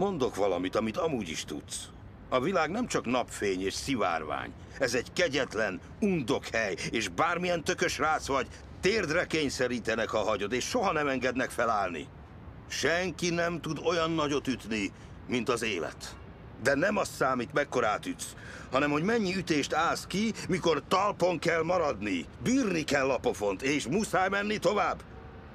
Mondok 0.00 0.34
valamit, 0.34 0.76
amit 0.76 0.96
amúgy 0.96 1.28
is 1.28 1.44
tudsz. 1.44 1.88
A 2.28 2.40
világ 2.40 2.70
nem 2.70 2.86
csak 2.86 3.06
napfény 3.06 3.64
és 3.64 3.74
szivárvány. 3.74 4.52
Ez 4.78 4.94
egy 4.94 5.12
kegyetlen, 5.12 5.80
undok 6.00 6.46
hely, 6.46 6.76
és 6.90 7.08
bármilyen 7.08 7.64
tökös 7.64 7.98
rác 7.98 8.26
vagy, 8.26 8.46
térdre 8.80 9.26
kényszerítenek, 9.26 10.08
ha 10.08 10.18
hagyod, 10.18 10.52
és 10.52 10.64
soha 10.64 10.92
nem 10.92 11.08
engednek 11.08 11.50
felállni. 11.50 12.06
Senki 12.68 13.30
nem 13.30 13.60
tud 13.60 13.80
olyan 13.84 14.10
nagyot 14.10 14.48
ütni, 14.48 14.92
mint 15.28 15.48
az 15.48 15.62
élet. 15.62 16.16
De 16.62 16.74
nem 16.74 16.96
az 16.96 17.08
számít, 17.08 17.52
mekkorát 17.52 18.06
ütsz, 18.06 18.34
hanem 18.70 18.90
hogy 18.90 19.02
mennyi 19.02 19.36
ütést 19.36 19.72
állsz 19.72 20.06
ki, 20.06 20.32
mikor 20.48 20.82
talpon 20.88 21.38
kell 21.38 21.62
maradni. 21.62 22.24
Bírni 22.42 22.84
kell 22.84 23.10
a 23.10 23.18
pofont, 23.18 23.62
és 23.62 23.86
muszáj 23.86 24.28
menni 24.28 24.58
tovább. 24.58 25.02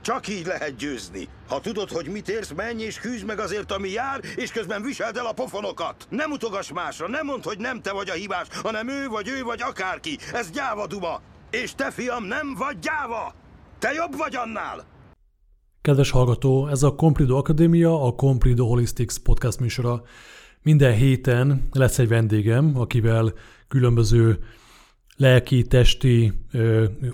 Csak 0.06 0.28
így 0.28 0.46
lehet 0.46 0.76
győzni. 0.76 1.28
Ha 1.48 1.60
tudod, 1.60 1.90
hogy 1.90 2.08
mit 2.08 2.30
érsz, 2.30 2.54
menj 2.56 2.84
és 2.84 3.00
küzd 3.00 3.26
meg 3.26 3.40
azért, 3.40 3.72
ami 3.72 3.90
jár, 3.90 4.20
és 4.36 4.52
közben 4.52 4.82
viseld 4.82 5.18
el 5.18 5.26
a 5.26 5.34
pofonokat. 5.34 6.08
Nem 6.10 6.32
utogass 6.32 6.72
másra, 6.72 7.08
nem 7.08 7.26
mondd, 7.26 7.44
hogy 7.44 7.58
nem 7.58 7.82
te 7.82 7.92
vagy 7.92 8.10
a 8.10 8.14
hibás, 8.14 8.48
hanem 8.64 8.90
ő 8.90 9.08
vagy 9.08 9.28
ő 9.28 9.44
vagy 9.44 9.62
akárki. 9.62 10.18
Ez 10.34 10.52
gyáva 10.52 10.88
duma. 10.88 11.22
És 11.50 11.76
te, 11.76 11.92
fiam, 11.92 12.24
nem 12.24 12.56
vagy 12.58 12.80
gyáva! 12.80 13.34
Te 13.80 13.92
jobb 13.94 14.18
vagy 14.18 14.36
annál! 14.36 14.86
Kedves 15.82 16.12
hallgató, 16.12 16.68
ez 16.68 16.84
a 16.84 16.96
Comprido 16.96 17.38
Akadémia, 17.38 18.06
a 18.06 18.12
Comprido 18.12 18.66
Holistics 18.68 19.18
podcast 19.18 19.60
műsora. 19.60 20.04
Minden 20.62 20.94
héten 20.94 21.68
lesz 21.72 22.00
egy 22.00 22.08
vendégem, 22.08 22.72
akivel 22.76 23.34
különböző 23.68 24.40
lelki, 25.18 25.64
testi 25.64 26.34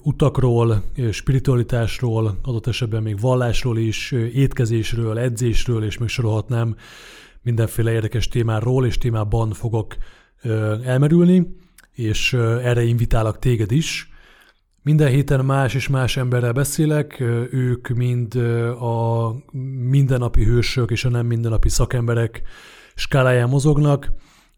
utakról, 0.01 0.83
spiritualitásról, 1.11 2.39
adott 2.43 2.67
esetben 2.67 3.03
még 3.03 3.19
vallásról 3.19 3.77
is, 3.77 4.11
étkezésről, 4.11 5.17
edzésről, 5.17 5.83
és 5.83 5.97
még 5.97 6.09
sorolhatnám 6.09 6.75
mindenféle 7.41 7.91
érdekes 7.91 8.27
témáról 8.27 8.85
és 8.85 8.97
témában 8.97 9.51
fogok 9.51 9.95
elmerülni, 10.83 11.55
és 11.91 12.33
erre 12.33 12.83
invitálok 12.83 13.39
téged 13.39 13.71
is. 13.71 14.09
Minden 14.83 15.09
héten 15.09 15.45
más 15.45 15.73
és 15.73 15.87
más 15.87 16.17
emberrel 16.17 16.51
beszélek, 16.51 17.19
ők 17.51 17.87
mind 17.87 18.35
a 18.79 19.35
mindennapi 19.89 20.43
hősök 20.43 20.91
és 20.91 21.05
a 21.05 21.09
nem 21.09 21.25
mindennapi 21.25 21.69
szakemberek 21.69 22.41
skáláján 22.95 23.49
mozognak, 23.49 24.11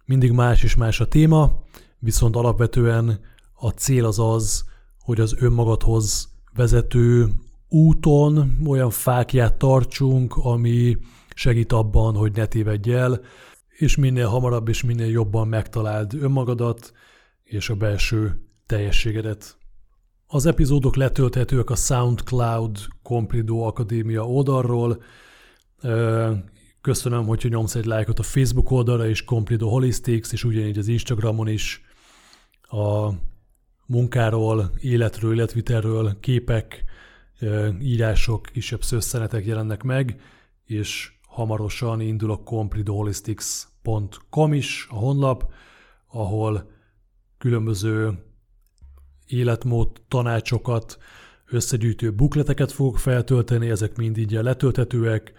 mindig 0.06 0.32
más 0.32 0.64
és 0.64 0.76
más 0.76 1.00
a 1.00 1.08
téma, 1.08 1.64
viszont 2.00 2.36
alapvetően 2.36 3.20
a 3.64 3.70
cél 3.70 4.06
az 4.06 4.20
az, 4.20 4.64
hogy 5.00 5.20
az 5.20 5.36
önmagadhoz 5.40 6.30
vezető 6.56 7.28
úton 7.70 8.58
olyan 8.68 8.90
fákját 8.90 9.54
tartsunk, 9.54 10.36
ami 10.36 10.98
segít 11.36 11.72
abban, 11.72 12.16
hogy 12.16 12.32
ne 12.36 12.46
tévedj 12.46 12.94
el, 12.94 13.22
és 13.70 13.96
minél 13.96 14.28
hamarabb 14.28 14.68
és 14.68 14.84
minél 14.84 15.10
jobban 15.10 15.48
megtaláld 15.48 16.14
önmagadat 16.14 16.92
és 17.44 17.70
a 17.70 17.76
belső 17.76 18.42
teljességedet. 18.66 19.58
Az 20.28 20.46
epizódok 20.46 20.96
letölthetőek 20.96 21.70
a 21.70 21.76
SoundCloud 21.76 22.78
Comprido 23.04 23.60
Akadémia 23.60 24.28
oldalról. 24.28 25.04
Köszönöm, 26.82 27.26
hogyha 27.26 27.50
nyomsz 27.50 27.76
egy 27.76 27.86
lájkot 27.86 28.20
a 28.20 28.24
Facebook 28.24 28.72
oldalra 28.72 29.08
is, 29.08 29.24
Comprido 29.24 29.70
Holistics, 29.70 30.32
és 30.32 30.44
ugyanígy 30.44 30.78
az 30.78 30.88
Instagramon 30.88 31.48
is 31.48 31.82
a 32.62 33.10
munkáról, 33.94 34.72
életről, 34.82 35.34
életvitelről 35.34 36.18
képek, 36.20 36.84
írások, 37.82 38.42
kisebb 38.42 38.84
szösszenetek 38.84 39.46
jelennek 39.46 39.84
meg, 39.84 40.22
és 40.66 41.12
hamarosan 41.28 42.02
indul 42.02 42.32
a 42.32 42.44
compridoholistics.com 42.44 44.54
is, 44.54 44.88
a 44.90 44.96
honlap, 44.96 45.52
ahol 46.08 46.72
különböző 47.38 48.24
életmód 49.28 50.02
tanácsokat, 50.08 50.98
összegyűjtő 51.46 52.12
bukleteket 52.12 52.72
fogok 52.72 52.98
feltölteni, 52.98 53.70
ezek 53.70 53.96
mind 53.96 54.18
így 54.18 54.32
letölthetőek, 54.32 55.34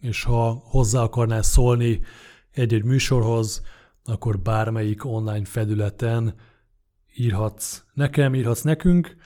és 0.00 0.22
ha 0.22 0.62
hozzá 0.64 1.02
akarnál 1.02 1.42
szólni 1.42 2.00
egy-egy 2.50 2.84
műsorhoz, 2.84 3.62
akkor 4.04 4.38
bármelyik 4.38 5.04
online 5.04 5.44
felületen 5.44 6.34
írhatsz 7.16 7.82
nekem, 7.94 8.34
írhatsz 8.34 8.62
nekünk, 8.62 9.16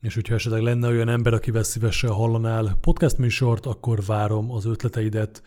és 0.00 0.14
hogyha 0.14 0.34
esetleg 0.34 0.62
lenne 0.62 0.88
olyan 0.88 1.08
ember, 1.08 1.32
akivel 1.32 1.62
szívesen 1.62 2.10
hallanál 2.10 2.78
podcast 2.80 3.18
műsort, 3.18 3.66
akkor 3.66 4.04
várom 4.04 4.50
az 4.50 4.64
ötleteidet. 4.64 5.42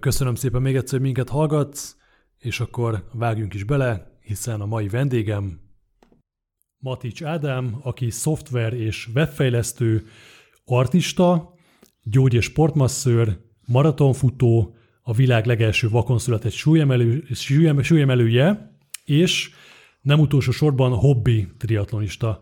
Köszönöm 0.00 0.34
szépen 0.34 0.62
még 0.62 0.76
egyszer, 0.76 0.92
hogy 0.92 1.00
minket 1.00 1.28
hallgatsz, 1.28 1.96
és 2.38 2.60
akkor 2.60 3.08
vágjunk 3.12 3.54
is 3.54 3.64
bele, 3.64 4.18
hiszen 4.20 4.60
a 4.60 4.66
mai 4.66 4.88
vendégem 4.88 5.60
Matics 6.78 7.22
Ádám, 7.22 7.78
aki 7.82 8.10
szoftver 8.10 8.72
és 8.72 9.08
webfejlesztő, 9.14 10.06
artista, 10.64 11.54
gyógy- 12.02 12.34
és 12.34 12.44
sportmasszőr, 12.44 13.38
maratonfutó, 13.66 14.74
a 15.02 15.12
világ 15.12 15.46
legelső 15.46 15.88
vakon 15.88 16.18
született 16.18 16.52
súlyemelő, 16.52 17.24
súlyemelője, 17.82 18.76
és 19.04 19.50
nem 20.02 20.20
utolsó 20.20 20.50
sorban 20.50 20.92
hobbi 20.92 21.48
triatlonista. 21.58 22.40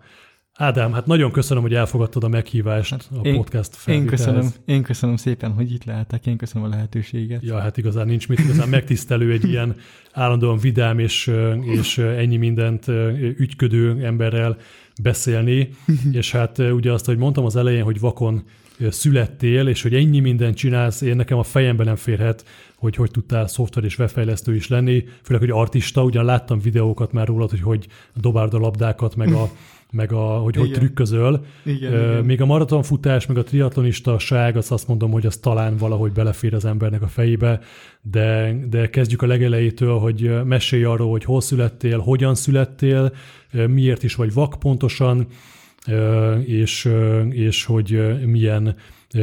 Ádám, 0.60 0.92
hát 0.92 1.06
nagyon 1.06 1.32
köszönöm, 1.32 1.62
hogy 1.62 1.74
elfogadtad 1.74 2.24
a 2.24 2.28
meghívást 2.28 2.90
hát 2.90 3.08
a 3.18 3.20
én, 3.22 3.34
podcast 3.34 3.88
én 3.88 4.06
köszönöm, 4.06 4.48
én 4.64 4.82
köszönöm 4.82 5.16
szépen, 5.16 5.52
hogy 5.52 5.72
itt 5.72 5.84
lehetek, 5.84 6.26
én 6.26 6.36
köszönöm 6.36 6.68
a 6.68 6.70
lehetőséget. 6.70 7.42
Ja, 7.42 7.58
hát 7.58 7.76
igazán 7.76 8.06
nincs 8.06 8.28
mit, 8.28 8.38
igazán 8.38 8.68
megtisztelő 8.68 9.32
egy 9.32 9.48
ilyen 9.52 9.76
állandóan 10.12 10.58
vidám 10.58 10.98
és, 10.98 11.30
és 11.60 11.98
ennyi 11.98 12.36
mindent 12.36 12.88
ügyködő 13.36 14.04
emberrel 14.04 14.56
beszélni, 15.02 15.68
és 16.12 16.32
hát 16.32 16.58
ugye 16.58 16.92
azt, 16.92 17.04
hogy 17.06 17.16
mondtam 17.16 17.44
az 17.44 17.56
elején, 17.56 17.82
hogy 17.82 18.00
vakon 18.00 18.42
születtél, 18.88 19.66
és 19.66 19.82
hogy 19.82 19.94
ennyi 19.94 20.20
mindent 20.20 20.56
csinálsz, 20.56 21.00
én 21.00 21.16
nekem 21.16 21.38
a 21.38 21.42
fejemben 21.42 21.86
nem 21.86 21.96
férhet, 21.96 22.44
hogy 22.78 22.96
hogy 22.96 23.10
tudtál 23.10 23.46
szoftver 23.46 23.84
és 23.84 23.98
webfejlesztő 23.98 24.54
is 24.54 24.68
lenni, 24.68 25.04
főleg, 25.22 25.42
hogy 25.42 25.50
artista, 25.50 26.02
ugyan 26.02 26.24
láttam 26.24 26.60
videókat 26.60 27.12
már 27.12 27.26
rólad, 27.26 27.50
hogy 27.50 27.60
hogy 27.60 27.86
dobárd 28.14 28.54
a 28.54 28.58
labdákat, 28.58 29.16
meg 29.16 29.32
a 29.32 29.50
meg 29.90 30.12
a, 30.12 30.18
hogy 30.18 30.54
igen. 30.54 30.66
hogy 30.66 30.76
trükközöl. 30.78 31.44
Igen, 31.64 31.92
uh, 31.92 31.98
igen. 31.98 32.24
Még 32.24 32.40
a 32.40 32.46
maratonfutás, 32.46 33.26
meg 33.26 33.36
a 33.36 33.42
triatlonistaság, 33.42 34.56
azt 34.56 34.72
azt 34.72 34.88
mondom, 34.88 35.10
hogy 35.10 35.26
az 35.26 35.36
talán 35.36 35.76
valahogy 35.76 36.12
belefér 36.12 36.54
az 36.54 36.64
embernek 36.64 37.02
a 37.02 37.06
fejébe, 37.06 37.60
de, 38.02 38.58
de 38.70 38.90
kezdjük 38.90 39.22
a 39.22 39.26
legelejétől, 39.26 39.98
hogy 39.98 40.44
mesélj 40.44 40.84
arról, 40.84 41.10
hogy 41.10 41.24
hol 41.24 41.40
születtél, 41.40 41.98
hogyan 41.98 42.34
születtél, 42.34 43.12
miért 43.66 44.02
is 44.02 44.14
vagy 44.14 44.32
vak 44.32 44.58
pontosan, 44.58 45.26
és, 46.44 46.88
és 47.30 47.64
hogy 47.64 48.18
milyen 48.24 48.76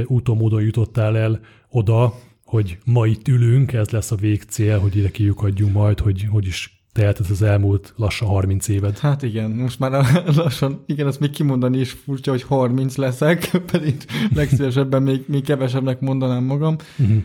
úton 0.06 0.38
módon 0.38 0.62
jutottál 0.62 1.18
el 1.18 1.40
oda, 1.70 2.14
hogy 2.56 2.78
ma 2.86 3.06
itt 3.06 3.28
ülünk, 3.28 3.74
ez 3.74 3.90
lesz 3.90 4.12
a 4.12 4.16
végcél, 4.16 4.80
hogy 4.80 4.96
ide 4.96 5.10
kiukadjunk 5.12 5.74
majd, 5.74 6.00
hogy 6.00 6.28
hogy 6.32 6.46
is 6.46 6.84
tehát 6.92 7.20
ez 7.20 7.32
az 7.32 7.42
elmúlt 7.42 7.94
lassan 7.96 8.28
30 8.28 8.68
éved. 8.68 9.00
Hát 9.00 9.24
igen, 9.24 9.52
most 9.52 9.80
már 9.80 10.06
lassan, 10.36 10.84
igen, 10.86 11.08
ezt 11.08 11.20
még 11.20 11.30
kimondani 11.30 11.80
is 11.80 11.92
furcsa, 11.92 12.32
hogy 12.32 12.44
30 12.44 12.96
leszek, 12.96 13.50
pedig 13.72 13.96
legszívesebben 14.36 15.04
még, 15.04 15.24
még 15.28 15.44
kevesebbnek 15.44 16.00
mondanám 16.00 16.44
magam. 16.44 16.76
Uh-huh. 16.98 17.24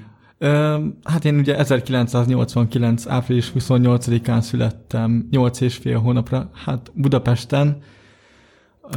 Hát 1.05 1.25
én 1.25 1.39
ugye 1.39 1.57
1989. 1.57 3.07
április 3.07 3.53
28-án 3.59 4.41
születtem, 4.41 5.29
8 5.31 5.61
és 5.61 5.77
fél 5.77 5.99
hónapra, 5.99 6.51
hát 6.65 6.91
Budapesten. 6.95 7.83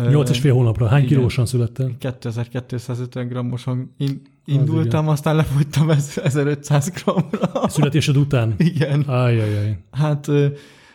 8 0.09 0.29
és 0.29 0.39
fél 0.39 0.53
hónapra, 0.53 0.87
hány 0.87 1.03
igen, 1.03 1.15
kilósan 1.17 1.45
születtem? 1.45 1.95
2250 1.97 3.27
grammosan 3.27 3.95
Indultam, 4.45 5.07
az 5.07 5.11
aztán 5.13 5.35
lefogytam 5.35 5.89
1500 5.89 6.89
grammra. 6.89 7.69
Születésed 7.69 8.17
után? 8.17 8.53
Igen. 8.73 9.01
Ajajaj. 9.01 9.77
Hát 9.91 10.29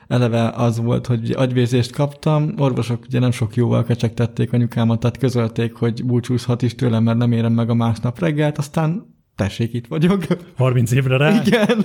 eleve 0.08 0.48
az 0.48 0.78
volt, 0.78 1.06
hogy 1.06 1.30
agyvérzést 1.30 1.92
kaptam, 1.92 2.54
orvosok 2.56 3.04
ugye 3.06 3.18
nem 3.18 3.30
sok 3.30 3.54
jóval 3.54 3.84
kecsegtették 3.84 4.52
anyukámat, 4.52 5.00
tehát 5.00 5.18
közölték, 5.18 5.74
hogy 5.74 6.04
búcsúzhat 6.04 6.62
is 6.62 6.74
tőlem, 6.74 7.02
mert 7.02 7.18
nem 7.18 7.32
érem 7.32 7.52
meg 7.52 7.70
a 7.70 7.74
másnap 7.74 8.18
reggelt, 8.18 8.58
aztán 8.58 9.16
tessék, 9.34 9.72
itt 9.72 9.86
vagyok. 9.86 10.26
30 10.56 10.92
évre 10.92 11.16
rá? 11.16 11.42
Igen. 11.44 11.84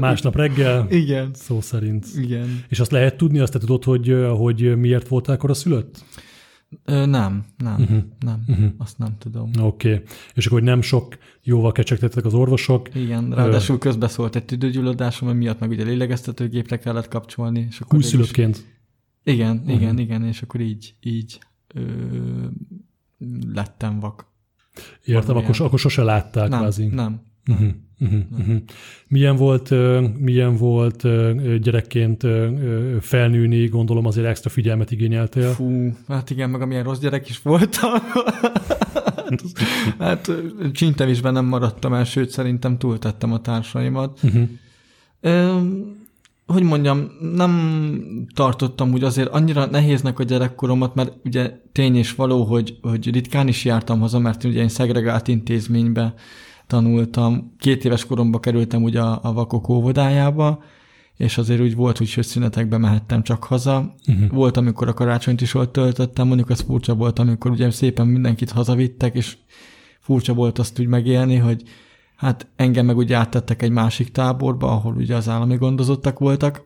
Másnap 0.00 0.36
reggel? 0.36 0.86
Igen. 0.90 1.30
Szó 1.34 1.60
szerint. 1.60 2.06
Igen. 2.16 2.64
És 2.68 2.80
azt 2.80 2.90
lehet 2.90 3.16
tudni, 3.16 3.38
azt 3.38 3.52
te 3.52 3.58
tudod, 3.58 3.84
hogy, 3.84 4.16
hogy 4.36 4.76
miért 4.76 5.08
voltál 5.08 5.34
akkor 5.34 5.50
a 5.50 5.54
szülött? 5.54 6.04
Ö, 6.84 7.06
nem, 7.06 7.44
nem, 7.56 7.80
uh-huh. 7.80 8.02
nem, 8.20 8.44
uh-huh. 8.46 8.70
azt 8.78 8.98
nem 8.98 9.16
tudom. 9.18 9.50
Oké, 9.60 9.92
okay. 9.92 10.04
és 10.34 10.46
akkor 10.46 10.62
nem 10.62 10.80
sok 10.82 11.18
jóval 11.42 11.72
kecsegtettek 11.72 12.24
az 12.24 12.34
orvosok. 12.34 12.94
Igen, 12.94 13.30
ráadásul 13.34 13.78
közbeszólt 13.78 14.36
egy 14.36 14.44
tüdőgyulladásom, 14.44 15.36
miatt 15.36 15.60
meg 15.60 15.70
ugye 15.70 15.84
lélegeztetőgépre 15.84 16.78
kellett 16.78 17.08
kapcsolni. 17.08 17.66
És 17.68 17.80
akkor 17.80 17.98
Újszülöttként? 17.98 18.56
Is... 18.56 19.32
Igen, 19.34 19.56
uh-huh. 19.56 19.74
igen, 19.74 19.98
igen, 19.98 20.24
és 20.24 20.42
akkor 20.42 20.60
így, 20.60 20.94
így 21.00 21.38
ö, 21.74 21.80
lettem 23.52 24.00
vak. 24.00 24.26
Értem, 25.04 25.36
akkor, 25.36 25.60
akkor 25.60 25.78
sose 25.78 26.02
látták 26.02 26.48
nem, 26.48 26.58
kvázi. 26.58 26.86
Nem, 26.86 27.20
Uh-huh. 27.50 27.68
Uh-huh, 27.98 28.20
uh-huh. 28.38 28.56
Milyen 29.08 29.36
volt, 29.36 29.70
milyen 30.18 30.56
volt 30.56 31.06
gyerekként 31.60 32.26
felnőni, 33.00 33.66
gondolom 33.66 34.06
azért 34.06 34.26
extra 34.26 34.50
figyelmet 34.50 34.90
igényeltél? 34.90 35.52
Fú, 35.52 35.96
hát 36.08 36.30
igen, 36.30 36.50
meg 36.50 36.60
amilyen 36.60 36.84
rossz 36.84 36.98
gyerek 36.98 37.28
is 37.28 37.42
voltam. 37.42 37.90
hát 39.98 40.30
csintevésben 40.72 41.32
nem 41.32 41.44
maradtam 41.44 41.92
el, 41.92 42.04
sőt 42.04 42.30
szerintem 42.30 42.78
túltettem 42.78 43.32
a 43.32 43.40
társaimat. 43.40 44.20
Uh-huh. 44.22 44.48
Um, 45.20 46.04
hogy 46.46 46.62
mondjam, 46.62 47.10
nem 47.34 48.26
tartottam 48.34 48.92
úgy 48.92 49.02
azért 49.04 49.28
annyira 49.28 49.66
nehéznek 49.66 50.18
a 50.18 50.22
gyerekkoromat, 50.22 50.94
mert 50.94 51.12
ugye 51.24 51.60
tény 51.72 51.96
és 51.96 52.14
való, 52.14 52.44
hogy, 52.44 52.78
hogy 52.82 53.10
ritkán 53.10 53.48
is 53.48 53.64
jártam 53.64 54.00
haza, 54.00 54.18
mert 54.18 54.44
ugye 54.44 54.60
én 54.60 54.68
szegregált 54.68 55.28
intézménybe 55.28 56.14
tanultam. 56.66 57.54
Két 57.58 57.84
éves 57.84 58.06
koromban 58.06 58.40
kerültem 58.40 58.82
ugye 58.82 59.00
a, 59.00 59.20
a 59.22 59.32
vakok 59.32 59.68
óvodájába, 59.68 60.62
és 61.16 61.38
azért 61.38 61.60
úgy 61.60 61.74
volt, 61.74 61.98
hogy 61.98 62.18
szünetekbe 62.20 62.78
mehettem 62.78 63.22
csak 63.22 63.44
haza. 63.44 63.94
Uh-huh. 64.08 64.30
Volt, 64.30 64.56
amikor 64.56 64.88
a 64.88 64.94
karácsonyt 64.94 65.40
is 65.40 65.54
ott 65.54 65.72
töltöttem, 65.72 66.26
mondjuk 66.26 66.50
az 66.50 66.60
furcsa 66.60 66.94
volt, 66.94 67.18
amikor 67.18 67.50
ugye 67.50 67.70
szépen 67.70 68.06
mindenkit 68.06 68.50
hazavittek, 68.50 69.14
és 69.14 69.36
furcsa 70.00 70.34
volt 70.34 70.58
azt 70.58 70.80
úgy 70.80 70.86
megélni, 70.86 71.36
hogy 71.36 71.62
hát 72.16 72.46
engem 72.56 72.86
meg 72.86 72.96
ugye 72.96 73.16
áttettek 73.16 73.62
egy 73.62 73.70
másik 73.70 74.12
táborba, 74.12 74.70
ahol 74.70 74.94
ugye 74.94 75.16
az 75.16 75.28
állami 75.28 75.56
gondozottak 75.56 76.18
voltak, 76.18 76.64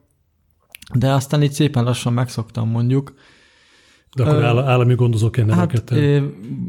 de 0.94 1.12
aztán 1.12 1.42
így 1.42 1.52
szépen 1.52 1.84
lassan 1.84 2.12
megszoktam 2.12 2.68
mondjuk. 2.68 3.14
De 4.16 4.22
akkor 4.22 4.36
uh, 4.36 4.68
állami 4.68 4.94
gondozóként 4.94 5.50
hát, 5.50 5.94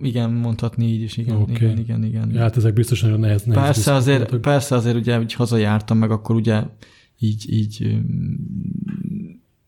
igen, 0.01 0.31
mondhatni 0.31 0.85
így 0.85 1.01
is, 1.01 1.17
igen, 1.17 1.35
okay. 1.35 1.55
igen, 1.55 1.77
igen, 1.77 2.03
igen. 2.03 2.31
Ja, 2.33 2.39
hát 2.39 2.57
ezek 2.57 2.73
biztos 2.73 3.01
nagyon 3.01 3.19
nehéz. 3.19 3.43
nehéz 3.43 3.63
persze, 3.63 3.93
azért, 3.93 4.35
persze 4.35 4.75
azért 4.75 4.95
ugye 4.95 5.19
úgy 5.19 5.33
hazajártam, 5.33 5.97
meg 5.97 6.11
akkor 6.11 6.35
ugye 6.35 6.63
így, 7.19 7.53
így 7.53 7.97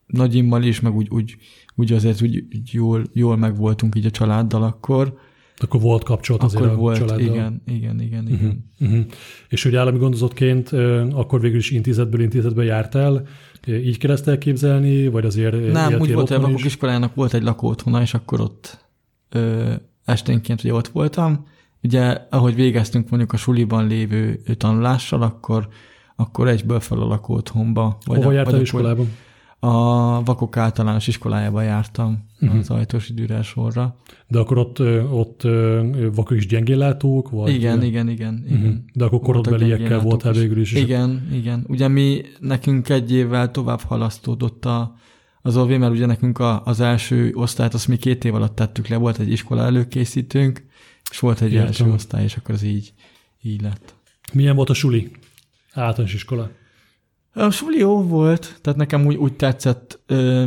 nagyimmal 0.06 0.64
is, 0.64 0.80
meg 0.80 0.96
úgy, 0.96 1.08
úgy, 1.10 1.36
úgy 1.76 1.92
azért 1.92 2.22
úgy, 2.22 2.46
úgy 2.56 2.74
jól, 2.74 3.04
jól 3.14 3.38
meg 3.38 3.58
voltunk 3.58 3.96
így 3.96 4.06
a 4.06 4.12
családdal 4.12 4.64
akkor, 4.64 5.18
akkor 5.58 5.82
volt 5.82 6.04
kapcsolat 6.04 6.44
azért 6.44 6.64
akkor 6.64 6.78
a 6.78 6.80
volt, 6.80 6.98
családdal. 6.98 7.20
igen, 7.20 7.62
igen, 7.66 8.02
igen, 8.02 8.28
igen. 8.28 8.60
Uh-huh, 8.80 8.92
uh-huh. 8.92 9.06
És 9.50 9.64
hogy 9.64 9.76
állami 9.76 9.98
gondozottként 9.98 10.72
akkor 11.12 11.42
végül 11.42 11.58
is 11.58 11.72
intézetből 11.72 12.22
intézetbe 12.22 12.64
jártál, 12.64 13.28
így 13.68 13.98
kell 13.98 14.12
ezt 14.12 14.28
elképzelni, 14.28 15.08
vagy 15.08 15.26
azért 15.26 15.72
Nem, 15.72 16.00
úgy 16.00 16.14
volt, 16.14 16.30
hogy 16.30 16.54
a 16.54 16.60
iskolájának 16.64 17.16
volt 17.16 17.34
egy 17.34 17.44
lakóotthona, 17.44 18.02
és 18.02 18.14
akkor 18.14 18.42
ott 18.42 18.86
ö, 19.30 19.74
esténként 20.06 20.64
ugye 20.64 20.74
ott 20.74 20.88
voltam. 20.88 21.48
Ugye, 21.84 22.18
ahogy 22.30 22.56
végeztünk 22.56 23.10
mondjuk 23.10 23.34
a 23.34 23.38
suliban 23.38 23.88
lévő 23.88 24.42
tanulással, 24.58 25.22
akkor, 25.22 25.68
akkor 26.16 26.48
egyből 26.48 26.80
fel 26.80 27.00
a 27.00 27.06
lakóotthonba. 27.06 27.98
Hova 28.06 28.32
jártál 28.32 28.62
iskolában? 28.62 29.10
A 29.66 30.24
Vakok 30.24 30.58
általános 30.58 31.08
iskolájába 31.08 31.62
jártam 31.62 32.30
uh-huh. 32.42 32.60
az 32.60 32.70
ajtós 32.70 33.10
időre 33.10 33.42
sorra. 33.42 33.96
De 34.28 34.40
akkor 34.40 34.58
ott, 34.58 34.80
ott 35.12 35.42
vakok 36.14 36.38
is 36.38 36.48
gyengéllátók? 36.48 37.30
Vagy? 37.30 37.54
Igen, 37.54 37.84
igen, 37.84 38.10
igen. 38.10 38.44
igen. 38.46 38.58
Uh-huh. 38.58 38.76
De 38.94 39.06
akkor 39.06 39.20
korodbeliekkel 39.20 40.00
voltál 40.00 40.34
végül 40.34 40.60
is. 40.60 40.74
Igen, 40.74 41.30
igen. 41.32 41.66
Ugye 41.68 41.88
mi, 41.88 42.22
nekünk 42.40 42.90
egy 42.90 43.12
évvel 43.12 43.52
tovább 43.52 43.82
halasztódott 43.82 44.66
a, 44.66 44.96
az 45.42 45.58
OV, 45.58 45.70
mert 45.70 45.92
ugye 45.92 46.06
nekünk 46.06 46.40
a, 46.40 46.62
az 46.66 46.80
első 46.80 47.32
osztályt 47.34 47.74
azt 47.74 47.88
mi 47.88 47.98
két 47.98 48.26
év 48.26 48.36
alatt 48.36 48.56
tettük 48.56 48.88
le, 48.88 48.96
volt 48.96 49.20
egy 49.20 49.32
iskola 49.32 49.64
előkészítőnk, 49.64 50.66
és 51.12 51.20
volt 51.20 51.42
egy 51.42 51.52
Értem. 51.52 51.68
első 51.68 51.92
osztály, 51.92 52.24
és 52.24 52.36
akkor 52.36 52.56
az 52.56 52.64
így, 52.64 52.94
így 53.42 53.62
lett. 53.62 53.96
Milyen 54.34 54.56
volt 54.56 54.70
a 54.70 54.74
suli? 54.74 55.12
Általános 55.74 56.14
iskola? 56.14 56.50
A 57.34 57.50
suli 57.50 57.78
jó 57.78 58.02
volt, 58.02 58.60
tehát 58.62 58.80
nekem 58.80 59.06
úgy, 59.06 59.16
úgy 59.16 59.34
tetszett, 59.34 60.00
ö, 60.06 60.46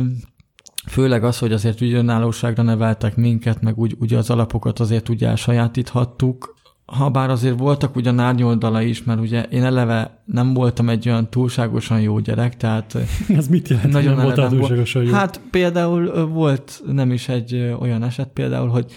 főleg 0.87 1.23
az, 1.23 1.37
hogy 1.37 1.51
azért 1.51 1.81
úgy 1.81 1.93
önállóságra 1.93 2.63
neveltek 2.63 3.15
minket, 3.15 3.61
meg 3.61 3.77
úgy, 3.77 3.95
ugye 3.99 4.17
az 4.17 4.29
alapokat 4.29 4.79
azért 4.79 5.09
úgy 5.09 5.23
elsajátíthattuk, 5.23 6.55
ha 6.85 7.09
bár 7.09 7.29
azért 7.29 7.57
voltak 7.57 7.95
ugyan 7.95 8.19
árnyoldala 8.19 8.81
is, 8.81 9.03
mert 9.03 9.19
ugye 9.19 9.43
én 9.43 9.63
eleve 9.63 10.23
nem 10.25 10.53
voltam 10.53 10.89
egy 10.89 11.09
olyan 11.09 11.29
túlságosan 11.29 12.01
jó 12.01 12.19
gyerek, 12.19 12.57
tehát... 12.57 12.97
Ez 13.37 13.47
mit 13.47 13.67
jelent, 13.67 13.91
nagyon 13.91 14.15
nem 14.15 14.23
voltál 14.23 14.49
túlságosan 14.49 15.03
jó? 15.03 15.13
Hát 15.13 15.41
például 15.51 16.27
volt 16.27 16.81
nem 16.91 17.11
is 17.11 17.29
egy 17.29 17.75
olyan 17.79 18.03
eset, 18.03 18.29
például, 18.33 18.67
hogy 18.67 18.91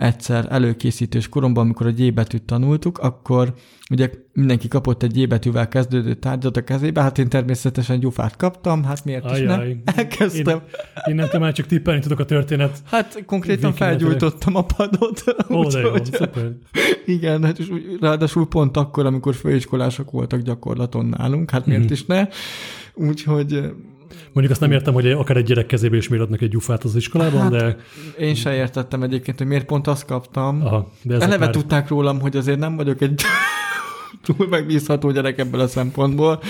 egyszer 0.00 0.46
előkészítős 0.50 1.28
koromban, 1.28 1.64
amikor 1.64 1.86
a 1.86 1.90
G 1.90 2.14
betűt 2.14 2.42
tanultuk, 2.42 2.98
akkor 2.98 3.54
ugye 3.90 4.10
mindenki 4.32 4.68
kapott 4.68 5.02
egy 5.02 5.12
G 5.12 5.28
betűvel 5.28 5.68
kezdődő 5.68 6.14
tárgyat 6.14 6.56
a 6.56 6.64
kezébe, 6.64 7.02
hát 7.02 7.18
én 7.18 7.28
természetesen 7.28 8.00
gyufát 8.00 8.36
kaptam, 8.36 8.84
hát 8.84 9.04
miért 9.04 9.24
Ajaj. 9.24 9.40
is 9.40 9.46
nem? 9.56 9.82
Elkezdtem. 9.84 10.60
Én, 11.06 11.12
innentől 11.12 11.40
már 11.40 11.52
csak 11.52 11.66
tippelni 11.66 12.00
tudok 12.00 12.18
a 12.18 12.24
történet. 12.24 12.78
Hát 12.84 13.22
konkrétan 13.26 13.72
felgyújtottam 13.72 14.54
a 14.54 14.64
padot. 14.64 15.24
Ó, 15.50 15.64
de 15.64 15.80
jó, 15.80 15.94
szuper. 16.04 16.52
Igen, 17.06 17.44
hát 17.44 17.58
és 17.58 17.72
ráadásul 18.00 18.48
pont 18.48 18.76
akkor, 18.76 19.06
amikor 19.06 19.34
főiskolások 19.34 20.10
voltak 20.10 20.40
gyakorlaton 20.40 21.06
nálunk, 21.06 21.50
hát 21.50 21.66
miért 21.66 21.82
mm. 21.82 21.92
is 21.92 22.04
ne? 22.04 22.28
Úgyhogy 22.94 23.72
Mondjuk 24.32 24.50
azt 24.50 24.60
nem 24.60 24.72
értem, 24.72 24.94
hogy 24.94 25.10
akár 25.10 25.36
egy 25.36 25.44
gyerek 25.44 25.66
kezébe 25.66 25.96
is 25.96 26.08
miért 26.08 26.24
adnak 26.24 26.40
egy 26.40 26.50
gyufát 26.50 26.84
az 26.84 26.96
iskolában, 26.96 27.40
hát, 27.40 27.50
de... 27.50 27.76
Én 28.18 28.34
sem 28.34 28.52
értettem 28.52 29.02
egyébként, 29.02 29.38
hogy 29.38 29.46
miért 29.46 29.64
pont 29.64 29.86
azt 29.86 30.04
kaptam. 30.04 30.66
Aha, 30.66 30.90
de 31.02 31.14
Eleve 31.14 31.38
már... 31.38 31.50
tudták 31.50 31.88
rólam, 31.88 32.20
hogy 32.20 32.36
azért 32.36 32.58
nem 32.58 32.76
vagyok 32.76 33.00
egy 33.00 33.22
túl 34.24 34.48
megbízható 34.48 35.10
gyerek 35.10 35.38
ebből 35.38 35.60
a 35.60 35.66
szempontból. 35.66 36.42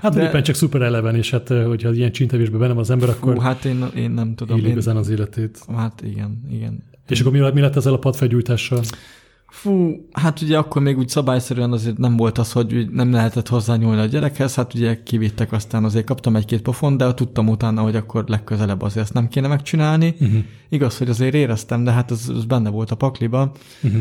Hát 0.00 0.14
de... 0.14 0.22
éppen 0.22 0.42
csak 0.42 0.54
szuper 0.54 0.82
eleven, 0.82 1.14
és 1.14 1.30
hát 1.30 1.48
hogyha 1.48 1.92
ilyen 1.92 2.12
csintevésben 2.12 2.60
bennem 2.60 2.78
az 2.78 2.90
ember, 2.90 3.08
akkor 3.08 3.34
Hú, 3.34 3.40
hát 3.40 3.64
én, 3.64 3.84
én 3.96 4.10
nem 4.10 4.34
tudom. 4.34 4.58
Éli 4.58 4.68
én... 4.68 4.96
az 4.96 5.08
életét. 5.08 5.58
Hát 5.76 6.02
igen, 6.02 6.46
igen. 6.50 6.82
És 7.08 7.20
akkor 7.20 7.32
mi, 7.32 7.50
mi 7.54 7.60
lett 7.60 7.76
ezzel 7.76 7.92
a 7.92 7.98
padfegyújtással? 7.98 8.80
Fú, 9.54 10.06
hát 10.12 10.40
ugye 10.40 10.58
akkor 10.58 10.82
még 10.82 10.98
úgy 10.98 11.08
szabályszerűen 11.08 11.72
azért 11.72 11.98
nem 11.98 12.16
volt 12.16 12.38
az, 12.38 12.52
hogy 12.52 12.90
nem 12.90 13.12
lehetett 13.12 13.48
hozzányúlni 13.48 14.00
a 14.00 14.06
gyerekhez, 14.06 14.54
hát 14.54 14.74
ugye 14.74 15.02
kivittek, 15.02 15.52
aztán 15.52 15.84
azért 15.84 16.06
kaptam 16.06 16.36
egy-két 16.36 16.62
pofon, 16.62 16.96
de 16.96 17.14
tudtam 17.14 17.48
utána, 17.48 17.82
hogy 17.82 17.96
akkor 17.96 18.24
legközelebb 18.26 18.82
azért 18.82 19.04
ezt 19.04 19.14
nem 19.14 19.28
kéne 19.28 19.48
megcsinálni. 19.48 20.14
Uh-huh. 20.20 20.44
Igaz, 20.68 20.98
hogy 20.98 21.08
azért 21.08 21.34
éreztem, 21.34 21.84
de 21.84 21.90
hát 21.90 22.10
az, 22.10 22.28
az 22.28 22.44
benne 22.44 22.70
volt 22.70 22.90
a 22.90 22.94
pakliba. 22.94 23.52
Uh-huh. 23.82 24.00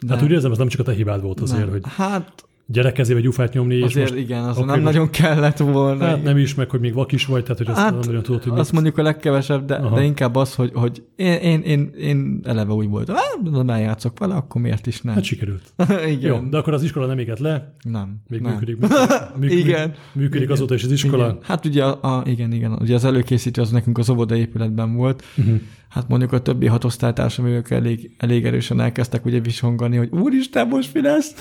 De... 0.00 0.14
Hát 0.14 0.22
úgy 0.22 0.30
érzem, 0.30 0.50
ez 0.50 0.58
nem 0.58 0.68
csak 0.68 0.80
a 0.80 0.82
te 0.82 0.92
hibád 0.92 1.22
volt 1.22 1.40
azért, 1.40 1.60
nem. 1.60 1.70
hogy... 1.70 1.82
Hát 1.96 2.47
gyerek 2.70 2.92
kezébe 2.92 3.20
gyufát 3.20 3.52
nyomni. 3.52 3.82
Azért 3.82 4.06
és 4.06 4.12
most, 4.12 4.22
igen, 4.22 4.44
az 4.44 4.56
okay, 4.56 4.74
nem 4.74 4.80
nagyon 4.82 5.10
kellett 5.10 5.56
volna. 5.56 6.04
Hát 6.04 6.22
nem 6.22 6.36
is, 6.36 6.54
meg 6.54 6.70
hogy 6.70 6.80
még 6.80 6.94
vak 6.94 7.12
is 7.12 7.26
vagy, 7.26 7.42
tehát 7.42 7.58
hogy 7.58 7.68
azt 7.68 7.78
hát, 7.78 7.90
nem 7.90 8.00
nagyon 8.06 8.22
tudod, 8.22 8.42
hogy 8.42 8.52
Azt 8.52 8.72
mit... 8.72 8.72
mondjuk 8.72 8.98
a 8.98 9.02
legkevesebb, 9.02 9.64
de, 9.64 9.80
de 9.94 10.02
inkább 10.02 10.36
az, 10.36 10.54
hogy, 10.54 10.70
hogy 10.74 11.02
én, 11.16 11.32
én, 11.40 11.60
én, 11.60 11.90
én 11.98 12.40
eleve 12.44 12.72
úgy 12.72 12.88
voltam, 12.88 13.16
hát 13.16 13.68
eljátszok 13.68 14.18
vele, 14.18 14.34
akkor 14.34 14.60
miért 14.60 14.86
is 14.86 15.00
nem. 15.00 15.14
Hát 15.14 15.24
sikerült. 15.24 15.72
igen. 16.16 16.34
Jó, 16.34 16.48
de 16.50 16.56
akkor 16.56 16.72
az 16.72 16.82
iskola 16.82 17.06
nem 17.06 17.18
égett 17.18 17.38
le? 17.38 17.74
Nem. 17.82 18.16
Még 18.28 18.40
nem. 18.40 18.52
működik. 18.52 18.76
működik 19.36 19.58
igen. 19.64 19.94
Működik 20.12 20.42
igen. 20.42 20.52
azóta 20.52 20.74
is 20.74 20.84
az 20.84 20.92
iskola? 20.92 21.24
Igen. 21.24 21.38
Hát 21.42 21.64
ugye, 21.64 21.84
a, 21.84 22.16
a, 22.16 22.22
igen, 22.26 22.52
igen. 22.52 22.72
Ugye 22.72 22.94
az 22.94 23.04
előkészítő 23.04 23.60
az 23.60 23.70
nekünk 23.70 23.98
az 23.98 24.10
óvoda 24.10 24.36
épületben 24.36 24.94
volt, 24.94 25.24
uh-huh 25.36 25.60
hát 25.88 26.08
mondjuk 26.08 26.32
a 26.32 26.42
többi 26.42 26.66
hat 26.66 26.84
osztálytársam, 26.84 27.46
ők 27.46 27.70
elég, 27.70 28.10
elég 28.18 28.44
erősen 28.44 28.80
elkezdtek 28.80 29.24
ugye 29.24 29.40
visongani, 29.40 29.96
hogy 29.96 30.08
úristen, 30.10 30.68
most 30.68 30.94
mi 30.94 31.00
lesz? 31.00 31.34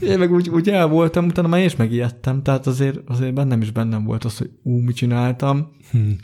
Én 0.00 0.18
meg 0.18 0.32
úgy, 0.32 0.48
úgy 0.48 0.68
el 0.68 0.86
voltam, 0.86 1.26
utána 1.26 1.48
már 1.48 1.60
én 1.60 1.66
is 1.66 1.76
megijedtem, 1.76 2.42
tehát 2.42 2.66
azért, 2.66 2.98
azért 3.06 3.34
bennem 3.34 3.60
is 3.60 3.70
bennem 3.70 4.04
volt 4.04 4.24
az, 4.24 4.38
hogy 4.38 4.50
ú, 4.62 4.76
mit 4.76 4.96
csináltam. 4.96 5.76
Hmm. 5.90 6.16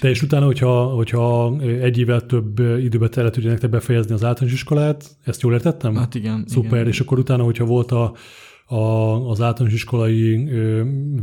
Te 0.00 0.08
és 0.08 0.22
utána, 0.22 0.46
hogyha, 0.46 0.84
hogyha 0.84 1.56
egy 1.60 1.98
évvel 1.98 2.26
több 2.26 2.58
időbe 2.58 3.08
telett 3.08 3.36
ugye 3.36 3.48
nektek 3.48 3.70
befejezni 3.70 4.14
az 4.14 4.24
általános 4.24 4.54
iskolát, 4.54 5.04
ezt 5.24 5.42
jól 5.42 5.52
értettem? 5.52 5.94
Hát 5.94 6.14
igen. 6.14 6.44
Szuper, 6.46 6.72
igen. 6.72 6.86
és 6.86 7.00
akkor 7.00 7.18
utána, 7.18 7.42
hogyha 7.42 7.64
volt 7.64 7.90
a 7.90 8.14
a, 8.72 9.28
az 9.30 9.40
általános 9.40 9.74
iskolai 9.74 10.48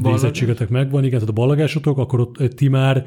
végzettségetek 0.02 0.70
megvan, 0.70 1.04
igen, 1.04 1.20
tehát 1.20 1.30
a 1.30 1.42
ballagásotok, 1.42 1.98
akkor 1.98 2.20
ott 2.20 2.36
ti 2.36 2.68
már, 2.68 3.06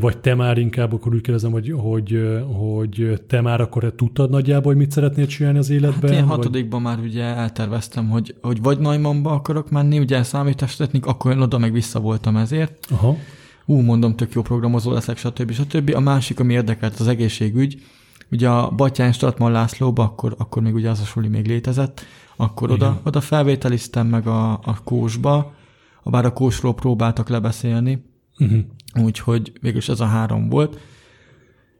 vagy 0.00 0.18
te 0.18 0.34
már 0.34 0.58
inkább, 0.58 0.92
akkor 0.92 1.14
úgy 1.14 1.20
kérdezem, 1.20 1.52
hogy, 1.52 1.72
hogy, 1.76 2.38
hogy 2.52 3.22
te 3.26 3.40
már 3.40 3.60
akkor 3.60 3.92
tudtad 3.96 4.30
nagyjából, 4.30 4.72
hogy 4.72 4.80
mit 4.80 4.90
szeretnél 4.90 5.26
csinálni 5.26 5.58
az 5.58 5.70
életben? 5.70 6.10
Hát 6.10 6.20
én 6.20 6.26
hatodikban 6.26 6.82
vagy... 6.82 6.92
már 6.92 7.04
ugye 7.04 7.22
elterveztem, 7.22 8.08
hogy, 8.08 8.34
hogy 8.42 8.62
vagy 8.62 8.78
Najmanba 8.78 9.30
akarok 9.30 9.70
menni, 9.70 9.98
ugye 9.98 10.22
számítástechnik, 10.22 11.06
akkor 11.06 11.32
én 11.32 11.40
oda 11.40 11.58
meg 11.58 11.72
vissza 11.72 12.00
voltam 12.00 12.36
ezért. 12.36 12.86
Aha. 12.90 13.16
Ú, 13.66 13.80
mondom, 13.80 14.16
tök 14.16 14.32
jó 14.32 14.42
programozó 14.42 14.92
leszek, 14.92 15.16
stb. 15.16 15.52
stb. 15.52 15.92
A 15.94 16.00
másik, 16.00 16.40
ami 16.40 16.52
érdekelt, 16.52 17.00
az 17.00 17.08
egészségügy. 17.08 17.82
Ugye 18.30 18.48
a 18.48 18.70
Batyán 18.70 19.12
Stratman 19.12 19.52
Lászlóba, 19.52 20.02
akkor, 20.02 20.34
akkor 20.38 20.62
még 20.62 20.74
ugye 20.74 20.90
az 20.90 21.00
a 21.00 21.04
suli 21.04 21.28
még 21.28 21.46
létezett, 21.46 22.00
akkor 22.36 22.70
oda, 22.70 23.00
oda 23.04 23.20
felvételiztem 23.20 24.06
meg 24.06 24.26
a, 24.26 24.52
a 24.52 24.78
kósba, 24.84 25.54
bár 26.04 26.24
a 26.24 26.32
kósról 26.32 26.74
próbáltak 26.74 27.28
lebeszélni, 27.28 28.04
uh-huh. 28.38 28.60
úgyhogy 29.02 29.52
végülis 29.60 29.88
ez 29.88 30.00
a 30.00 30.06
három 30.06 30.48
volt, 30.48 30.78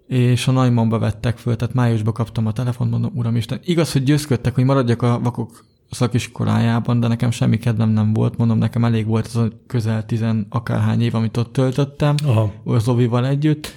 és 0.07 0.49
a 0.49 0.53
Naimamba 0.53 0.99
vettek 0.99 1.39
föl, 1.39 1.57
tehát 1.57 1.75
májusban 1.75 2.13
kaptam 2.13 2.47
a 2.47 2.53
telefont, 2.53 2.91
mondom, 2.91 3.13
uramisten, 3.15 3.61
igaz, 3.65 3.93
hogy 3.93 4.03
győzködtek, 4.03 4.55
hogy 4.55 4.65
maradjak 4.65 5.03
a 5.03 5.21
vakok 5.23 5.65
szakiskolájában, 5.91 7.01
de 7.01 7.09
nekem 7.09 7.31
semmi 7.31 7.59
kedvem 7.59 7.89
nem 7.89 8.13
volt, 8.13 8.37
mondom, 8.37 8.59
nekem 8.59 8.85
elég 8.85 9.07
volt 9.07 9.27
az 9.27 9.37
a 9.37 9.49
közel 9.67 10.07
tizen 10.07 10.47
akárhány 10.49 11.01
év, 11.01 11.15
amit 11.15 11.37
ott 11.37 11.53
töltöttem, 11.53 12.15
Aha. 12.25 12.53
az 12.65 12.89
Ovival 12.89 13.27
együtt, 13.27 13.75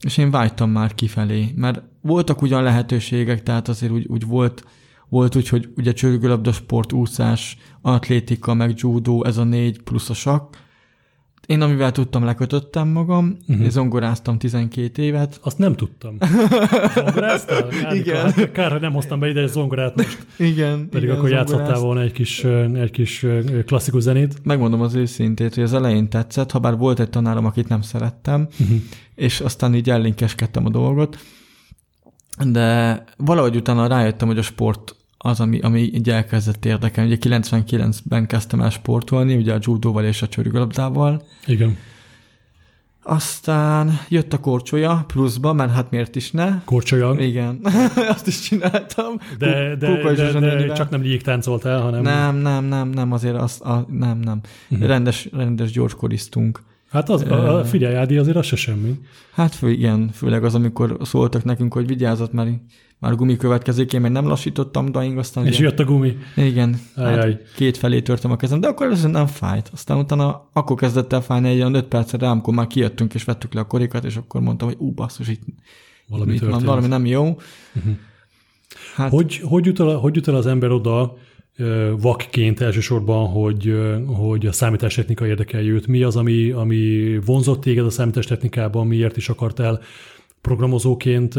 és 0.00 0.16
én 0.16 0.30
vágytam 0.30 0.70
már 0.70 0.94
kifelé, 0.94 1.52
mert 1.56 1.82
voltak 2.00 2.42
ugyan 2.42 2.62
lehetőségek, 2.62 3.42
tehát 3.42 3.68
azért 3.68 3.92
úgy, 3.92 4.06
úgy 4.06 4.26
volt, 4.26 4.64
volt 5.12 5.36
úgy, 5.36 5.48
hogy 5.48 5.68
ugye 5.76 5.92
csörgőlabda 5.92 6.52
sport, 6.52 6.92
úszás, 6.92 7.56
atlétika, 7.82 8.54
meg 8.54 8.72
judó, 8.76 9.24
ez 9.24 9.36
a 9.36 9.44
négy 9.44 9.82
plusz 9.82 10.10
a 10.10 10.14
sakk. 10.14 10.54
Én 11.46 11.60
amivel 11.60 11.92
tudtam, 11.92 12.24
lekötöttem 12.24 12.88
magam, 12.88 13.36
uh-huh. 13.48 13.68
zongoráztam 13.68 14.38
12 14.38 15.02
évet. 15.02 15.40
Azt 15.42 15.58
nem 15.58 15.74
tudtam. 15.74 16.16
Zongoráztál? 16.94 17.68
Igen. 17.94 18.16
Hát 18.16 18.52
kár, 18.52 18.70
hogy 18.72 18.80
nem 18.80 18.92
hoztam 18.92 19.20
be 19.20 19.28
ide 19.28 19.46
zongorát 19.46 19.96
most. 19.96 20.26
Igen. 20.38 20.88
Pedig 20.88 21.08
igen, 21.08 21.16
akkor 21.16 21.30
játszottál 21.30 21.80
volna 21.80 22.00
egy 22.00 22.12
kis, 22.12 22.44
egy 22.74 22.90
kis 22.90 23.26
klasszikus 23.66 24.02
zenét. 24.02 24.34
Megmondom 24.42 24.80
az 24.80 24.94
őszintét, 24.94 25.54
hogy 25.54 25.64
az 25.64 25.74
elején 25.74 26.08
tetszett, 26.08 26.50
ha 26.50 26.58
bár 26.58 26.76
volt 26.76 27.00
egy 27.00 27.10
tanárom, 27.10 27.44
akit 27.44 27.68
nem 27.68 27.82
szerettem, 27.82 28.48
uh-huh. 28.60 28.78
és 29.14 29.40
aztán 29.40 29.74
így 29.74 29.90
ellinkeskedtem 29.90 30.66
a 30.66 30.70
dolgot, 30.70 31.18
de 32.46 33.04
valahogy 33.16 33.56
utána 33.56 33.86
rájöttem, 33.86 34.28
hogy 34.28 34.38
a 34.38 34.42
sport 34.42 34.96
az, 35.24 35.40
ami, 35.40 35.58
ami 35.60 35.80
így 35.80 36.10
elkezdett 36.10 36.64
érdekelni. 36.64 37.12
Ugye 37.12 37.38
99-ben 37.38 38.26
kezdtem 38.26 38.60
el 38.60 38.70
sportolni, 38.70 39.36
ugye 39.36 39.54
a 39.54 39.58
judóval 39.60 40.04
és 40.04 40.22
a 40.22 40.28
csörgőlabdával, 40.28 41.22
Igen. 41.46 41.76
aztán 43.02 44.00
jött 44.08 44.32
a 44.32 44.38
korcsolya 44.38 45.04
pluszba, 45.06 45.52
mert 45.52 45.72
hát 45.72 45.90
miért 45.90 46.16
is 46.16 46.30
ne? 46.30 46.62
Korcsolya. 46.64 47.14
Igen, 47.18 47.60
azt 48.14 48.26
is 48.26 48.40
csináltam. 48.40 49.18
De, 49.38 49.76
de, 49.76 49.86
Kuka 49.86 50.12
de, 50.12 50.32
de, 50.32 50.58
Zsuzsa 50.58 50.72
csak 50.72 50.90
nem 50.90 51.02
légtáncoltál, 51.02 51.80
hanem... 51.80 52.02
Nem, 52.02 52.36
nem, 52.36 52.64
nem, 52.64 52.88
nem, 52.88 53.12
azért 53.12 53.36
azt, 53.36 53.60
a, 53.60 53.86
nem, 53.90 54.18
nem. 54.18 54.40
Uh-huh. 54.70 54.86
Rendes, 54.86 55.28
rendes 55.32 55.70
gyorskoriztunk. 55.70 56.62
Hát 56.92 57.08
az, 57.08 57.22
a, 57.22 57.64
figyelj, 57.64 57.94
Ádi, 57.94 58.16
azért 58.16 58.36
az 58.36 58.46
se 58.46 58.56
semmi. 58.56 58.98
Hát 59.32 59.54
fő, 59.54 59.70
igen, 59.70 60.10
főleg 60.12 60.44
az, 60.44 60.54
amikor 60.54 60.96
szóltak 61.02 61.44
nekünk, 61.44 61.72
hogy 61.72 61.86
vigyázzat, 61.86 62.32
mert 62.32 62.50
már 62.98 63.14
gumi 63.14 63.36
következik, 63.36 63.92
én 63.92 64.00
még 64.00 64.10
nem 64.10 64.26
lassítottam, 64.26 64.92
de 64.92 64.98
aztán 64.98 65.46
És 65.46 65.56
ugye, 65.58 65.64
jött 65.64 65.78
a 65.78 65.84
gumi. 65.84 66.16
igen, 66.36 66.80
Ajaj. 66.96 67.16
hát 67.16 67.40
két 67.56 67.76
felé 67.76 68.00
törtem 68.00 68.30
a 68.30 68.36
kezem, 68.36 68.60
de 68.60 68.68
akkor 68.68 68.86
ez 68.90 69.02
nem 69.04 69.26
fájt. 69.26 69.70
Aztán 69.72 69.98
utána 69.98 70.48
akkor 70.52 70.76
kezdett 70.76 71.12
el 71.12 71.20
fájni 71.20 71.48
egy 71.48 71.56
olyan 71.58 71.74
öt 71.74 71.84
percre 71.84 72.18
rám, 72.18 72.30
amikor 72.30 72.54
már 72.54 72.66
kijöttünk 72.66 73.14
és 73.14 73.24
vettük 73.24 73.52
le 73.54 73.60
a 73.60 73.66
korikat, 73.66 74.04
és 74.04 74.16
akkor 74.16 74.40
mondtam, 74.40 74.68
hogy 74.68 74.76
ú, 74.80 74.90
basszus, 74.90 75.28
itt, 75.28 75.42
Valami 76.08 76.32
itt 76.32 76.40
van, 76.40 76.48
történt. 76.48 76.68
valami 76.68 76.86
nem 76.86 77.06
jó. 77.06 77.38
Hát, 78.94 79.10
Hogy, 79.10 79.40
hogy, 79.44 79.66
jut 79.66 79.80
el, 79.80 79.86
hogy 79.96 80.14
jut 80.16 80.28
el 80.28 80.34
az 80.34 80.46
ember 80.46 80.70
oda 80.70 81.16
vakként 81.98 82.60
elsősorban, 82.60 83.28
hogy, 83.28 83.74
hogy 84.06 84.46
a 84.46 84.52
számítástechnika 84.52 85.26
érdekelje 85.26 85.70
őt? 85.70 85.86
Mi 85.86 86.02
az, 86.02 86.16
ami, 86.16 86.50
ami 86.50 87.18
vonzott 87.24 87.60
téged 87.60 87.84
a 87.84 87.90
számítástechnikában, 87.90 88.86
miért 88.86 89.16
is 89.16 89.28
akartál 89.28 89.80
programozóként 90.40 91.34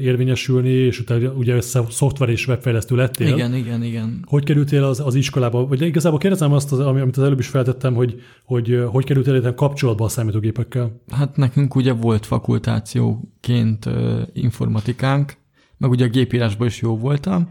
érvényesülni, 0.00 0.68
és 0.68 1.00
utána 1.00 1.30
ugye 1.32 1.60
sz- 1.60 1.90
szoftver 1.90 2.28
és 2.28 2.46
webfejlesztő 2.46 2.96
lettél. 2.96 3.28
igen, 3.28 3.54
igen, 3.54 3.82
igen. 3.82 4.24
Hogy 4.26 4.44
kerültél 4.44 4.84
az, 4.84 5.00
az 5.00 5.14
iskolába? 5.14 5.66
Vagy 5.66 5.82
igazából 5.82 6.18
kérdezem 6.18 6.52
azt, 6.52 6.72
az, 6.72 6.78
ami- 6.78 7.00
amit 7.00 7.16
az 7.16 7.22
előbb 7.22 7.38
is 7.38 7.46
feltettem, 7.46 7.94
hogy 7.94 8.22
hogy, 8.44 8.84
hogy 8.86 9.04
kerültél 9.04 9.32
egyáltalán 9.32 9.56
kapcsolatba 9.56 10.04
a 10.04 10.08
számítógépekkel? 10.08 11.00
Hát 11.10 11.36
nekünk 11.36 11.74
ugye 11.74 11.92
volt 11.92 12.26
fakultációként 12.26 13.88
informatikánk, 14.32 15.36
meg 15.78 15.90
ugye 15.90 16.04
a 16.04 16.08
gépírásban 16.08 16.66
is 16.66 16.80
jó 16.80 16.98
voltam, 16.98 17.48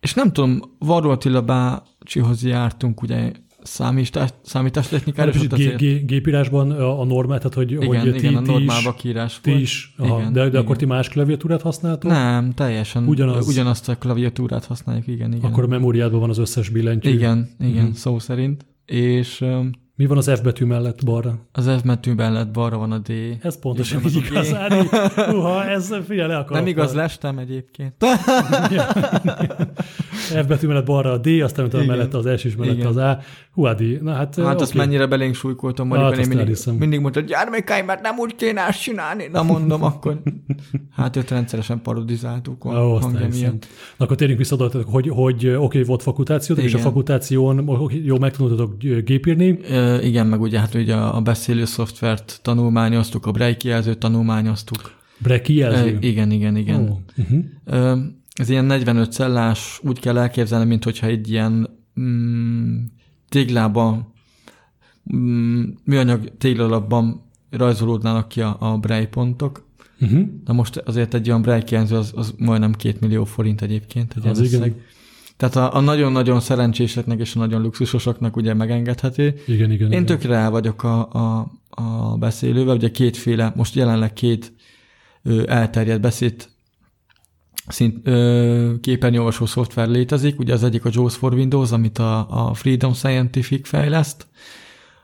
és 0.00 0.14
nem 0.14 0.32
tudom, 0.32 0.60
Varó 0.78 1.10
Attila 1.10 1.42
bácsihoz 1.42 2.44
jártunk 2.44 3.02
ugye 3.02 3.32
számítás, 3.62 4.30
számítástechnikára, 4.42 5.28
és 5.30 5.34
Kicsit 5.36 5.52
ott 5.52 5.58
gé, 5.58 5.64
azért, 5.64 5.78
gé, 5.78 5.98
gépírásban 5.98 6.70
a, 6.70 7.00
a 7.00 7.04
normál, 7.04 7.38
tehát 7.38 7.54
hogy, 7.54 7.70
igen, 7.70 7.86
hogy 7.86 7.96
igen, 8.16 8.34
a 8.34 8.40
ti, 8.40 8.44
ti 8.44 8.50
normál 8.52 8.78
is, 8.78 8.84
vakírás 8.84 9.40
ti 9.40 9.60
is 9.60 9.94
aha, 9.98 10.18
Igen, 10.20 10.32
de, 10.32 10.40
de 10.40 10.46
igen. 10.46 10.60
akkor 10.60 10.76
ti 10.76 10.84
más 10.84 11.08
klaviatúrát 11.08 11.62
használtok? 11.62 12.10
Nem, 12.10 12.52
teljesen 12.54 13.06
Ugyanaz. 13.08 13.48
ugyanazt 13.48 13.88
a 13.88 13.96
klaviatúrát 13.98 14.64
használjuk, 14.64 15.06
igen, 15.06 15.32
igen. 15.32 15.50
Akkor 15.50 15.64
a 15.64 15.66
memóriádban 15.66 16.20
van 16.20 16.30
az 16.30 16.38
összes 16.38 16.68
billentyű. 16.68 17.10
igen, 17.10 17.50
igen, 17.60 17.84
Mhm. 17.84 17.92
szó 17.92 18.18
szerint. 18.18 18.66
És 18.86 19.44
Mi 19.98 20.06
van 20.06 20.16
az 20.16 20.30
F 20.30 20.40
betű 20.40 20.64
mellett 20.64 21.04
balra? 21.04 21.38
az 21.52 21.70
F 21.78 21.82
betű 21.82 22.12
mellett 22.12 22.50
balra 22.50 22.78
van 22.78 22.92
a 22.92 22.98
D. 22.98 23.12
Ez 23.40 23.58
pontosan 23.58 24.02
így 24.04 24.16
igaz, 24.16 24.54
Ádi. 24.54 24.88
Uha, 25.16 25.64
ez 25.64 25.94
figyelj 26.06 26.28
le 26.28 26.36
akar. 26.36 26.56
Nem 26.56 26.66
igaz, 26.66 26.94
lestem 26.94 27.38
egyébként. 27.38 27.94
F 30.16 30.46
betű 30.46 30.66
mellett 30.66 30.84
balra 30.84 31.10
a 31.12 31.18
D, 31.18 31.26
aztán 31.42 31.64
utána 31.64 31.82
Igen. 31.82 31.96
mellett 31.96 32.14
az 32.14 32.40
S 32.40 32.44
is 32.44 32.56
mellett 32.56 32.74
Igen. 32.74 32.86
az 32.86 32.96
A. 32.96 33.18
Hú, 33.52 33.66
Ádi, 33.66 33.98
na 34.02 34.12
hát, 34.12 34.34
Hát 34.36 34.60
azt 34.60 34.70
oké. 34.70 34.78
mennyire 34.78 35.06
belénk 35.06 35.34
súlykoltam, 35.34 35.90
Hát, 35.90 36.00
azt 36.02 36.12
én 36.12 36.18
mindig, 36.18 36.38
elhiszem. 36.38 36.74
mindig 36.74 37.00
mondta, 37.00 37.20
gyermekeim, 37.20 37.84
mert 37.84 38.02
nem 38.02 38.18
úgy 38.18 38.34
kéne 38.34 38.66
ezt 38.66 38.82
csinálni. 38.82 39.28
Na 39.32 39.42
mondom, 39.42 39.82
akkor 39.82 40.22
hát 40.96 41.16
őt 41.16 41.30
rendszeresen 41.30 41.82
parodizáltuk 41.82 42.64
a 42.64 42.68
Ó, 42.68 42.94
azt 42.94 43.02
hangja 43.02 43.20
elhiszem. 43.20 43.48
miatt. 43.50 43.66
Na, 43.96 44.04
akkor 44.04 44.16
térjünk 44.16 44.38
vissza 44.40 44.54
oda, 44.56 44.82
hogy, 44.86 45.08
hogy 45.08 45.46
oké, 45.48 45.82
volt 45.82 46.02
fakultáció, 46.02 46.56
és 46.56 46.74
a 46.74 46.78
fakultáción 46.78 47.70
jó 48.04 48.18
megtanultatok 48.18 48.78
gépírni. 49.04 49.58
Ö, 49.70 49.98
igen, 50.00 50.26
meg 50.26 50.40
ugye 50.40 50.58
hát 50.60 50.74
ugye 50.74 50.94
a 50.94 51.20
beszélő 51.20 51.64
szoftvert 51.64 52.38
tanulmányoztuk, 52.42 53.26
a 53.26 53.30
break 53.30 53.56
kijelzőt 53.58 53.98
tanulmányoztuk. 53.98 54.94
Bre 55.18 55.34
Ö, 55.34 55.40
kijelző. 55.40 55.96
igen, 56.00 56.30
igen, 56.30 56.56
igen. 56.56 56.80
Ó, 56.90 56.98
uh-huh. 57.18 57.98
Ez 58.36 58.48
ilyen 58.48 58.64
45 58.64 59.12
cellás, 59.12 59.80
úgy 59.82 60.00
kell 60.00 60.18
elképzelni, 60.18 60.64
mint 60.64 60.84
hogyha 60.84 61.06
egy 61.06 61.30
ilyen 61.30 61.68
mm, 62.00 62.84
téglában, 63.28 64.12
mm, 65.16 65.64
műanyag 65.84 66.36
téglalapban 66.38 67.24
rajzolódnának 67.50 68.28
ki 68.28 68.40
a, 68.40 68.56
a 68.60 68.78
Braille 68.78 69.06
pontok. 69.06 69.64
Uh-huh. 70.00 70.28
Na 70.44 70.52
most 70.52 70.76
azért 70.76 71.14
egy 71.14 71.28
olyan 71.28 71.42
Braille 71.42 71.64
kijelző 71.64 71.96
az, 71.96 72.12
az 72.14 72.34
majdnem 72.38 72.72
két 72.72 73.00
millió 73.00 73.24
forint 73.24 73.62
egyébként. 73.62 74.14
Egy 74.16 74.26
Az 74.26 74.40
igen. 74.40 74.74
Tehát 75.36 75.56
a, 75.56 75.74
a 75.76 75.80
nagyon-nagyon 75.80 76.40
szerencséseknek 76.40 77.20
és 77.20 77.36
a 77.36 77.38
nagyon 77.38 77.62
luxusosoknak 77.62 78.36
ugye 78.36 78.54
megengedhető. 78.54 79.34
Igen, 79.46 79.70
igen. 79.70 79.86
Én 79.86 79.92
igen. 79.92 80.06
tökre 80.06 80.34
el 80.34 80.50
vagyok 80.50 80.82
a, 80.82 81.12
a, 81.12 81.52
a 81.70 82.16
beszélővel, 82.16 82.76
ugye 82.76 82.90
kétféle, 82.90 83.52
most 83.56 83.74
jelenleg 83.74 84.12
két 84.12 84.52
ö, 85.22 85.42
elterjedt 85.46 86.00
beszéd 86.00 86.48
szint, 87.68 88.06
ö, 88.08 88.72
képernyőolvasó 88.80 89.46
szoftver 89.46 89.88
létezik, 89.88 90.38
ugye 90.38 90.52
az 90.52 90.64
egyik 90.64 90.84
a 90.84 90.90
JAWS 90.92 91.16
for 91.16 91.32
Windows, 91.34 91.72
amit 91.72 91.98
a, 91.98 92.48
a 92.48 92.54
Freedom 92.54 92.92
Scientific 92.92 93.68
fejleszt, 93.68 94.26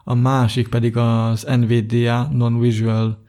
a 0.04 0.14
másik 0.14 0.68
pedig 0.68 0.96
az 0.96 1.42
NVDA, 1.60 2.28
Non-Visual 2.32 3.22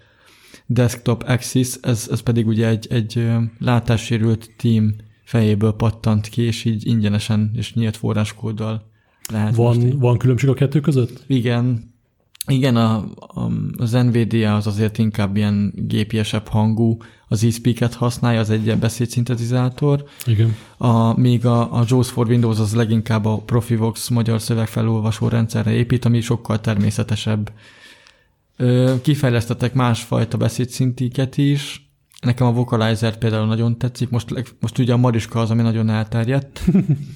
Desktop 0.66 1.24
Axis, 1.28 1.74
ez, 1.82 2.08
ez 2.12 2.20
pedig 2.20 2.48
ugye 2.48 2.68
egy, 2.68 2.88
egy 2.90 3.28
látássérült 3.60 4.50
team 4.58 4.96
fejéből 5.24 5.72
pattant 5.74 6.28
ki, 6.28 6.42
és 6.42 6.66
így 6.66 6.88
ingyenesen 6.88 7.52
és 7.56 7.74
nyílt 7.74 7.98
forráskóddal 7.98 8.90
lehet 9.32 9.56
most 9.56 9.78
így- 9.80 9.90
Van, 9.92 10.00
van 10.00 10.18
különbség 10.18 10.50
a 10.50 10.54
kettő 10.54 10.80
között? 10.80 11.24
igen, 11.28 11.92
igen, 12.48 12.76
a, 12.76 12.96
a, 13.18 13.52
az 13.78 13.92
NVDA 13.92 14.56
az 14.56 14.68
azért 14.68 14.98
inkább 14.98 15.36
ilyen 15.36 15.74
gépiesebb 15.76 16.48
hangú, 16.48 16.98
az 17.34 17.44
eSpeak-et 17.44 17.94
használja, 17.94 18.40
az 18.40 18.50
egy 18.50 18.66
ilyen 18.66 18.80
beszédszintetizátor, 18.80 20.04
Igen. 20.26 20.56
a, 20.78 21.20
míg 21.20 21.46
a, 21.46 21.80
a 21.80 21.84
JAWS 21.88 22.10
for 22.10 22.28
Windows 22.28 22.60
az 22.60 22.76
leginkább 22.76 23.26
a 23.26 23.38
Profivox 23.38 24.10
magyar 24.10 24.42
szövegfelolvasó 24.42 25.28
rendszerre 25.28 25.72
épít, 25.72 26.06
ami 26.06 26.22
sokkal 26.22 26.62
természetesebb. 26.62 27.52
Ö, 28.58 28.94
kifejlesztettek 29.02 29.74
másfajta 29.74 30.38
beszédszintiket 30.38 31.38
is, 31.38 31.90
nekem 32.22 32.48
a 32.48 32.52
Vocalizer 32.52 33.18
például 33.18 33.46
nagyon 33.46 33.78
tetszik, 33.78 34.10
most, 34.10 34.54
most 34.60 34.78
ugye 34.78 34.94
a 34.94 34.98
Mariska 34.98 35.40
az, 35.40 35.50
ami 35.50 35.62
nagyon 35.62 35.90
elterjedt, 35.90 36.62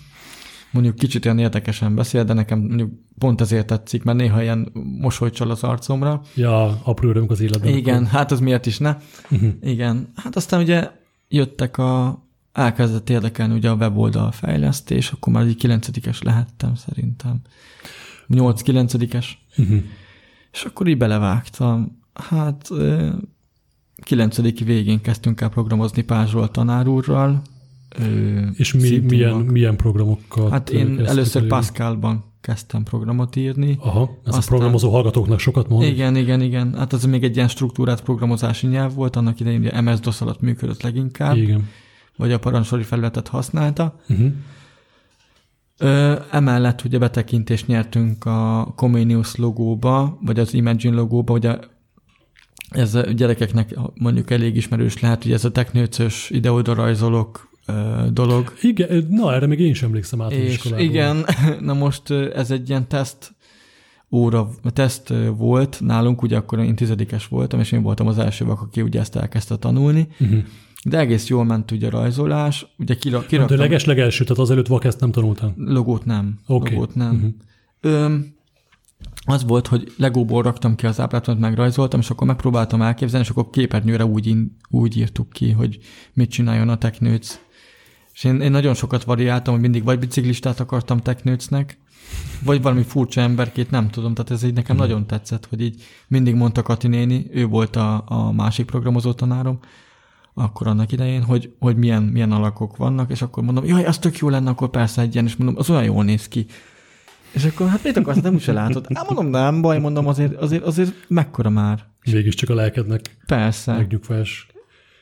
mondjuk 0.71 0.95
kicsit 0.95 1.25
olyan 1.25 1.39
érdekesen 1.39 1.95
beszél, 1.95 2.23
de 2.23 2.33
nekem 2.33 2.59
mondjuk 2.59 2.91
pont 3.17 3.41
ezért 3.41 3.67
tetszik, 3.67 4.03
mert 4.03 4.17
néha 4.17 4.41
ilyen 4.41 4.71
mosoly 4.99 5.29
csal 5.29 5.51
az 5.51 5.63
arcomra. 5.63 6.21
Ja, 6.35 6.81
apró 6.83 7.09
örömök 7.09 7.31
az 7.31 7.39
életben. 7.39 7.73
Igen, 7.73 8.05
hát 8.05 8.31
az 8.31 8.39
miért 8.39 8.65
is 8.65 8.77
ne? 8.77 8.97
Igen, 9.61 10.11
hát 10.15 10.35
aztán 10.35 10.61
ugye 10.61 10.91
jöttek 11.27 11.77
a, 11.77 12.23
elkezdett 12.51 13.09
érdekelni 13.09 13.53
ugye 13.53 13.69
a 13.69 13.75
weboldal 13.75 14.31
fejlesztés, 14.31 15.11
akkor 15.11 15.33
már 15.33 15.45
egy 15.45 15.55
kilencedikes 15.55 16.21
lehettem 16.21 16.75
szerintem. 16.75 17.41
8-9-es. 18.29 19.25
Uh-huh. 19.57 19.77
És 20.51 20.63
akkor 20.63 20.87
így 20.87 20.97
belevágtam. 20.97 22.01
Hát 22.13 22.69
kilencedik 24.03 24.65
végén 24.65 25.01
kezdtünk 25.01 25.41
el 25.41 25.49
programozni 25.49 26.01
Pázsról 26.01 26.51
tanár 26.51 26.87
úrral. 26.87 27.41
És 28.53 28.73
mi, 28.73 28.97
milyen, 28.97 29.35
milyen 29.35 29.75
programokkal? 29.75 30.49
Hát 30.49 30.69
én 30.69 31.05
először 31.05 31.41
el? 31.41 31.47
Pascalban 31.47 32.23
kezdtem 32.47 32.83
programot 32.83 33.35
írni. 33.35 33.77
Aha, 33.79 34.01
ez 34.01 34.33
Aztán- 34.33 34.43
a 34.43 34.47
programozó 34.47 34.91
hallgatóknak 34.91 35.39
sokat 35.39 35.69
mond. 35.69 35.83
Igen, 35.83 36.15
igen, 36.15 36.41
igen. 36.41 36.73
Hát 36.77 36.93
az 36.93 37.03
még 37.03 37.23
egy 37.23 37.35
ilyen 37.35 37.47
struktúrát 37.47 38.03
programozási 38.03 38.67
nyelv 38.67 38.93
volt, 38.93 39.15
annak 39.15 39.39
idején 39.39 39.59
ugye 39.59 39.81
MS-DOS 39.81 40.21
alatt 40.21 40.41
működött 40.41 40.81
leginkább, 40.81 41.35
Igen. 41.35 41.69
vagy 42.15 42.31
a 42.31 42.39
parancsori 42.39 42.83
felületet 42.83 43.27
használta. 43.27 43.99
Uh-huh. 44.09 44.31
Ö, 45.77 46.19
emellett 46.31 46.83
ugye 46.83 46.97
betekintést 46.97 47.67
nyertünk 47.67 48.25
a 48.25 48.73
Comenius 48.75 49.35
logóba, 49.35 50.17
vagy 50.21 50.39
az 50.39 50.53
Imagine 50.53 50.95
logóba, 50.95 51.33
ugye 51.33 51.57
ez 52.69 52.95
a 52.95 53.01
gyerekeknek 53.01 53.75
mondjuk 53.93 54.31
elég 54.31 54.55
ismerős 54.55 54.99
lehet, 54.99 55.23
hogy 55.23 55.31
ez 55.31 55.45
a 55.45 55.51
teknőcös 55.51 56.29
ide-oda 56.29 56.73
rajzolok 56.73 57.49
dolog. 58.13 58.53
Igen, 58.61 59.07
na 59.09 59.33
erre 59.33 59.47
még 59.47 59.59
én 59.59 59.73
sem 59.73 59.87
emlékszem 59.89 60.21
át 60.21 60.31
És 60.31 60.73
igen, 60.77 61.25
na 61.59 61.73
most 61.73 62.11
ez 62.11 62.51
egy 62.51 62.69
ilyen 62.69 62.87
teszt 62.87 63.35
óra, 64.11 64.49
teszt 64.73 65.13
volt 65.37 65.79
nálunk, 65.81 66.21
ugye 66.21 66.37
akkor 66.37 66.59
én 66.59 66.75
tizedikes 66.75 67.27
voltam, 67.27 67.59
és 67.59 67.71
én 67.71 67.81
voltam 67.81 68.07
az 68.07 68.17
első 68.17 68.45
vak, 68.45 68.61
aki 68.61 68.81
ugye 68.81 68.99
ezt 68.99 69.15
elkezdte 69.15 69.55
tanulni, 69.55 70.07
Uh-huh. 70.19 70.39
de 70.83 70.97
egész 70.99 71.27
jól 71.27 71.43
ment 71.45 71.71
ugye 71.71 71.87
a 71.87 71.89
rajzolás, 71.89 72.65
ugye 72.77 72.95
kira, 72.95 73.19
De 73.19 73.25
kiraktam, 73.25 73.57
leges 73.57 73.85
legelső, 73.85 74.23
tehát 74.23 74.41
azelőtt 74.43 74.67
vak 74.67 74.83
ezt 74.83 74.99
nem 74.99 75.11
tanultam. 75.11 75.53
logót 75.57 76.05
nem, 76.05 76.39
Oké. 76.47 76.73
logót 76.73 76.95
nem. 76.95 77.15
Mhm. 77.15 77.27
Öm, 77.93 78.35
az 79.25 79.43
volt, 79.45 79.67
hogy 79.67 79.93
legóból 79.97 80.41
raktam 80.43 80.75
ki 80.75 80.85
az 80.85 80.99
ábrát, 80.99 81.27
amit 81.27 81.39
megrajzoltam, 81.41 81.99
és 81.99 82.09
akkor 82.09 82.27
megpróbáltam 82.27 82.81
elképzelni, 82.81 83.25
és 83.25 83.31
akkor 83.31 83.49
képernyőre 83.49 84.05
úgy, 84.05 84.35
úgy 84.69 84.97
írtuk 84.97 85.29
ki, 85.29 85.51
hogy 85.51 85.77
mit 86.13 86.29
csináljon 86.29 86.69
a 86.69 86.77
teknőc. 86.77 87.39
És 88.17 88.23
én, 88.23 88.41
én 88.41 88.51
nagyon 88.51 88.73
sokat 88.73 89.03
variáltam, 89.03 89.53
hogy 89.53 89.61
mindig 89.61 89.83
vagy 89.83 89.99
biciklistát 89.99 90.59
akartam 90.59 90.99
teknőcnek, 90.99 91.77
vagy 92.43 92.61
valami 92.61 92.83
furcsa 92.83 93.21
emberkét, 93.21 93.71
nem 93.71 93.89
tudom, 93.89 94.13
tehát 94.13 94.31
ez 94.31 94.43
így 94.43 94.53
nekem 94.53 94.75
Mhm. 94.75 94.85
nagyon 94.85 95.07
tetszett, 95.07 95.45
hogy 95.49 95.61
így 95.61 95.83
mindig 96.07 96.35
mondta 96.35 96.61
Kati 96.61 96.87
néni, 96.87 97.27
ő 97.31 97.45
volt 97.45 97.75
a, 97.75 98.03
a 98.05 98.31
másik 98.31 98.65
programozó 98.65 99.13
tanárom, 99.13 99.59
akkor 100.33 100.67
annak 100.67 100.91
idején, 100.91 101.23
hogy, 101.23 101.53
hogy 101.59 101.77
milyen, 101.77 102.03
milyen 102.03 102.31
alakok 102.31 102.77
vannak, 102.77 103.11
és 103.11 103.21
akkor 103.21 103.43
mondom, 103.43 103.65
jaj, 103.65 103.85
az 103.85 103.97
tök 103.97 104.17
jó 104.17 104.29
lenne, 104.29 104.49
akkor 104.49 104.69
persze 104.69 105.01
egy 105.01 105.13
ilyen, 105.13 105.25
és 105.25 105.35
mondom, 105.35 105.55
az 105.57 105.69
olyan 105.69 105.83
jól 105.83 106.03
néz 106.03 106.27
ki. 106.27 106.45
És 107.31 107.43
akkor, 107.45 107.67
hát 107.67 107.83
mit 107.83 107.97
akarsz, 107.97 108.21
nem 108.21 108.33
úgyse 108.33 108.51
látod. 108.53 108.85
Hát 108.93 109.09
mondom, 109.09 109.27
nem 109.27 109.61
baj, 109.61 109.79
mondom, 109.79 110.07
azért, 110.07 110.35
azért, 110.35 110.63
azért 110.63 110.93
mekkora 111.07 111.49
már. 111.49 111.85
Végig 112.11 112.33
csak 112.33 112.49
a 112.49 112.53
lelkednek 112.53 113.17
Persze. 113.25 113.73
megnyugvás. 113.73 114.47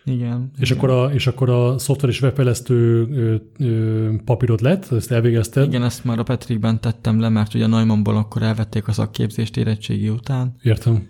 Igen. 0.05 0.51
És 0.59 0.69
igen. 0.69 0.83
akkor, 0.83 0.89
a, 0.95 1.13
és 1.13 1.27
akkor 1.27 1.49
a 1.49 1.77
szoftver 1.77 2.09
és 2.09 2.21
webfejlesztő 2.21 3.07
ö, 3.11 3.35
ö, 3.65 4.15
papírod 4.25 4.61
lett, 4.61 4.91
ezt 4.91 5.11
elvégezted. 5.11 5.67
Igen, 5.67 5.83
ezt 5.83 6.03
már 6.03 6.19
a 6.19 6.23
Petrikben 6.23 6.81
tettem 6.81 7.19
le, 7.19 7.29
mert 7.29 7.53
ugye 7.53 7.63
a 7.63 7.67
Neumannból 7.67 8.17
akkor 8.17 8.43
elvették 8.43 8.87
a 8.87 8.91
szakképzést 8.91 9.57
érettségi 9.57 10.09
után. 10.09 10.55
Értem. 10.61 11.07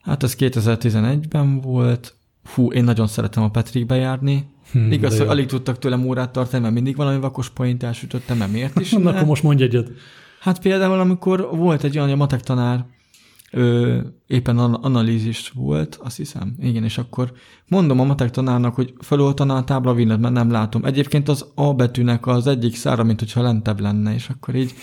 Hát 0.00 0.22
ez 0.22 0.36
2011-ben 0.38 1.60
volt. 1.60 2.14
Fú, 2.44 2.72
én 2.72 2.84
nagyon 2.84 3.06
szeretem 3.06 3.42
a 3.42 3.50
Petrikbe 3.50 3.94
járni. 3.94 4.46
Hm, 4.72 4.92
Igaz, 4.92 5.18
hogy 5.18 5.26
alig 5.26 5.46
tudtak 5.46 5.78
tőlem 5.78 6.06
órát 6.06 6.32
tartani, 6.32 6.62
mert 6.62 6.74
mindig 6.74 6.96
valami 6.96 7.20
vakos 7.20 7.50
point 7.50 7.82
elsütöttem, 7.82 8.36
mert 8.36 8.52
miért 8.52 8.80
is? 8.80 8.90
Na, 8.92 9.10
akkor 9.10 9.26
most 9.26 9.42
mondj 9.42 9.62
egyet. 9.62 9.90
Hát 10.40 10.60
például, 10.60 11.00
amikor 11.00 11.48
volt 11.52 11.84
egy 11.84 11.94
olyan, 11.94 12.06
hogy 12.06 12.16
a 12.16 12.18
matek 12.18 12.40
tanár 12.40 12.86
éppen 14.30 14.58
an- 14.58 14.84
analízis 14.84 15.52
volt, 15.54 15.98
azt 16.02 16.16
hiszem, 16.16 16.54
igen, 16.60 16.84
és 16.84 16.98
akkor 16.98 17.32
mondom 17.68 18.00
a 18.00 18.04
matek 18.04 18.30
tanárnak, 18.30 18.74
hogy 18.74 18.92
feloltaná 18.98 19.56
a 19.56 19.64
tábla 19.64 19.94
villant, 19.94 20.20
mert 20.20 20.34
nem 20.34 20.50
látom. 20.50 20.84
Egyébként 20.84 21.28
az 21.28 21.46
A 21.54 21.74
betűnek 21.74 22.26
az 22.26 22.46
egyik 22.46 22.76
szára, 22.76 23.04
mint 23.04 23.18
hogyha 23.18 23.42
lentebb 23.42 23.80
lenne, 23.80 24.14
és 24.14 24.28
akkor 24.28 24.54
így, 24.54 24.74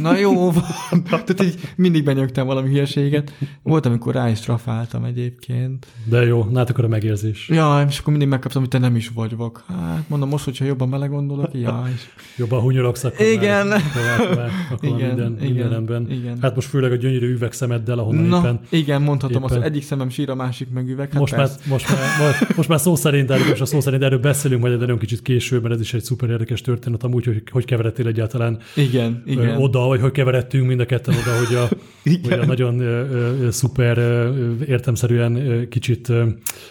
na 0.00 0.16
jó 0.16 0.50
van. 0.50 0.64
Tehát 1.04 1.42
így 1.42 1.58
mindig 1.76 2.04
benyögtem 2.04 2.46
valami 2.46 2.68
hülyeséget. 2.68 3.32
Volt, 3.62 3.86
amikor 3.86 4.14
rá 4.14 4.28
is 4.28 4.40
trafáltam 4.40 5.04
egyébként. 5.04 5.86
De 6.04 6.24
jó, 6.24 6.48
hát 6.54 6.70
akkor 6.70 6.84
a 6.84 6.88
megérzés. 6.88 7.48
Ja, 7.48 7.84
és 7.88 7.98
akkor 7.98 8.10
mindig 8.10 8.28
megkaptam, 8.28 8.60
hogy 8.60 8.70
te 8.70 8.78
nem 8.78 8.96
is 8.96 9.08
vagy 9.08 9.36
vak. 9.36 9.64
Hát 9.68 10.08
mondom, 10.08 10.28
most, 10.28 10.44
hogyha 10.44 10.64
jobban 10.64 10.90
belegondolok, 10.90 11.48
ja, 11.52 11.84
és 11.94 12.00
Jobban 12.36 12.60
hunyorogsz, 12.60 13.04
akkor 13.04 13.26
Igen. 13.26 13.66
Már, 13.66 13.80
akkor 14.18 14.36
már, 14.36 14.50
akkor 14.70 14.88
már 14.90 14.98
Igen, 14.98 15.14
minden, 15.14 15.50
igen, 15.50 15.68
minden 15.68 16.10
igen. 16.10 16.38
Hát 16.40 16.54
most 16.54 16.68
főleg 16.68 16.92
a 16.92 16.96
gyönyörű 16.96 17.32
üvegszemeddel, 17.32 17.98
ahonnan 17.98 18.24
Na, 18.24 18.38
éppen 18.38 18.60
igen, 18.68 18.91
mondhatom 18.98 19.44
azt, 19.44 19.54
hogy 19.54 19.62
egyik 19.62 19.82
szemem 19.82 20.08
sír, 20.08 20.30
a 20.30 20.34
másik 20.34 20.70
meg 20.70 20.88
üveg. 20.88 21.10
Hát 21.10 21.20
most, 21.20 21.36
már, 21.36 21.48
most, 21.66 21.88
már, 21.88 22.34
most, 22.56 22.68
már 22.68 22.80
szó 22.80 22.94
szerint, 22.94 23.30
erről, 23.30 23.46
most 23.48 23.60
a 23.60 23.64
szó 23.64 23.80
szerint 23.80 24.02
erről 24.02 24.18
beszélünk, 24.18 24.60
majd 24.60 24.72
egy 24.72 24.80
nagyon 24.80 24.98
kicsit 24.98 25.22
később, 25.22 25.62
mert 25.62 25.74
ez 25.74 25.80
is 25.80 25.94
egy 25.94 26.02
szuper 26.02 26.30
érdekes 26.30 26.60
történet, 26.60 27.02
amúgy, 27.02 27.24
hogy 27.24 27.42
hogy 27.50 27.64
keveredtél 27.64 28.06
egyáltalán 28.06 28.58
Igen, 28.74 29.22
Igen. 29.26 29.44
igen. 29.44 29.56
oda, 29.56 29.86
vagy 29.86 30.00
hogy 30.00 30.12
keveredtünk 30.12 30.66
mind 30.66 30.80
a 30.80 30.86
ketten 30.86 31.14
oda, 31.14 31.46
hogy 31.46 31.54
a, 31.56 31.68
hogy 32.28 32.38
a 32.38 32.46
nagyon 32.46 32.80
ö, 32.80 33.44
ö, 33.44 33.50
szuper, 33.50 33.98
ö, 33.98 34.52
értemszerűen 34.66 35.36
ö, 35.36 35.68
kicsit, 35.68 36.08
ö, 36.08 36.26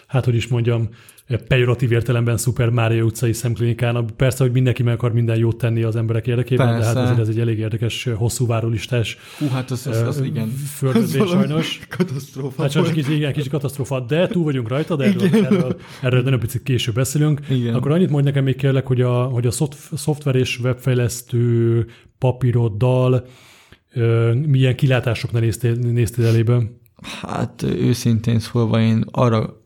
hát 0.07 0.25
hogy 0.25 0.35
is 0.35 0.47
mondjam, 0.47 0.89
pejoratív 1.47 1.91
értelemben 1.91 2.37
szuper 2.37 2.69
Mária 2.69 3.03
utcai 3.03 3.33
szemklinikán. 3.33 4.05
Persze, 4.15 4.43
hogy 4.43 4.51
mindenki 4.51 4.83
meg 4.83 4.93
akar 4.93 5.13
minden 5.13 5.37
jót 5.37 5.57
tenni 5.57 5.83
az 5.83 5.95
emberek 5.95 6.27
érdekében, 6.27 6.67
de 6.67 6.73
Persze. 6.73 6.87
hát 6.87 6.97
azért 6.97 7.19
ez 7.19 7.27
egy 7.27 7.39
elég 7.39 7.59
érdekes, 7.59 8.09
hosszú 8.15 8.47
várólistás 8.47 9.17
Hú, 9.37 9.47
hát 9.47 9.71
az, 9.71 9.87
az, 9.87 10.01
az 10.01 10.21
igen. 10.21 10.53
valami 10.81 11.07
sajnos. 11.07 11.79
Katasztrófa 11.89 12.61
Hát 12.61 12.71
sajnos 12.71 12.91
kicsit, 12.91 13.15
igen, 13.15 13.33
kicsit 13.33 13.51
katasztrófa, 13.51 13.99
de 13.99 14.27
túl 14.27 14.43
vagyunk 14.43 14.67
rajta, 14.67 14.95
de 14.95 15.03
erről, 15.03 15.45
erről, 15.45 15.79
erről 16.01 16.21
nagyon 16.21 16.39
picit 16.39 16.63
később 16.63 16.95
beszélünk. 16.95 17.39
Igen. 17.49 17.73
Akkor 17.73 17.91
annyit 17.91 18.09
mondj 18.09 18.27
nekem 18.27 18.43
még 18.43 18.55
kérlek, 18.55 18.87
hogy 18.87 19.01
a, 19.01 19.23
hogy 19.23 19.47
a 19.47 19.51
szoft- 19.51 19.97
szoftver 19.97 20.35
és 20.35 20.59
webfejlesztő 20.59 21.85
papíroddal 22.17 23.25
milyen 24.45 24.75
kilátásoknál 24.75 25.41
néztél, 25.41 25.73
néztél 25.73 26.25
elébe? 26.25 26.61
Hát 27.21 27.63
őszintén 27.63 28.39
szólva 28.39 28.81
én 28.81 29.05
arra 29.11 29.60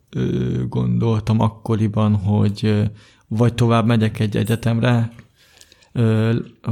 gondoltam 0.68 1.40
akkoriban, 1.40 2.14
hogy 2.14 2.90
vagy 3.28 3.54
tovább 3.54 3.86
megyek 3.86 4.20
egy 4.20 4.36
egyetemre, 4.36 5.12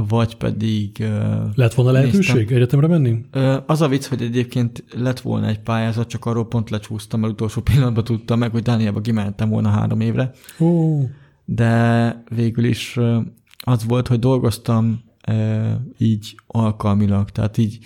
vagy 0.09 0.35
pedig... 0.35 1.07
Lett 1.55 1.73
volna 1.73 1.91
lehetőség 1.91 2.35
Néztem. 2.35 2.55
egyetemre 2.55 2.87
menni? 2.87 3.25
Az 3.65 3.81
a 3.81 3.87
vicc, 3.87 4.05
hogy 4.05 4.21
egyébként 4.21 4.83
lett 4.97 5.19
volna 5.19 5.47
egy 5.47 5.59
pályázat, 5.59 6.07
csak 6.07 6.25
arról 6.25 6.47
pont 6.47 6.69
lecsúsztam, 6.69 7.19
mert 7.19 7.33
utolsó 7.33 7.61
pillanatban 7.71 8.03
tudtam 8.03 8.39
meg, 8.39 8.51
hogy 8.51 8.61
Dánielba 8.61 9.01
kimentem 9.01 9.49
volna 9.49 9.69
három 9.69 9.99
évre, 9.99 10.31
Ó, 10.59 10.99
de 11.45 12.23
végül 12.35 12.63
is 12.63 12.99
az 13.59 13.85
volt, 13.85 14.07
hogy 14.07 14.19
dolgoztam 14.19 15.03
így 15.97 16.35
alkalmilag, 16.47 17.29
tehát 17.29 17.57
így, 17.57 17.77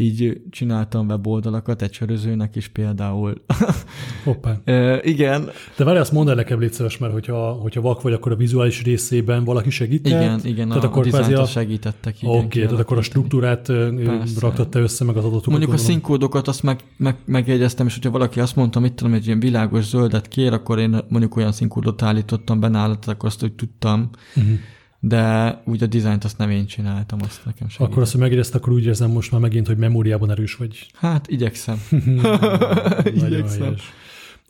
így 0.00 0.40
csináltam 0.50 1.06
weboldalakat 1.06 1.82
egy 1.82 1.92
sörözőnek 1.92 2.56
is 2.56 2.68
például. 2.68 3.34
hoppá. 4.24 4.60
Ö, 4.64 4.96
igen, 5.02 5.50
De 5.76 5.84
várj, 5.84 5.98
azt 5.98 6.12
mondd 6.12 6.28
el 6.28 6.34
nekem, 6.34 6.60
légy 6.60 6.72
szíves, 6.72 6.98
mert 6.98 7.12
hogyha, 7.12 7.52
hogyha 7.52 7.80
vak 7.80 8.02
vagy, 8.02 8.12
akkor 8.12 8.32
a 8.32 8.36
vizuális 8.36 8.82
részében 8.82 9.44
valaki 9.44 9.70
segített? 9.70 10.22
igen, 10.22 10.40
igen, 10.44 10.68
Tehát 10.68 10.84
a, 10.84 10.86
akkor 10.86 11.14
a 11.14 11.40
a... 11.40 11.46
segítettek. 11.46 12.16
Oké, 12.22 12.36
okay, 12.36 12.62
tehát 12.62 12.80
akkor 12.80 12.98
a 12.98 13.02
struktúrát 13.02 13.66
Persze. 13.66 14.40
raktad 14.40 14.68
te 14.68 14.78
össze, 14.78 15.04
meg 15.04 15.16
az 15.16 15.24
adatokat. 15.24 15.46
Mondjuk 15.46 15.72
a 15.72 15.74
gondolom. 15.74 15.92
színkódokat 15.92 16.48
azt 16.48 16.62
meg, 16.62 16.80
meg, 16.96 17.16
megjegyeztem, 17.24 17.86
és 17.86 17.94
hogyha 17.94 18.10
valaki 18.10 18.40
azt 18.40 18.56
mondta, 18.56 18.80
mit 18.80 18.92
tudom, 18.92 19.14
egy 19.14 19.26
ilyen 19.26 19.40
világos 19.40 19.84
zöldet 19.84 20.28
kér, 20.28 20.52
akkor 20.52 20.78
én 20.78 20.96
mondjuk 21.08 21.36
olyan 21.36 21.52
színkódot 21.52 22.02
állítottam 22.02 22.60
be 22.60 22.68
nála, 22.68 22.98
tehát 22.98 23.08
akkor 23.08 23.28
azt 23.28 23.42
úgy 23.42 23.52
tudtam, 23.52 24.10
Uh-huh. 24.34 24.58
De 25.00 25.60
úgy 25.64 25.82
a 25.82 25.86
dizájnt 25.86 26.24
azt 26.24 26.38
nem 26.38 26.50
én 26.50 26.66
csináltam, 26.66 27.18
azt 27.22 27.44
nekem 27.44 27.68
segített. 27.68 27.90
Akkor 27.90 28.02
azt, 28.02 28.12
hogy 28.12 28.20
megérezte, 28.20 28.58
akkor 28.58 28.72
úgy 28.72 28.84
érzem 28.84 29.10
most 29.10 29.30
már 29.30 29.40
megint, 29.40 29.66
hogy 29.66 29.76
memóriában 29.76 30.30
erős 30.30 30.54
vagy. 30.54 30.86
Hát 30.94 31.28
igyekszem. 31.28 31.82
Igyekszem. 33.14 33.62
helyes. 33.62 33.92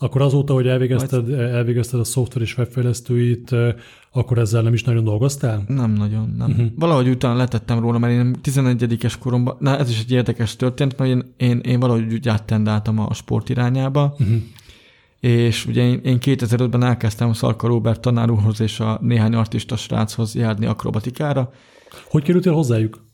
Akkor 0.03 0.21
azóta, 0.21 0.53
hogy 0.53 0.67
elvégezted, 0.67 1.31
elvégezted 1.31 2.01
a 2.01 2.05
szoftver 2.05 2.43
és 2.43 2.57
webfejlesztőit, 2.57 3.53
eh, 3.53 3.75
akkor 4.13 4.39
ezzel 4.39 4.63
nem 4.63 4.73
is 4.73 4.85
nagyon 4.85 5.05
dolgoztál? 5.05 5.65
Nem 5.67 5.93
nagyon, 5.93 6.35
nem. 6.39 6.51
Uh-huh. 6.51 6.67
Valahogy 6.77 7.09
utána 7.09 7.37
letettem 7.37 7.79
róla, 7.81 7.99
mert 7.99 8.13
én 8.13 8.37
11-es 8.43 9.15
koromban, 9.19 9.57
na 9.59 9.79
ez 9.79 9.91
is 9.91 10.01
egy 10.01 10.13
érdekes 10.13 10.57
történt, 10.57 10.99
mert 10.99 11.11
én, 11.11 11.35
én, 11.37 11.59
én 11.59 11.81
valahogy 11.81 12.13
úgy 12.13 12.29
áttendáltam 12.29 12.99
a 12.99 13.15
sport 13.15 13.49
irányába, 13.49 14.15
Uh-huh. 14.19 14.43
És 15.21 15.67
ugye 15.67 15.83
én, 15.83 16.01
én 16.05 16.19
2005-ben 16.21 16.83
elkezdtem 16.83 17.33
Szarka 17.33 17.67
Robert 17.67 18.01
tanár 18.01 18.31
úrhoz 18.31 18.61
és 18.61 18.81
a 18.81 18.99
néhány 19.03 19.35
artista 19.35 19.77
sráchoz 19.77 20.35
járni 20.35 20.67
akrobatikára, 20.67 21.53
Hogy 22.11 22.23
kerültél 22.23 22.53
hozzájuk? 22.53 23.05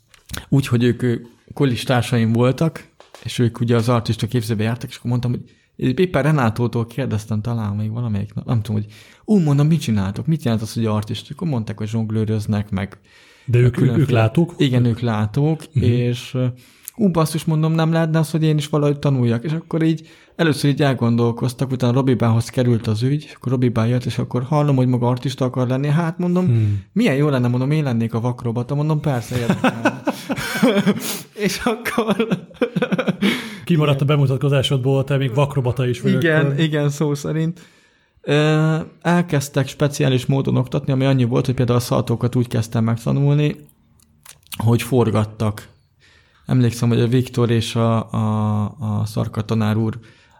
úgy, 0.48 0.66
hogy 0.66 0.82
ők 0.82 1.02
ő, 1.02 1.26
kollis 1.54 1.82
társaim 1.82 2.32
voltak, 2.32 2.88
és 3.24 3.38
ők 3.38 3.60
ugye 3.60 3.76
az 3.76 3.88
artista 3.88 4.26
képzőbe 4.26 4.62
jártak, 4.62 4.90
és 4.90 4.96
akkor 4.96 5.10
mondtam, 5.10 5.30
hogy 5.30 6.00
éppen 6.00 6.22
Renátótól 6.22 6.86
kérdeztem 6.86 7.40
talán 7.40 7.76
még 7.76 7.90
valamelyik 7.90 8.34
nap, 8.34 8.46
nem 8.46 8.62
tudom, 8.62 8.82
hogy 8.82 8.92
ú, 9.24 9.38
mondom, 9.38 9.66
mit 9.66 9.80
csináltok, 9.80 10.26
mit 10.26 10.44
jelent 10.44 10.62
az, 10.62 10.72
hogy 10.74 10.86
artista? 10.86 11.28
Akkor 11.34 11.48
mondták, 11.48 11.78
hogy 11.78 11.88
zsonglőröznek, 11.88 12.70
meg 12.70 12.98
De 13.44 13.58
ők, 13.58 13.64
ők, 13.64 13.72
ők 13.84 13.92
különféle- 13.92 14.20
látók? 14.20 14.54
Igen, 14.56 14.84
ők 14.84 15.00
látók, 15.00 15.62
uh-huh. 15.74 15.82
és 15.90 16.36
ú, 16.96 17.08
basszus, 17.10 17.44
mondom, 17.44 17.72
nem 17.72 17.92
lehetne 17.92 18.18
az, 18.18 18.30
hogy 18.30 18.42
én 18.42 18.56
is 18.56 18.68
valahogy 18.68 18.98
tanuljak. 18.98 19.44
És 19.44 19.52
akkor 19.52 19.82
így 19.82 20.08
először 20.36 20.70
így 20.70 20.82
elgondolkoztak, 20.82 21.70
utána 21.70 21.92
Robi 21.92 22.14
Bához 22.14 22.48
került 22.48 22.86
az 22.86 23.02
ügy, 23.02 23.24
és 23.24 23.32
akkor 23.34 23.52
Robi 23.52 23.68
Bá 23.68 23.86
jött, 23.86 24.04
és 24.04 24.18
akkor 24.18 24.42
hallom, 24.42 24.76
hogy 24.76 24.86
maga 24.86 25.08
artista 25.08 25.44
akar 25.44 25.68
lenni. 25.68 25.88
Hát 25.88 26.18
mondom, 26.18 26.46
Hmm. 26.46 26.82
milyen 26.92 27.14
jó 27.14 27.28
lenne, 27.28 27.48
mondom, 27.48 27.70
én 27.70 27.82
lennék 27.82 28.14
a 28.14 28.20
vakrobata, 28.20 28.74
mondom, 28.74 29.00
persze, 29.00 29.38
érdekel. 29.38 30.02
és 31.46 31.60
akkor... 31.64 32.26
Kimaradt 33.64 34.00
a 34.00 34.04
bemutatkozásodból, 34.04 35.04
te 35.04 35.16
még 35.16 35.34
vakrobata 35.34 35.88
is 35.88 36.00
vagy. 36.00 36.12
igen, 36.12 36.44
akkor. 36.46 36.60
igen, 36.60 36.88
szó 36.88 37.14
szerint. 37.14 37.60
Elkezdtek 39.02 39.68
speciális 39.68 40.26
módon 40.26 40.56
oktatni, 40.56 40.92
ami 40.92 41.04
annyi 41.04 41.24
volt, 41.24 41.46
hogy 41.46 41.54
például 41.54 41.78
a 41.78 41.82
szaltókat 41.82 42.36
úgy 42.36 42.48
kezdtem 42.48 42.84
megtanulni, 42.84 43.56
hogy 44.64 44.82
forgattak. 44.82 45.68
Emlékszem, 46.46 46.88
hogy 46.88 47.00
a 47.00 47.06
Viktor 47.06 47.50
és 47.50 47.76
a, 47.76 48.12
a, 48.12 48.62
a 48.64 49.02
Szarka 49.04 49.42
tanár 49.42 49.76
úr 49.76 49.98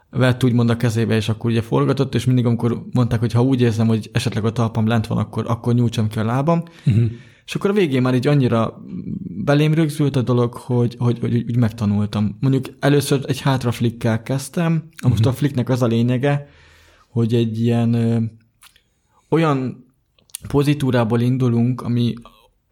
vett 0.09 0.43
úgymond 0.43 0.69
a 0.69 0.77
kezébe, 0.77 1.15
és 1.15 1.29
akkor 1.29 1.51
ugye 1.51 1.61
forgatott, 1.61 2.15
és 2.15 2.25
mindig 2.25 2.45
amikor 2.45 2.85
mondták, 2.91 3.19
hogy 3.19 3.31
ha 3.31 3.43
úgy 3.43 3.61
érzem, 3.61 3.87
hogy 3.87 4.09
esetleg 4.13 4.45
a 4.45 4.51
talpam 4.51 4.87
lent 4.87 5.07
van, 5.07 5.17
akkor, 5.17 5.45
akkor 5.47 5.73
nyújtsam 5.73 6.07
ki 6.07 6.19
a 6.19 6.23
lábam. 6.23 6.63
Uh-huh. 6.85 7.11
És 7.45 7.55
akkor 7.55 7.69
a 7.69 7.73
végén 7.73 8.01
már 8.01 8.15
így 8.15 8.27
annyira 8.27 8.83
belém 9.23 9.73
rögzült 9.73 10.15
a 10.15 10.21
dolog, 10.21 10.53
hogy, 10.53 10.95
hogy, 10.99 11.19
hogy 11.19 11.35
úgy 11.35 11.57
megtanultam. 11.57 12.37
Mondjuk 12.39 12.65
először 12.79 13.21
egy 13.27 13.41
hátra 13.41 13.71
flikkel 13.71 14.23
kezdtem, 14.23 14.73
most 15.03 15.19
uh-huh. 15.19 15.33
a 15.33 15.35
flicknek 15.35 15.69
az 15.69 15.81
a 15.81 15.87
lényege, 15.87 16.47
hogy 17.09 17.33
egy 17.33 17.61
ilyen 17.61 17.93
ö, 17.93 18.17
olyan 19.29 19.85
pozitúrából 20.47 21.19
indulunk, 21.19 21.81
ami 21.81 22.13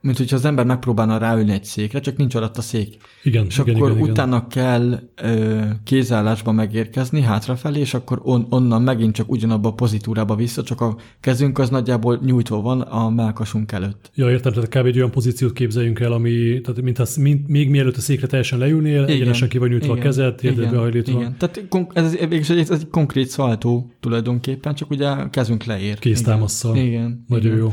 mint 0.06 0.18
hogyha 0.18 0.36
az 0.36 0.46
ember 0.46 0.66
megpróbálna 0.66 1.18
ráülni 1.18 1.52
egy 1.52 1.64
székre, 1.64 2.00
csak 2.00 2.18
nincs 2.18 2.36
alatt 2.36 2.58
a 2.58 2.62
szék. 2.62 2.98
Igen, 3.24 3.46
és 3.46 3.58
igen, 3.58 3.76
akkor 3.76 3.92
igen, 3.92 4.02
utána 4.02 4.36
igen. 4.36 4.48
kell 4.50 5.00
ö, 5.22 5.62
kézállásba 5.84 6.52
megérkezni 6.52 7.22
hátrafelé, 7.22 7.80
és 7.80 7.94
akkor 7.94 8.20
on, 8.24 8.48
onnan 8.50 8.82
megint 8.82 9.16
csak 9.16 9.32
ugyanabba 9.32 9.70
a 9.70 9.74
pozitúrába 9.74 10.36
vissza, 10.36 10.64
csak 10.64 10.82
a 10.82 10.98
kezünk 11.20 11.60
az 11.60 11.70
nagyjából 11.70 12.20
nyújtva 12.26 12.62
van 12.62 12.82
a 12.82 13.10
melkasunk 13.10 13.72
előtt. 13.72 14.12
Ja, 14.16 14.30
értem, 14.30 14.54
tehát 14.54 14.70
kb. 14.70 14.86
egy 14.86 14.98
olyan 14.98 15.12
pozíciót 15.12 15.54
képzeljünk 15.54 16.00
el, 16.00 16.12
ami, 16.12 16.62
tehát 16.62 16.82
mint 16.82 17.00
az, 17.00 17.16
mint, 17.16 17.48
még 17.48 17.70
mielőtt 17.70 17.98
a 17.98 18.02
székre 18.02 18.28
teljesen 18.28 18.60
leülnél, 18.60 19.04
igen, 19.04 19.16
egyenesen 19.16 19.50
ki 19.50 19.58
vagy 19.58 19.70
nyújtva 19.70 19.92
igen, 19.92 20.00
a 20.00 20.04
kezed, 20.04 20.36
térdedbe 20.36 20.78
hajlítva. 20.78 21.20
Igen, 21.20 21.36
tehát 21.38 21.68
ez, 21.94 22.16
ez, 22.16 22.50
ez, 22.50 22.70
egy 22.70 22.88
konkrét 22.92 23.28
szaltó 23.28 23.92
tulajdonképpen, 24.00 24.76
csak 24.76 24.90
ugye 24.90 25.08
a 25.08 25.30
kezünk 25.30 25.64
leér. 25.64 26.00
Kéztámasszal. 26.00 26.78
Igen. 26.78 27.26
Nagyon 27.28 27.46
igen. 27.46 27.58
jó. 27.58 27.72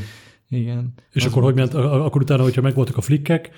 Igen. 0.53 0.93
És 1.13 1.25
akkor 1.25 1.43
hogy 1.43 1.55
ment, 1.55 1.75
akkor 1.75 2.23
utána, 2.23 2.43
hogyha 2.43 2.61
megvoltak 2.61 2.97
a 2.97 3.01
flikkek, 3.01 3.51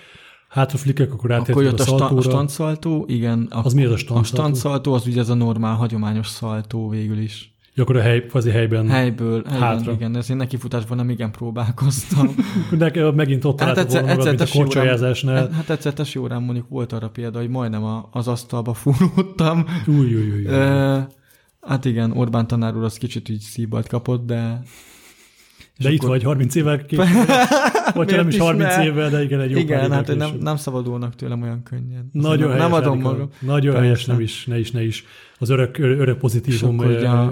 hátra 0.48 0.78
flikkek, 0.78 1.12
akkor 1.12 1.30
Akkor 1.30 1.62
jött 1.62 1.80
a, 1.80 1.84
sta- 1.84 2.10
a 2.10 2.22
standszaltó, 2.22 3.04
igen. 3.08 3.48
Az 3.50 3.72
mi 3.72 3.84
az 3.84 3.92
a 3.92 3.96
standszaltó? 3.96 4.42
A 4.42 4.42
standszaltó 4.42 4.92
az 4.92 5.06
ugye 5.06 5.20
ez 5.20 5.28
a 5.28 5.34
normál, 5.34 5.74
hagyományos 5.74 6.26
szaltó 6.26 6.88
végül 6.88 7.18
is. 7.18 7.54
Ja, 7.76 7.82
akkor 7.82 7.96
a 7.96 8.00
hely, 8.00 8.26
kvázi 8.26 8.50
helyben. 8.50 8.88
Helyből, 8.88 9.42
helyben, 9.44 9.68
hátra. 9.68 9.92
igen, 9.92 10.16
ezért 10.16 10.38
nekifutásban 10.38 10.96
nem 10.96 11.10
igen 11.10 11.30
próbálkoztam. 11.30 12.34
De 12.78 13.10
megint 13.10 13.44
ott 13.44 13.60
hát 13.60 13.78
egyszer, 13.78 14.00
volna 14.00 14.16
magad, 14.16 14.36
mint 14.36 14.50
a 14.50 14.58
korcsolyázásnál. 14.58 15.50
Hát 15.50 15.70
egyszer 15.70 15.92
tess 15.92 16.14
jó 16.14 16.26
rám 16.26 16.42
mondjuk 16.42 16.68
volt 16.68 16.92
arra 16.92 17.08
példa, 17.08 17.38
hogy 17.38 17.48
majdnem 17.48 17.84
a, 17.84 18.08
az 18.12 18.28
asztalba 18.28 18.74
fúródtam. 18.82 19.66
Új, 19.86 20.14
új, 20.14 20.30
új. 20.30 20.46
E, 20.46 21.08
hát 21.60 21.84
igen, 21.84 22.12
Orbán 22.12 22.46
tanár 22.46 22.76
úr 22.76 22.84
az 22.84 22.98
kicsit 22.98 23.28
így 23.28 23.40
szíbalt 23.40 23.88
kapott, 23.88 24.26
de 24.26 24.62
de 25.78 25.92
itt 25.92 26.02
vagy 26.02 26.22
30 26.22 26.54
évvel 26.54 26.84
később. 26.84 27.06
Vagy 27.94 28.10
nem 28.10 28.28
is 28.28 28.38
30 28.38 28.76
évvel, 28.76 29.10
de 29.10 29.22
igen, 29.22 29.40
egy 29.40 29.50
jó 29.50 29.58
Igen, 29.58 29.92
hát 29.92 30.16
nem, 30.16 30.30
nem 30.40 30.56
szabadulnak 30.56 31.14
tőlem 31.14 31.42
olyan 31.42 31.62
könnyen. 31.62 32.08
Nagyon 32.12 32.50
helyes. 32.50 32.62
Nem 32.62 32.72
adom 32.72 33.00
magam. 33.00 33.28
Nagyon 33.40 33.72
Persze. 33.72 33.80
helyes, 33.80 34.04
nem 34.04 34.20
is, 34.20 34.46
ne 34.46 34.58
is, 34.58 34.70
ne 34.70 34.84
is. 34.84 35.04
Az 35.38 35.48
örök, 35.48 35.78
örök 35.78 36.18
pozitívum 36.18 36.78
a... 36.78 36.84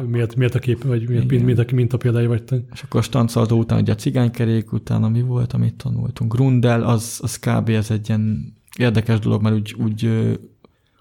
miért, 0.07 0.37
miért 0.37 0.55
a 0.55 0.59
kép, 0.59 0.83
vagy 0.83 1.09
miért, 1.09 1.29
mint, 1.29 1.45
mint, 1.45 1.73
mint 1.73 1.93
a 1.93 1.97
példája 1.97 2.29
vagy 2.29 2.43
te. 2.43 2.57
És 2.73 2.83
akkor 2.83 3.01
a 3.01 3.03
stancadó 3.03 3.59
után 3.59 3.81
ugye 3.81 3.93
a 3.93 3.97
cigánykerék, 3.97 4.73
utána 4.73 5.09
mi 5.09 5.23
volt, 5.23 5.53
amit 5.53 5.75
tanultunk. 5.75 6.35
Grundel, 6.35 6.83
az, 6.83 7.19
az 7.23 7.39
kb. 7.39 7.69
ez 7.69 7.91
egy 7.91 8.09
ilyen 8.09 8.57
érdekes 8.79 9.19
dolog, 9.19 9.43
mert 9.43 9.55
úgy, 9.55 9.75
úgy 9.79 10.11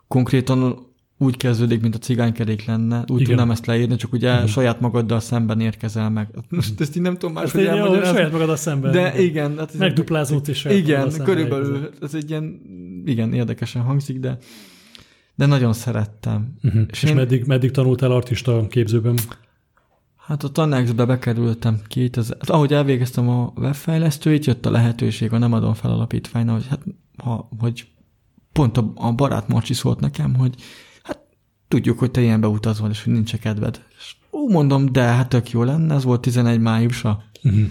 konkrétan 0.08 0.90
úgy 1.22 1.38
kezdődik, 1.38 1.82
mint 1.82 1.96
a 1.96 1.98
cigánykerék 1.98 2.66
lenne, 2.66 3.04
úgy 3.08 3.22
Igen. 3.22 3.26
tudnám 3.26 3.52
ezt 3.52 3.66
leírni, 3.66 3.96
csak 3.96 4.14
ugye 4.14 4.34
Igen. 4.34 4.48
saját 4.48 4.80
magaddal 4.80 5.20
szemben 5.20 5.60
érkezel 5.60 6.10
meg. 6.10 6.28
Most 6.50 6.82
ezt 6.82 6.96
így 6.96 7.02
nem 7.02 7.18
tudom 7.18 7.34
máshogy 7.34 7.66
elmondani. 7.66 8.06
Saját 8.06 8.32
magaddal 8.32 8.56
szemben. 8.56 8.92
De 8.92 9.22
igen. 9.22 9.58
Hát 9.58 9.74
Megduplázódsz 9.74 10.48
is 10.48 10.66
Igen, 10.66 11.12
körülbelül 11.24 11.90
ez 12.02 12.14
egy 12.14 12.30
ilyen, 12.30 12.62
igen, 13.06 13.34
érdekesen 13.34 13.82
hangzik, 13.82 14.20
de 14.20 14.38
de 15.36 15.46
nagyon 15.46 15.74
szerettem. 15.74 16.54
Uh-huh. 16.64 16.82
És, 16.92 17.04
és 17.04 17.10
én, 17.10 17.16
meddig, 17.16 17.46
meddig 17.46 17.72
tanultál 17.72 18.12
artista 18.12 18.68
képzőben? 18.68 19.18
Hát 20.18 20.44
a 20.44 20.50
Tanexbe 20.50 21.06
bekerültem 21.06 21.80
2000, 21.88 22.38
hát 22.40 22.50
ahogy 22.50 22.74
elvégeztem 22.74 23.30
a 23.30 23.54
webfejlesztőit, 23.56 24.46
jött 24.46 24.66
a 24.66 24.72
lehetőség 24.72 25.34
a 25.34 25.38
Nem 25.38 25.54
adom 25.54 25.74
fel 25.74 25.92
alapítványra, 25.92 26.54
hogy 26.54 26.68
hát 26.70 26.84
ha, 27.18 27.50
hogy 27.60 27.88
pont 28.52 28.78
a, 28.78 28.92
a 28.96 29.12
barát 29.12 29.48
Marcsi 29.48 29.74
szólt 29.74 30.00
nekem, 30.00 30.36
hogy 30.36 30.56
tudjuk, 31.72 32.00
hogy 32.00 32.12
te 32.12 32.22
ilyen 32.22 32.42
beutazol, 32.42 32.90
és 32.90 33.04
hogy 33.04 33.14
nincs 33.14 33.36
kedved. 33.36 33.82
És 33.98 34.16
úgy 34.30 34.52
mondom, 34.52 34.92
de 34.92 35.02
hát 35.02 35.30
tök 35.30 35.52
jó 35.52 35.64
lenne, 35.64 35.94
ez 35.94 36.04
volt 36.04 36.22
11 36.22 36.60
májusa. 36.60 37.24
Uh-huh. 37.44 37.70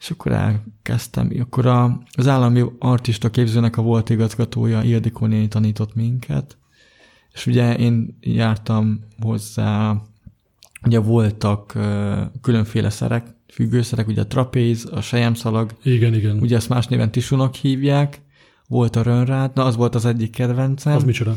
És 0.00 0.10
akkor 0.10 0.32
elkezdtem. 0.32 1.32
Akkor 1.40 1.66
a, 1.66 2.00
az 2.12 2.26
állami 2.26 2.64
artista 2.78 3.30
képzőnek 3.30 3.76
a 3.76 3.82
volt 3.82 4.10
igazgatója, 4.10 4.82
Ildikó 4.82 5.26
néni 5.26 5.48
tanított 5.48 5.94
minket, 5.94 6.56
és 7.32 7.46
ugye 7.46 7.76
én 7.76 8.18
jártam 8.20 9.00
hozzá, 9.20 10.02
ugye 10.84 10.98
voltak 10.98 11.72
uh, 11.76 12.20
különféle 12.40 12.90
szerek, 12.90 13.26
függőszerek, 13.48 14.08
ugye 14.08 14.20
a 14.20 14.26
trapéz, 14.26 14.88
a 14.92 15.00
sejemszalag. 15.00 15.70
Igen, 15.82 16.14
igen. 16.14 16.38
Ugye 16.38 16.56
ezt 16.56 16.68
más 16.68 16.86
néven 16.86 17.10
tisunak 17.10 17.54
hívják. 17.54 18.20
Volt 18.68 18.96
a 18.96 19.02
rönrád, 19.02 19.50
na 19.54 19.64
az 19.64 19.76
volt 19.76 19.94
az 19.94 20.04
egyik 20.04 20.30
kedvencem. 20.30 20.96
Az 20.96 21.04
micsoda? 21.04 21.36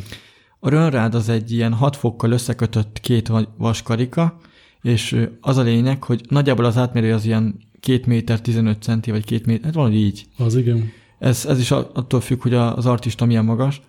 A 0.60 0.70
rönrád 0.70 1.16
az 1.16 1.30
egy 1.30 1.52
ilyen 1.52 1.74
6 1.74 1.96
fokkal 1.96 2.32
összekötött 2.32 3.00
két 3.00 3.32
vaskarika, 3.58 4.38
és 4.82 5.28
az 5.42 5.58
a 5.58 5.62
lényeg, 5.62 6.04
hogy 6.04 6.26
nagyjából 6.30 6.66
az 6.66 6.78
átmérő 6.78 7.14
az 7.14 7.26
ilyen 7.26 7.60
2 7.80 8.04
méter 8.06 8.42
15 8.42 8.82
centi, 8.82 9.12
vagy 9.12 9.26
2 9.26 9.44
méter, 9.46 9.66
hát 9.66 9.74
valahogy 9.74 9.96
így. 9.96 10.26
Az 10.38 10.56
igen. 10.56 10.92
Ez, 11.20 11.46
ez 11.46 11.60
is 11.60 11.72
attól 11.72 12.22
függ, 12.22 12.42
hogy 12.42 12.54
az 12.54 12.86
artista 12.86 13.26
milyen 13.26 13.46
magas, 13.46 13.82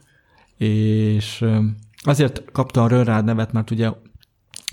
és 0.56 1.44
azért 2.02 2.44
kapta 2.52 2.82
a 2.82 2.88
Rönrád 2.88 3.24
nevet, 3.24 3.52
mert 3.52 3.70
ugye 3.70 3.90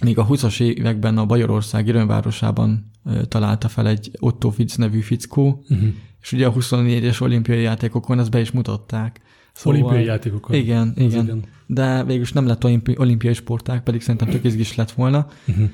még 0.02 0.18
a 0.18 0.28
20-as 0.28 0.62
években 0.62 1.18
a 1.18 1.26
Bajorország 1.26 1.88
Irönvárosában 1.88 2.92
találta 3.28 3.68
fel 3.68 3.88
egy 3.88 4.12
Otto 4.20 4.50
Fitz 4.50 4.76
nevű 4.76 5.00
fickó, 5.00 5.64
uh-huh. 5.70 5.88
és 6.22 6.32
ugye 6.32 6.48
a 6.48 6.54
24-es 6.54 7.22
olimpiai 7.22 7.62
játékokon 7.62 8.20
ezt 8.20 8.32
be 8.32 8.40
is 8.40 8.52
mutatták. 8.52 9.22
Szóval, 9.54 9.80
olimpiai 9.80 10.06
játékokon. 10.06 10.56
Igen, 10.56 10.94
igen. 10.96 11.24
igen. 11.24 11.44
De 11.68 12.04
végülis 12.04 12.32
nem 12.32 12.48
lett 12.48 12.64
olimpi, 12.64 12.96
olimpiai 12.98 13.34
sporták, 13.34 13.84
pedig 13.84 14.02
szerintem 14.02 14.30
tök 14.30 14.44
izgis 14.44 14.76
lett 14.76 14.92
volna. 14.92 15.28
Uh-huh. 15.48 15.70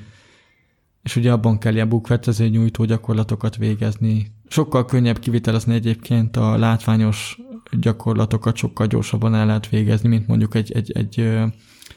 És 1.02 1.16
ugye 1.16 1.32
abban 1.32 1.58
kell 1.58 1.74
ilyen 1.74 1.88
bukvetező 1.88 2.48
nyújtó 2.48 2.84
gyakorlatokat 2.84 3.56
végezni. 3.56 4.32
Sokkal 4.48 4.84
könnyebb 4.84 5.18
kivitelezni 5.18 5.74
egyébként 5.74 6.36
a 6.36 6.56
látványos 6.58 7.38
gyakorlatokat, 7.80 8.56
sokkal 8.56 8.86
gyorsabban 8.86 9.34
el 9.34 9.46
lehet 9.46 9.68
végezni, 9.68 10.08
mint 10.08 10.26
mondjuk 10.26 10.54
egy, 10.54 10.72
egy, 10.72 10.92
egy, 10.92 11.20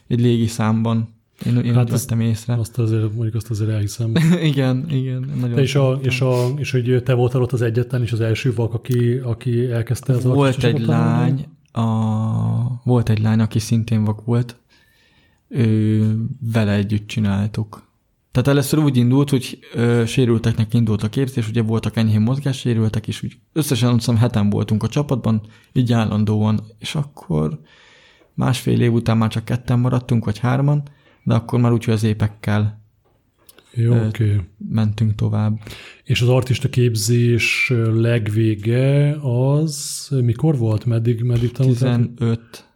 egy 0.07 0.21
légi 0.21 0.47
számban. 0.47 1.15
Én, 1.45 1.57
én 1.57 1.73
hát 1.73 1.89
vettem 1.89 2.19
észre. 2.19 2.53
Azt 2.53 2.77
azért, 2.79 3.13
mondjuk 3.13 3.35
azt 3.35 3.49
azért 3.49 3.69
elhiszem. 3.69 4.11
igen, 4.51 4.85
igen. 4.89 5.31
Nagyon 5.39 5.59
és, 5.59 5.75
a, 5.75 5.99
és, 6.01 6.21
a, 6.21 6.47
és 6.55 6.71
hogy 6.71 7.01
te 7.03 7.13
voltál 7.13 7.41
ott 7.41 7.51
az 7.51 7.61
egyetlen 7.61 8.01
és 8.01 8.11
az 8.11 8.21
első 8.21 8.53
vak, 8.53 8.73
aki, 8.73 9.19
aki 9.23 9.71
elkezdte 9.71 10.13
az 10.13 10.23
Volt 10.23 10.63
egy 10.63 10.85
lány, 10.85 11.45
a, 11.77 12.81
volt 12.83 13.09
egy 13.09 13.19
lány, 13.19 13.39
aki 13.39 13.59
szintén 13.59 14.03
vak 14.03 14.25
volt, 14.25 14.59
ő, 15.47 16.15
vele 16.39 16.73
együtt 16.73 17.07
csináltuk. 17.07 17.85
Tehát 18.31 18.47
először 18.47 18.79
úgy 18.79 18.97
indult, 18.97 19.29
hogy 19.29 19.59
ö, 19.73 20.03
sérülteknek 20.05 20.73
indult 20.73 21.03
a 21.03 21.09
képzés, 21.09 21.49
ugye 21.49 21.61
voltak 21.61 21.95
enyhén 21.95 22.21
mozgássérültek, 22.21 23.07
és 23.07 23.23
úgy 23.23 23.37
összesen 23.53 23.89
azt 23.89 23.97
hiszem 23.97 24.15
heten 24.15 24.49
voltunk 24.49 24.83
a 24.83 24.87
csapatban, 24.87 25.41
így 25.73 25.93
állandóan, 25.93 26.63
és 26.79 26.95
akkor 26.95 27.59
másfél 28.33 28.81
év 28.81 28.93
után 28.93 29.17
már 29.17 29.29
csak 29.29 29.45
ketten 29.45 29.79
maradtunk, 29.79 30.25
vagy 30.25 30.39
hárman, 30.39 30.83
de 31.23 31.33
akkor 31.33 31.59
már 31.59 31.71
úgy, 31.71 31.83
hogy 31.85 31.93
az 31.93 32.03
épekkel 32.03 32.76
jó, 33.73 33.93
oké. 33.93 34.05
Okay. 34.05 34.39
Mentünk 34.69 35.15
tovább. 35.15 35.59
És 36.03 36.21
az 36.21 36.29
artista 36.29 36.69
képzés 36.69 37.73
legvége 37.93 39.17
az 39.21 40.07
mikor 40.09 40.57
volt? 40.57 40.85
Meddig, 40.85 41.21
meddig 41.23 41.51
tanultál? 41.51 41.97
15. 42.15 42.66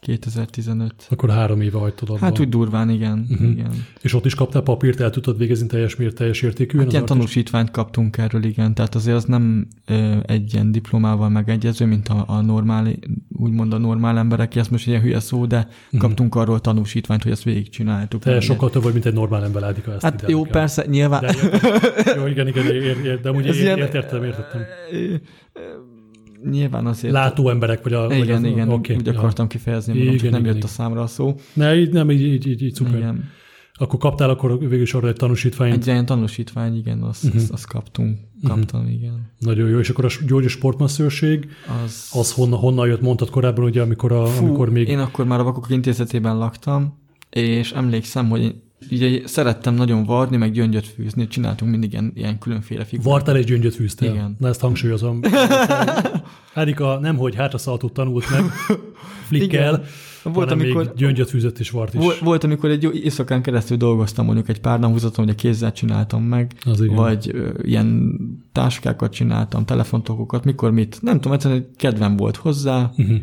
2015. 0.00 1.06
Akkor 1.10 1.30
három 1.30 1.60
éve 1.60 1.78
hagytad 1.78 2.08
abban. 2.08 2.20
Hát 2.20 2.38
úgy 2.38 2.48
durván, 2.48 2.90
igen. 2.90 3.26
Uh-huh. 3.30 3.50
igen. 3.50 3.86
És 4.00 4.14
ott 4.14 4.24
is 4.24 4.34
kaptál 4.34 4.62
papírt, 4.62 5.00
el 5.00 5.10
tudtad 5.10 5.38
végezni 5.38 5.66
teljes, 5.66 5.96
miért 5.96 6.14
teljes 6.14 6.42
értékűen? 6.42 6.82
Hát 6.82 6.92
ilyen 6.92 7.04
tanúsítványt 7.04 7.70
kaptunk 7.70 8.18
erről, 8.18 8.44
igen. 8.44 8.74
Tehát 8.74 8.94
azért 8.94 9.16
az 9.16 9.24
nem 9.24 9.66
ö, 9.86 10.16
egy 10.22 10.54
ilyen 10.54 10.72
diplomával 10.72 11.28
megegyező, 11.28 11.86
mint 11.86 12.08
a, 12.08 12.24
a 12.26 12.40
normál, 12.40 12.88
úgymond 13.28 13.72
a 13.72 13.78
normál 13.78 14.18
emberek, 14.18 14.56
ez 14.56 14.68
most 14.68 14.86
ilyen 14.86 15.00
hülye 15.00 15.20
szó, 15.20 15.46
de 15.46 15.56
uh-huh. 15.56 16.00
kaptunk 16.00 16.34
arról 16.34 16.60
tanúsítványt, 16.60 17.22
hogy 17.22 17.32
ezt 17.32 17.42
végigcsináltuk. 17.42 18.22
Te 18.22 18.40
sokkal 18.40 18.70
több 18.70 18.82
vagy, 18.82 18.92
mint 18.92 19.06
egy 19.06 19.14
normál 19.14 19.44
ember 19.44 19.62
ládik, 19.62 19.86
ezt 19.86 20.02
Hát 20.02 20.24
jó, 20.28 20.42
kell. 20.42 20.52
persze, 20.52 20.84
nyilván. 20.86 21.20
De, 21.20 21.34
jó, 22.18 22.26
igen, 22.26 22.46
igen, 22.46 22.64
ér, 22.66 22.82
ér, 23.04 23.20
de 23.20 23.28
amúgy 23.28 23.46
ér, 23.46 23.54
ilyen, 23.54 23.78
értettem, 23.78 24.24
értettem 24.24 24.60
nyilván 26.50 26.86
azért... 26.86 27.12
Látó 27.12 27.48
emberek, 27.48 27.82
vagy 27.82 27.92
a... 27.92 28.04
Igen, 28.04 28.18
vagy 28.18 28.30
az, 28.30 28.42
igen, 28.42 28.68
okay, 28.68 28.96
úgy 28.96 29.06
ja. 29.06 29.12
akartam 29.12 29.46
kifejezni, 29.46 29.98
igen, 29.98 30.16
csak 30.16 30.30
nem 30.30 30.40
igen, 30.40 30.44
jött 30.44 30.56
igen. 30.56 30.68
a 30.68 30.72
számra 30.72 31.02
a 31.02 31.06
szó. 31.06 31.34
Ne, 31.52 31.76
így 31.76 31.92
nem, 31.92 32.10
így, 32.10 32.22
így, 32.22 32.46
így, 32.46 32.62
így 32.62 32.74
szuper. 32.74 32.98
Igen. 32.98 33.28
Akkor 33.74 33.98
kaptál 33.98 34.30
akkor 34.30 34.58
végül 34.58 34.80
is 34.80 34.94
arra 34.94 35.08
egy 35.08 35.14
tanúsítványt? 35.14 35.74
Egy 35.74 35.86
ilyen 35.86 36.06
tanúsítvány, 36.06 36.76
igen, 36.76 37.02
azt, 37.02 37.24
uh-huh. 37.24 37.40
azt, 37.40 37.52
azt 37.52 37.66
kaptunk, 37.66 38.18
kaptam, 38.42 38.80
uh-huh. 38.80 38.94
igen. 38.94 39.30
Nagyon 39.38 39.68
jó, 39.68 39.78
és 39.78 39.90
akkor 39.90 40.04
a 40.04 40.08
gyógyi 40.26 40.48
sportmasszőrség, 40.48 41.48
az, 41.84 42.10
az 42.12 42.32
honnan, 42.32 42.58
honnan 42.58 42.86
jött, 42.86 43.00
mondtad 43.00 43.30
korábban, 43.30 43.64
ugye, 43.64 43.82
amikor, 43.82 44.12
a, 44.12 44.26
Fú, 44.26 44.44
amikor 44.44 44.70
még... 44.70 44.88
Én 44.88 44.98
akkor 44.98 45.24
már 45.24 45.40
a 45.40 45.42
Vakok 45.42 45.70
Intézetében 45.70 46.38
laktam, 46.38 46.98
és 47.30 47.72
emlékszem, 47.72 48.28
hogy 48.28 48.54
ugye 48.90 49.26
szerettem 49.26 49.74
nagyon 49.74 50.04
varni, 50.04 50.36
meg 50.36 50.52
gyöngyöt 50.52 50.86
fűzni, 50.86 51.26
csináltunk 51.26 51.70
mindig 51.70 51.92
ilyen, 51.92 52.12
ilyen 52.14 52.38
különféle 52.38 52.84
figurát. 52.84 53.12
Vartál 53.12 53.36
egy 53.36 53.44
gyöngyöt 53.44 53.74
fűztél? 53.74 54.10
Igen. 54.10 54.36
Na 54.38 54.48
ezt 54.48 54.60
hangsúlyozom. 54.60 55.20
Erika 56.54 56.98
nemhogy 56.98 57.34
hátraszaltot 57.34 57.92
tanult 57.92 58.30
meg, 58.30 58.44
flikkel, 59.26 59.84
volt, 60.22 60.50
amikor, 60.50 60.84
még 60.84 60.94
gyöngyöt 60.96 61.30
fűzött 61.30 61.58
is 61.58 61.70
vart 61.70 61.94
is. 61.94 62.18
Volt, 62.18 62.44
amikor 62.44 62.70
egy 62.70 62.90
éjszakán 62.94 63.42
keresztül 63.42 63.76
dolgoztam, 63.76 64.24
mondjuk 64.24 64.48
egy 64.48 64.60
pár 64.60 64.78
naphúzaton, 64.78 65.24
hogy 65.24 65.34
a 65.34 65.36
kézzel 65.36 65.72
csináltam 65.72 66.22
meg, 66.22 66.52
Az 66.64 66.80
igen. 66.80 66.94
vagy 66.96 67.30
ö, 67.34 67.50
ilyen 67.62 68.16
táskákat 68.52 69.12
csináltam, 69.12 69.64
telefontokokat, 69.64 70.44
mikor 70.44 70.70
mit. 70.70 70.98
Nem 71.02 71.14
tudom, 71.14 71.32
egyszerűen 71.32 71.70
kedvem 71.76 72.16
volt 72.16 72.36
hozzá, 72.36 72.90
uh-huh. 72.96 73.16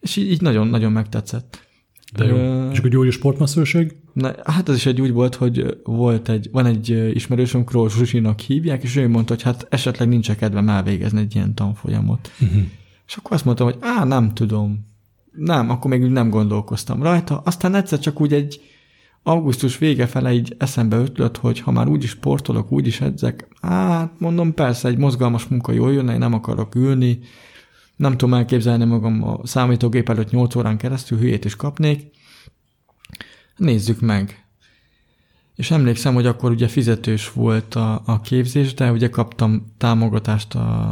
és 0.00 0.16
így, 0.16 0.30
így 0.30 0.40
nagyon-nagyon 0.40 0.92
megtetszett. 0.92 1.67
De 2.16 2.24
jó. 2.24 2.36
Uh, 2.36 2.72
és 2.72 2.78
akkor 2.78 2.90
gyógyi 2.90 3.10
sportmasszőrség? 3.10 3.96
Na, 4.12 4.34
hát 4.44 4.68
ez 4.68 4.74
is 4.74 4.86
egy 4.86 5.00
úgy 5.00 5.12
volt, 5.12 5.34
hogy 5.34 5.78
volt 5.84 6.28
egy, 6.28 6.48
van 6.52 6.66
egy 6.66 7.14
ismerősöm, 7.14 7.64
Kroll 7.64 7.88
Zsuzsinak 7.88 8.40
hívják, 8.40 8.82
és 8.82 8.96
ő 8.96 9.08
mondta, 9.08 9.34
hogy 9.34 9.42
hát 9.42 9.66
esetleg 9.70 10.08
nincs 10.08 10.32
kedvem 10.32 10.68
elvégezni 10.68 11.20
egy 11.20 11.34
ilyen 11.34 11.54
tanfolyamot. 11.54 12.30
Uh-huh. 12.40 12.62
És 13.06 13.16
akkor 13.16 13.32
azt 13.32 13.44
mondtam, 13.44 13.66
hogy 13.66 13.76
á, 13.80 14.04
nem 14.04 14.34
tudom. 14.34 14.86
Nem, 15.32 15.70
akkor 15.70 15.90
még 15.90 16.02
nem 16.02 16.30
gondolkoztam 16.30 17.02
rajta. 17.02 17.38
Aztán 17.44 17.74
egyszer 17.74 17.98
csak 17.98 18.20
úgy 18.20 18.32
egy 18.32 18.60
augusztus 19.22 19.78
vége 19.78 20.06
fele 20.06 20.32
így 20.32 20.54
eszembe 20.58 20.96
ötlött, 20.96 21.36
hogy 21.36 21.60
ha 21.60 21.70
már 21.70 21.88
úgyis 21.88 22.10
sportolok, 22.10 22.72
úgyis 22.72 23.00
edzek, 23.00 23.48
hát 23.60 24.12
mondom, 24.18 24.54
persze, 24.54 24.88
egy 24.88 24.96
mozgalmas 24.96 25.46
munka 25.46 25.72
jól 25.72 25.92
jönne, 25.92 26.12
én 26.12 26.18
nem 26.18 26.34
akarok 26.34 26.74
ülni, 26.74 27.18
nem 27.98 28.10
tudom 28.16 28.34
elképzelni 28.34 28.84
magam 28.84 29.22
a 29.22 29.40
számítógép 29.46 30.08
előtt 30.08 30.30
8 30.30 30.54
órán 30.54 30.76
keresztül, 30.76 31.18
hülyét 31.18 31.44
is 31.44 31.56
kapnék. 31.56 32.10
Nézzük 33.56 34.00
meg. 34.00 34.46
És 35.54 35.70
emlékszem, 35.70 36.14
hogy 36.14 36.26
akkor 36.26 36.50
ugye 36.50 36.68
fizetős 36.68 37.32
volt 37.32 37.74
a, 37.74 38.02
a 38.04 38.20
képzés, 38.20 38.74
de 38.74 38.92
ugye 38.92 39.08
kaptam 39.08 39.74
támogatást 39.78 40.54
a, 40.54 40.90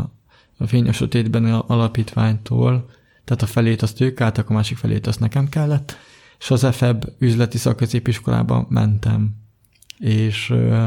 a 0.59 0.67
Fényes 0.67 0.97
Sötétben 0.97 1.45
alapítványtól, 1.45 2.91
tehát 3.25 3.43
a 3.43 3.47
felét 3.47 3.83
azt 3.83 4.01
ők 4.01 4.21
álltak, 4.21 4.51
a 4.51 4.53
másik 4.53 4.77
felét 4.77 5.07
azt 5.07 5.21
nekem 5.21 5.49
kellett, 5.49 5.97
és 6.39 6.51
az 6.51 6.65
EFEB 6.65 7.05
üzleti 7.19 7.59
szakközépiskolába 7.59 8.67
mentem. 8.69 9.37
És 9.99 10.51
ö, 10.51 10.87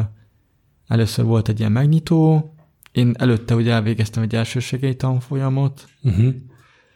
először 0.88 1.25
volt 1.25 1.49
egy 1.49 1.60
ilyen 1.60 1.71
megnyitó, 1.71 2.53
én 2.91 3.13
előtte 3.17 3.56
ugye 3.56 3.71
elvégeztem 3.71 4.23
egy 4.23 4.36
elsősegély 4.36 4.95
tanfolyamot, 4.95 5.88
uh-huh. 6.04 6.34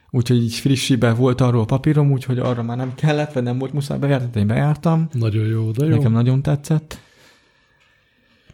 úgyhogy 0.09 0.43
így 0.43 0.53
frissibe 0.53 1.13
volt 1.13 1.41
arról 1.41 1.61
a 1.61 1.65
papírom, 1.65 2.11
úgyhogy 2.11 2.39
arra 2.39 2.63
már 2.63 2.77
nem 2.77 2.95
kellett, 2.95 3.33
vagy 3.33 3.43
nem 3.43 3.57
volt 3.57 3.73
muszáj 3.73 3.99
bejárni, 3.99 4.39
én 4.39 4.47
bejártam. 4.47 5.07
Nagyon 5.11 5.45
jó, 5.45 5.71
de 5.71 5.85
jó. 5.85 5.95
Nekem 5.95 6.11
nagyon 6.11 6.41
tetszett. 6.41 6.99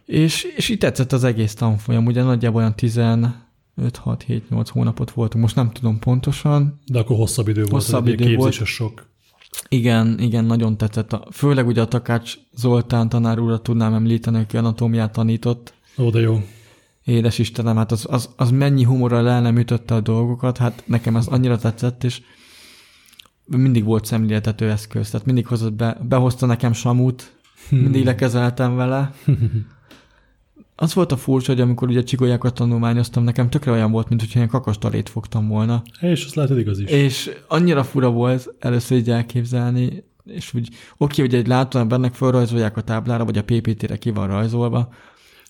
És, 0.04 0.42
és 0.56 0.68
így 0.68 0.78
tetszett 0.78 1.12
az 1.12 1.24
egész 1.24 1.54
tanfolyam, 1.54 2.06
ugye 2.06 2.22
nagyjából 2.22 2.60
olyan 2.60 2.74
15-6-7-8 2.76 4.66
hónapot 4.70 5.10
voltunk, 5.10 5.44
most 5.44 5.56
nem 5.56 5.70
tudom 5.70 5.98
pontosan. 5.98 6.80
De 6.86 6.98
akkor 6.98 7.16
hosszabb 7.16 7.48
idő 7.48 7.60
volt, 7.60 7.72
hosszabb 7.72 8.06
idő 8.06 8.24
képzéses 8.24 8.78
volt. 8.78 8.92
sok. 8.92 9.08
Igen, 9.68 10.18
igen, 10.18 10.44
nagyon 10.44 10.76
tetszett. 10.76 11.12
A, 11.12 11.26
főleg 11.32 11.66
ugye 11.66 11.80
a 11.80 11.88
Takács 11.88 12.34
Zoltán 12.54 13.08
tanár 13.08 13.38
úrra 13.38 13.58
tudnám 13.58 13.94
említeni, 13.94 14.38
aki 14.38 14.56
anatómiát 14.56 15.12
tanított. 15.12 15.74
Ó, 15.98 16.10
de 16.10 16.20
jó. 16.20 16.42
Édes 17.10 17.38
Istenem, 17.38 17.76
hát 17.76 17.92
az, 17.92 18.06
az, 18.08 18.28
az 18.36 18.50
mennyi 18.50 18.84
humorral 18.84 19.28
el 19.28 19.40
nem 19.40 19.58
ütötte 19.58 19.94
a 19.94 20.00
dolgokat, 20.00 20.56
hát 20.56 20.82
nekem 20.86 21.16
ez 21.16 21.26
annyira 21.26 21.58
tetszett, 21.58 22.04
és 22.04 22.20
mindig 23.44 23.84
volt 23.84 24.04
szemléltető 24.04 24.70
eszköz, 24.70 25.10
tehát 25.10 25.26
mindig 25.26 25.46
hozott 25.46 25.72
be, 25.72 25.98
behozta 26.08 26.46
nekem 26.46 26.72
Samut, 26.72 27.36
mindig 27.68 28.04
lekezeltem 28.04 28.76
vele. 28.76 29.12
Az 30.82 30.94
volt 30.94 31.12
a 31.12 31.16
furcsa, 31.16 31.52
hogy 31.52 31.60
amikor 31.60 31.88
ugye 31.88 32.02
csigolyákat 32.02 32.54
tanulmányoztam, 32.54 33.24
nekem 33.24 33.50
tökre 33.50 33.70
olyan 33.70 33.90
volt, 33.90 34.08
mint 34.08 34.20
hogyha 34.20 34.38
ilyen 34.38 34.50
kakastalét 34.50 35.08
fogtam 35.08 35.48
volna. 35.48 35.82
És 36.00 36.24
azt 36.24 36.34
lehet, 36.34 36.58
igaz 36.58 36.78
is. 36.78 36.90
És 36.90 37.30
annyira 37.48 37.84
fura 37.84 38.10
volt 38.10 38.54
először 38.58 38.98
így 38.98 39.10
elképzelni, 39.10 40.04
és 40.24 40.54
úgy 40.54 40.68
oké, 40.96 41.20
hogy 41.20 41.34
egy 41.34 41.46
látóan 41.46 41.88
bennek 41.88 42.14
felrajzolják 42.14 42.76
a 42.76 42.80
táblára, 42.80 43.24
vagy 43.24 43.38
a 43.38 43.44
PPT-re 43.44 43.96
ki 43.96 44.10
van 44.10 44.26
rajzolva, 44.26 44.88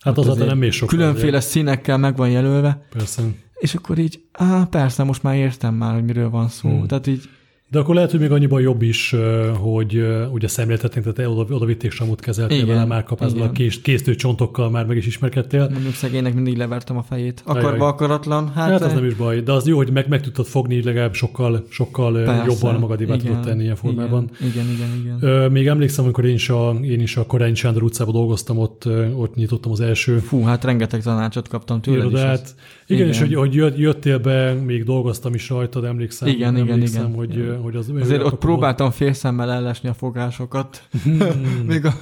Hát 0.01 0.17
az 0.17 0.37
nem 0.37 0.57
még 0.57 0.71
sok. 0.71 0.89
Különféle 0.89 1.25
legyen. 1.25 1.41
színekkel 1.41 1.97
meg 1.97 2.15
van 2.15 2.29
jelölve. 2.29 2.85
Persze. 2.89 3.21
És 3.59 3.75
akkor 3.75 3.97
így, 3.97 4.21
á, 4.31 4.63
persze, 4.69 5.03
most 5.03 5.23
már 5.23 5.35
értem 5.35 5.73
már, 5.73 5.93
hogy 5.93 6.03
miről 6.03 6.29
van 6.29 6.47
szó. 6.47 6.69
Hmm. 6.69 6.87
Tehát 6.87 7.07
így 7.07 7.29
de 7.71 7.79
akkor 7.79 7.95
lehet, 7.95 8.11
hogy 8.11 8.19
még 8.19 8.31
annyiban 8.31 8.61
jobb 8.61 8.81
is, 8.81 9.15
hogy 9.59 10.05
ugye 10.31 10.47
szemléltetnénk, 10.47 11.13
tehát 11.13 11.31
oda, 11.31 11.55
oda 11.55 11.65
vitték 11.65 11.91
Samut 11.91 12.19
kezeltél 12.19 12.65
vele, 12.65 12.85
már 12.85 13.03
kapázol 13.03 13.41
a 13.41 13.51
kés, 13.51 13.81
készítő 13.81 14.15
csontokkal 14.15 14.69
már 14.69 14.85
meg 14.85 14.97
is 14.97 15.05
ismerkedtél. 15.05 15.69
Mondjuk 15.71 15.93
szegénynek 15.93 16.33
mindig 16.33 16.57
levertem 16.57 16.97
a 16.97 17.01
fejét. 17.01 17.41
Akarva, 17.45 17.87
akaratlan. 17.87 18.51
Hát, 18.53 18.69
hát 18.69 18.81
az 18.81 18.93
nem 18.93 19.05
is 19.05 19.13
baj, 19.13 19.41
de 19.41 19.51
az 19.51 19.67
jó, 19.67 19.77
hogy 19.77 19.91
meg, 19.91 20.07
meg 20.07 20.21
tudtad 20.21 20.45
fogni, 20.45 20.83
legalább 20.83 21.13
sokkal, 21.13 21.65
sokkal 21.69 22.13
Persze, 22.13 22.43
jobban 22.45 22.79
magadévá 22.79 23.15
tudod 23.15 23.39
tenni 23.39 23.63
ilyen 23.63 23.75
formában. 23.75 24.29
Igen, 24.39 24.69
igen, 24.69 24.89
igen. 25.01 25.17
igen. 25.21 25.51
Még 25.51 25.67
emlékszem, 25.67 26.03
amikor 26.03 26.25
én 26.25 26.33
is 26.33 26.49
a, 26.49 26.75
én 26.81 26.99
is 26.99 27.17
a 27.17 27.25
Korány 27.25 27.55
Sándor 27.55 27.83
utcában 27.83 28.13
dolgoztam, 28.13 28.57
ott, 28.57 28.87
ott 29.15 29.35
nyitottam 29.35 29.71
az 29.71 29.79
első. 29.79 30.17
Fú, 30.17 30.43
hát 30.43 30.63
rengeteg 30.63 31.01
tanácsot 31.01 31.47
kaptam 31.47 31.81
tőled 31.81 32.05
Irodát. 32.05 32.55
Igen, 32.91 33.07
igen, 33.07 33.27
és 33.27 33.35
hogy, 33.37 33.53
hogy 33.53 33.79
jöttél 33.79 34.19
be, 34.19 34.53
még 34.53 34.83
dolgoztam 34.83 35.33
is 35.33 35.49
rajtad, 35.49 35.83
emlékszem. 35.83 36.27
Igen, 36.27 36.55
emlékszem, 36.55 37.03
igen, 37.03 37.15
hogy, 37.15 37.37
igen. 37.37 37.61
hogy 37.61 37.75
az... 37.75 37.91
Azért 38.01 38.23
ott 38.23 38.37
próbáltam 38.37 38.85
volt. 38.85 38.97
félszemmel 38.97 39.51
ellesni 39.51 39.89
a 39.89 39.93
fogásokat. 39.93 40.87
Hmm. 41.03 41.17
még 41.67 41.85
a, 41.85 41.93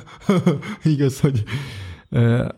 igaz, 0.84 1.20
hogy 1.20 1.44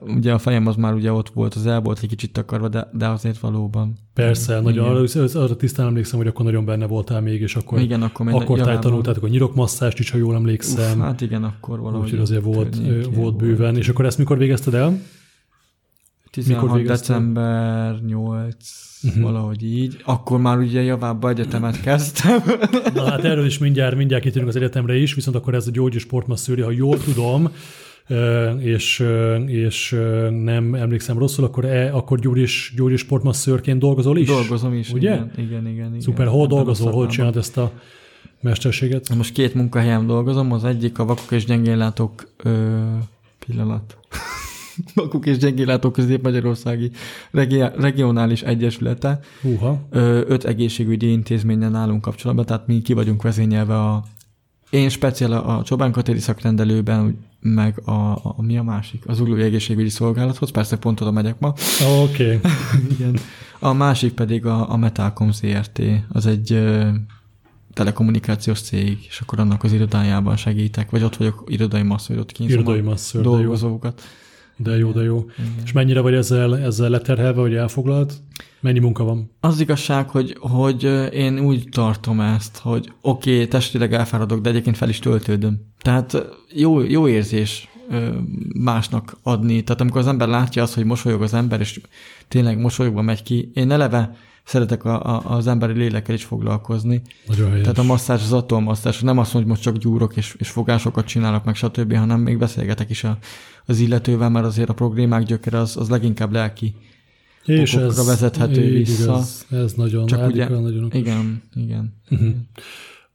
ugye 0.02 0.34
a 0.34 0.38
fejem 0.38 0.68
az 0.68 0.76
már 0.76 0.94
ugye 0.94 1.12
ott 1.12 1.30
volt, 1.30 1.54
az 1.54 1.68
el 1.68 1.82
volt 1.82 2.00
egy 2.02 2.10
kicsit 2.10 2.34
takarva, 2.34 2.68
de, 2.68 2.90
de 2.94 3.08
azért 3.08 3.40
valóban. 3.40 3.98
Persze, 4.14 4.52
igen. 4.52 4.64
nagyon, 4.64 4.86
arra, 4.86 5.04
arra 5.34 5.56
tisztán 5.56 5.88
emlékszem, 5.88 6.20
hogy 6.20 6.28
akkor 6.28 6.46
nagyon 6.46 6.66
benne 6.66 6.86
voltál 6.86 7.22
még, 7.22 7.42
és 7.42 7.56
akkor, 7.56 7.80
igen, 7.80 8.02
akkor, 8.02 8.28
akkor 8.28 8.60
tájtanultátok 8.60 9.24
a 9.24 9.28
nyirokmasszást 9.28 10.00
is, 10.00 10.10
ha 10.10 10.18
jól 10.18 10.36
emlékszem. 10.36 11.00
Uf, 11.00 11.06
hát 11.06 11.22
igen, 11.22 11.44
akkor 11.44 11.80
valahogy. 11.80 12.04
Úgyhogy 12.04 12.20
azért 12.20 12.44
volt, 12.44 12.78
volt 13.14 13.36
bőven. 13.36 13.58
Volt. 13.58 13.78
És 13.78 13.90
akkor 13.90 14.06
ezt 14.06 14.18
mikor 14.18 14.38
végezted 14.38 14.74
el? 14.74 15.00
16 16.32 16.84
december 16.84 18.02
8, 18.06 18.56
uh-huh. 19.04 19.14
Mhm. 19.14 19.24
valahogy 19.24 19.64
így. 19.64 20.02
Akkor 20.04 20.40
már 20.40 20.58
ugye 20.58 20.82
javább 20.82 21.26
egyetemet 21.26 21.82
kezdtem. 21.82 22.40
Na 22.96 23.10
hát 23.10 23.24
erről 23.24 23.46
is 23.46 23.58
mindjárt, 23.58 23.96
mindjárt 23.96 24.24
kitérünk 24.24 24.50
az 24.50 24.56
egyetemre 24.56 24.96
is, 24.96 25.14
viszont 25.14 25.36
akkor 25.36 25.54
ez 25.54 25.68
a 25.68 25.72
gyógyi 25.72 26.00
sportmasszőri, 26.00 26.62
ha 26.62 26.72
jól 26.72 26.98
tudom, 26.98 27.50
és, 28.60 29.06
és 29.46 29.90
nem 30.44 30.76
emlékszem 30.76 31.18
rosszul, 31.18 31.46
akkor, 31.46 31.66
e, 31.66 31.96
akkor 31.96 32.20
gyógyis, 32.20 32.74
gyógyis 32.76 33.00
sportmasszőrként 33.00 33.80
dolgozol 33.80 34.18
is? 34.18 34.28
Dolgozom 34.28 34.74
is, 34.74 34.92
ugye? 34.92 35.14
Igen, 35.14 35.32
igen, 35.38 35.68
igen. 35.68 35.88
igen. 35.88 36.00
Szuper, 36.00 36.28
hol 36.28 36.48
dolgozol, 36.48 36.92
hol 36.92 37.08
csinálod 37.08 37.38
ezt 37.38 37.58
a 37.58 37.72
mesterséget? 38.42 39.16
Most 39.16 39.34
két 39.34 39.54
munkahelyen 39.54 40.08
dolgozom, 40.08 40.52
az 40.52 40.64
egyik 40.64 41.00
a 41.00 41.06
vakok 41.06 41.32
és 41.32 41.46
gyengénlátók 41.46 42.28
ö, 42.44 42.78
pillanat. 43.46 43.98
Vakuk 44.94 45.26
és 45.26 45.38
Gyengélátók 45.38 45.94
Közép-Magyarországi 45.94 46.92
Regionális 47.76 48.42
Egyesülete. 48.42 49.20
Uha. 49.44 49.88
Öt 50.28 50.44
egészségügyi 50.44 51.12
intézményen 51.12 51.76
állunk 51.76 52.02
kapcsolatban, 52.02 52.46
tehát 52.46 52.68
mi 52.68 52.82
ki 52.82 52.94
vagyunk 52.94 53.22
vezényelve 53.22 53.80
a 53.80 54.04
én 54.72 54.90
speciál 54.90 55.32
a 55.32 55.64
Csobán 55.64 55.92
Katéri 55.92 56.20
szakrendelőben, 56.20 57.26
meg 57.40 57.82
a, 57.86 57.92
a, 58.12 58.36
mi 58.38 58.58
a 58.58 58.64
másik? 58.64 59.04
Az 59.08 59.20
Uglói 59.20 59.42
Egészségügyi 59.42 59.90
Szolgálathoz, 59.90 60.52
persze 60.52 60.78
pont 60.78 61.02
oda 61.02 61.12
megyek 61.12 61.40
ma. 61.40 61.54
Oké. 62.02 62.36
Okay. 62.36 62.52
Igen. 62.98 63.18
A 63.60 63.74
másik 63.74 64.14
pedig 64.14 64.46
a, 64.46 64.72
a 64.72 64.78
Metalcom 64.78 65.32
ZRT, 65.32 65.82
az 66.10 66.26
egy 66.26 66.54
ö, 66.54 66.88
telekommunikációs 67.74 68.62
cég, 68.62 68.98
és 69.08 69.20
akkor 69.20 69.40
annak 69.40 69.64
az 69.64 69.74
irodájában 69.74 70.36
segítek, 70.36 70.90
vagy 70.90 71.04
ott 71.04 71.16
vagyok 71.16 71.44
irodai 71.48 71.82
masször, 71.82 72.18
ott 72.18 72.32
kínzom 72.32 72.60
irodai 72.60 72.82
masször, 72.82 73.22
dolgozókat. 73.22 74.02
Jó. 74.02 74.06
De 74.56 74.78
jó, 74.78 74.92
de 74.92 75.02
jó. 75.04 75.18
Igen. 75.18 75.54
És 75.64 75.72
mennyire 75.72 76.00
vagy 76.00 76.14
ezzel, 76.14 76.58
ezzel 76.58 76.90
leterhelve, 76.90 77.42
hogy 77.42 77.54
elfoglalt? 77.54 78.14
Mennyi 78.60 78.80
munka 78.80 79.04
van? 79.04 79.32
Az 79.40 79.60
igazság, 79.60 80.10
hogy, 80.10 80.38
hogy 80.40 80.84
én 81.14 81.40
úgy 81.40 81.68
tartom 81.72 82.20
ezt, 82.20 82.58
hogy 82.58 82.92
oké, 83.02 83.34
okay, 83.34 83.48
testileg 83.48 83.94
elfáradok, 83.94 84.42
de 84.42 84.50
egyébként 84.50 84.78
fel 84.78 84.90
is 84.90 85.00
töltődöm. 85.00 85.60
Tehát 85.80 86.28
jó, 86.54 86.82
jó 86.82 87.08
érzés 87.08 87.70
másnak 88.54 89.18
adni. 89.24 89.64
Tehát 89.64 89.82
amikor 89.82 90.00
az 90.00 90.08
ember 90.08 90.28
látja 90.28 90.64
azt, 90.64 90.74
hogy 90.74 90.86
mosolyog 90.86 91.22
az 91.22 91.34
ember, 91.34 91.60
és 91.60 91.82
tényleg 92.28 92.60
mosolyogva 92.60 93.02
megy 93.02 93.24
ki, 93.24 93.52
én 93.54 93.72
eleve 93.72 94.16
szeretek 94.44 94.86
a, 94.86 95.04
a, 95.04 95.36
az 95.36 95.48
emberi 95.48 95.74
lélekkel 95.74 96.16
is 96.16 96.24
foglalkozni. 96.24 97.02
Nagyon 97.28 97.48
helyes. 97.50 97.62
Tehát 97.62 97.78
a 97.78 97.84
masszázs 97.84 98.22
az 98.22 98.34
atommasszázs, 98.34 99.00
nem 99.02 99.18
azt 99.18 99.34
mondom, 99.34 99.52
hogy 99.52 99.60
most 99.60 99.62
csak 99.62 99.84
gyúrok 99.84 100.16
és, 100.16 100.36
és 100.38 100.50
fogásokat 100.50 101.06
csinálok, 101.06 101.44
meg 101.44 101.56
stb., 101.56 101.96
hanem 101.96 102.20
még 102.20 102.38
beszélgetek 102.38 102.90
is 102.90 103.04
a, 103.04 103.18
az 103.66 103.80
illetővel, 103.80 104.30
mert 104.30 104.46
azért 104.46 104.70
a 104.70 104.74
problémák 104.74 105.24
gyökere 105.24 105.58
az, 105.58 105.78
az 105.78 105.90
leginkább 105.90 106.32
lelki 106.32 106.76
és 107.46 107.74
ez, 107.74 108.06
vezethető 108.06 108.64
így 108.64 108.88
vissza. 108.88 109.04
Igaz, 109.04 109.46
ez 109.50 109.74
nagyon, 109.74 110.06
Csak 110.06 110.28
ugye, 110.28 110.50
nagyon 110.50 110.84
okos. 110.84 111.00
igen, 111.00 111.44
igen. 111.54 111.94
Uh-huh. 112.10 112.30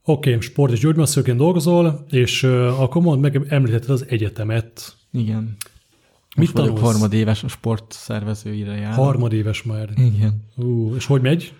Oké, 0.03 0.29
okay, 0.29 0.41
sport 0.41 0.71
és 0.71 0.79
gyógymasszőként 0.79 1.37
dolgozol, 1.37 2.05
és 2.09 2.43
uh, 2.43 2.81
akkor 2.81 3.01
mondd 3.01 3.21
meg, 3.21 3.41
említetted 3.47 3.89
az 3.89 4.05
egyetemet. 4.07 4.95
Igen. 5.11 5.41
Mit 5.41 6.45
Most 6.45 6.51
vagyok 6.51 6.75
tanulsz? 6.75 6.91
harmadéves 6.91 7.43
a 7.43 7.47
sportszervezőire 7.47 8.75
jár. 8.75 8.93
Harmadéves 8.93 9.63
már. 9.63 9.89
Igen. 9.95 10.43
Ú, 10.55 10.95
és 10.95 11.05
hogy 11.05 11.21
megy? 11.21 11.53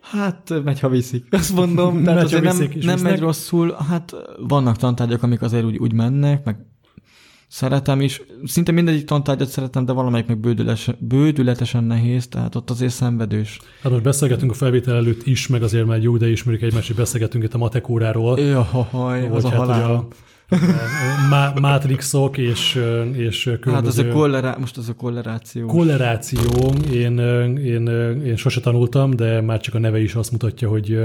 Hát 0.00 0.62
megy, 0.64 0.80
ha 0.80 0.88
viszik. 0.88 1.26
Azt 1.30 1.54
mondom, 1.54 2.02
tehát 2.02 2.14
Megy, 2.14 2.24
azért 2.24 2.42
nem, 2.42 2.56
viszik 2.56 2.84
nem 2.84 2.94
visznek. 2.94 3.12
megy 3.12 3.20
rosszul. 3.20 3.76
Hát 3.88 4.14
vannak 4.38 4.76
tantárgyak, 4.76 5.22
amik 5.22 5.42
azért 5.42 5.64
úgy, 5.64 5.76
úgy 5.76 5.92
mennek, 5.92 6.44
meg 6.44 6.56
szeretem 7.54 8.00
is. 8.00 8.22
Szinte 8.44 8.72
mindegyik 8.72 9.04
tantárgyat 9.04 9.48
szeretem, 9.48 9.84
de 9.84 9.92
valamelyik 9.92 10.26
meg 10.26 10.38
bődületesen, 10.38 10.96
bődületesen 10.98 11.84
nehéz, 11.84 12.26
tehát 12.28 12.54
ott 12.54 12.70
azért 12.70 12.92
szenvedős. 12.92 13.60
Hát 13.82 13.92
most 13.92 14.04
beszélgetünk 14.04 14.50
a 14.50 14.54
felvétel 14.54 14.94
előtt 14.94 15.26
is, 15.26 15.46
meg 15.46 15.62
azért 15.62 15.86
már 15.86 16.02
jó 16.02 16.14
ide 16.16 16.28
ismerjük 16.28 16.62
egymást, 16.62 16.86
hogy 16.86 16.96
beszélgetünk 16.96 17.44
itt 17.44 17.54
a 17.54 17.58
matek 17.58 17.88
óráról. 17.88 18.38
Jaj, 18.40 19.28
az 19.28 19.44
a 19.44 19.48
hát 19.48 19.58
halál. 19.58 19.90
a 19.90 20.08
má- 21.30 21.60
mátrixok 21.60 22.38
és, 22.38 22.80
és 23.12 23.44
Hát 23.44 23.54
az 23.54 23.60
különböző 23.60 24.10
a 24.10 24.12
kollerá... 24.12 24.56
most 24.60 24.76
az 24.76 24.88
a 24.88 24.94
kolleráció. 24.94 25.66
kolleráció, 25.66 26.74
én, 26.92 27.18
én, 27.58 27.86
én 28.24 28.36
sose 28.36 28.60
tanultam, 28.60 29.10
de 29.10 29.40
már 29.40 29.60
csak 29.60 29.74
a 29.74 29.78
neve 29.78 30.00
is 30.00 30.14
azt 30.14 30.30
mutatja, 30.30 30.68
hogy 30.68 30.98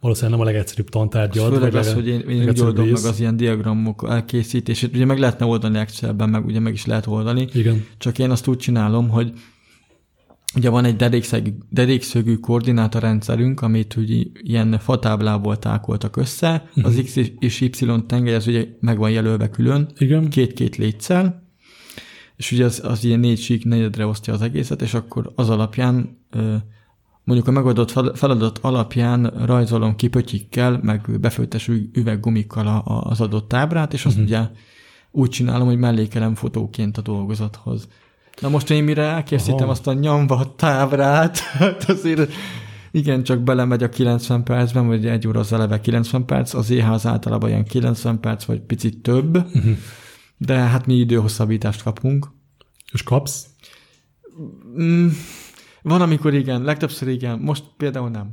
valószínűleg 0.00 0.38
nem 0.38 0.46
a 0.48 0.50
legegyszerűbb 0.50 0.88
tantárgyad. 0.88 1.52
Főleg 1.52 1.72
vagy 1.72 1.80
az, 1.80 1.92
hogy 1.92 2.08
én, 2.08 2.20
én 2.20 2.48
úgy 2.48 2.60
oldom 2.60 2.86
meg 2.88 3.04
az 3.04 3.20
ilyen 3.20 3.36
diagramok 3.36 4.06
elkészítését. 4.08 4.94
Ugye 4.94 5.04
meg 5.04 5.18
lehetne 5.18 5.46
oldani 5.46 5.78
Excelben, 5.78 6.28
meg 6.28 6.46
ugye 6.46 6.60
meg 6.60 6.72
is 6.72 6.86
lehet 6.86 7.06
oldani. 7.06 7.48
Igen. 7.52 7.84
Csak 7.98 8.18
én 8.18 8.30
azt 8.30 8.46
úgy 8.46 8.58
csinálom, 8.58 9.08
hogy 9.08 9.32
ugye 10.56 10.70
van 10.70 10.84
egy 10.84 10.96
derékszögű, 10.96 11.50
derékszögű 11.70 12.36
koordinátorrendszerünk, 12.36 13.60
amit 13.60 13.96
ugye 13.96 14.22
ilyen 14.32 14.78
fatáblából 14.78 15.58
tákoltak 15.58 16.16
össze. 16.16 16.68
Mhm. 16.74 16.86
Az 16.86 17.00
X 17.04 17.16
és 17.38 17.60
Y 17.60 17.70
tengely, 18.06 18.34
az 18.34 18.46
ugye 18.46 18.66
meg 18.80 18.98
van 18.98 19.10
jelölve 19.10 19.48
külön, 19.50 19.88
Igen. 19.98 20.28
két-két 20.28 20.76
létszel, 20.76 21.42
és 22.36 22.52
ugye 22.52 22.64
az, 22.64 22.80
az 22.84 23.04
ilyen 23.04 23.20
négy 23.20 23.38
sík 23.38 23.64
negyedre 23.64 24.06
osztja 24.06 24.32
az 24.32 24.42
egészet, 24.42 24.82
és 24.82 24.94
akkor 24.94 25.32
az 25.34 25.50
alapján 25.50 26.18
mondjuk 27.24 27.48
a 27.48 27.50
megoldott 27.50 27.90
fel- 27.90 28.14
feladat 28.14 28.58
alapján 28.58 29.22
rajzolom 29.44 29.96
ki 29.96 30.08
pötyikkel, 30.08 30.80
meg 30.82 31.20
befőttes 31.20 31.70
üveggumikkal 31.92 32.82
az 33.04 33.20
adott 33.20 33.48
tábrát, 33.48 33.92
és 33.92 34.04
azt 34.04 34.16
Mhm. 34.16 34.24
ugye 34.24 34.40
úgy 35.10 35.30
csinálom, 35.30 35.66
hogy 35.66 35.78
mellékelem 35.78 36.34
fotóként 36.34 36.96
a 36.98 37.02
dolgozathoz. 37.02 37.88
Na 38.40 38.48
most 38.48 38.70
én 38.70 38.84
mire 38.84 39.02
elkészítem 39.02 39.62
Aha. 39.62 39.70
azt 39.70 39.86
a 39.86 39.92
nyomva 39.92 40.54
tábrát, 40.56 41.38
hát 41.58 41.84
azért 41.88 42.32
igen, 42.90 43.22
csak 43.22 43.40
belemegy 43.40 43.82
a 43.82 43.88
90 43.88 44.44
percben, 44.44 44.86
vagy 44.86 45.06
egy 45.06 45.28
óra 45.28 45.40
az 45.40 45.52
eleve 45.52 45.80
90 45.80 46.26
perc, 46.26 46.54
az 46.54 46.70
EH 46.70 46.90
az 46.90 47.06
általában 47.06 47.48
ilyen 47.50 47.64
90 47.64 48.20
perc, 48.20 48.44
vagy 48.44 48.60
picit 48.60 48.98
több, 49.02 49.36
Uh-huh. 49.36 49.76
de 50.36 50.54
hát 50.54 50.86
mi 50.86 50.94
időhosszabbítást 50.94 51.82
kapunk. 51.82 52.26
És 52.92 53.02
kapsz? 53.02 53.46
Mm, 54.80 55.08
van, 55.82 56.00
amikor 56.00 56.34
igen, 56.34 56.62
legtöbbször 56.62 57.08
igen, 57.08 57.38
most 57.38 57.64
például 57.76 58.08
nem. 58.18 58.30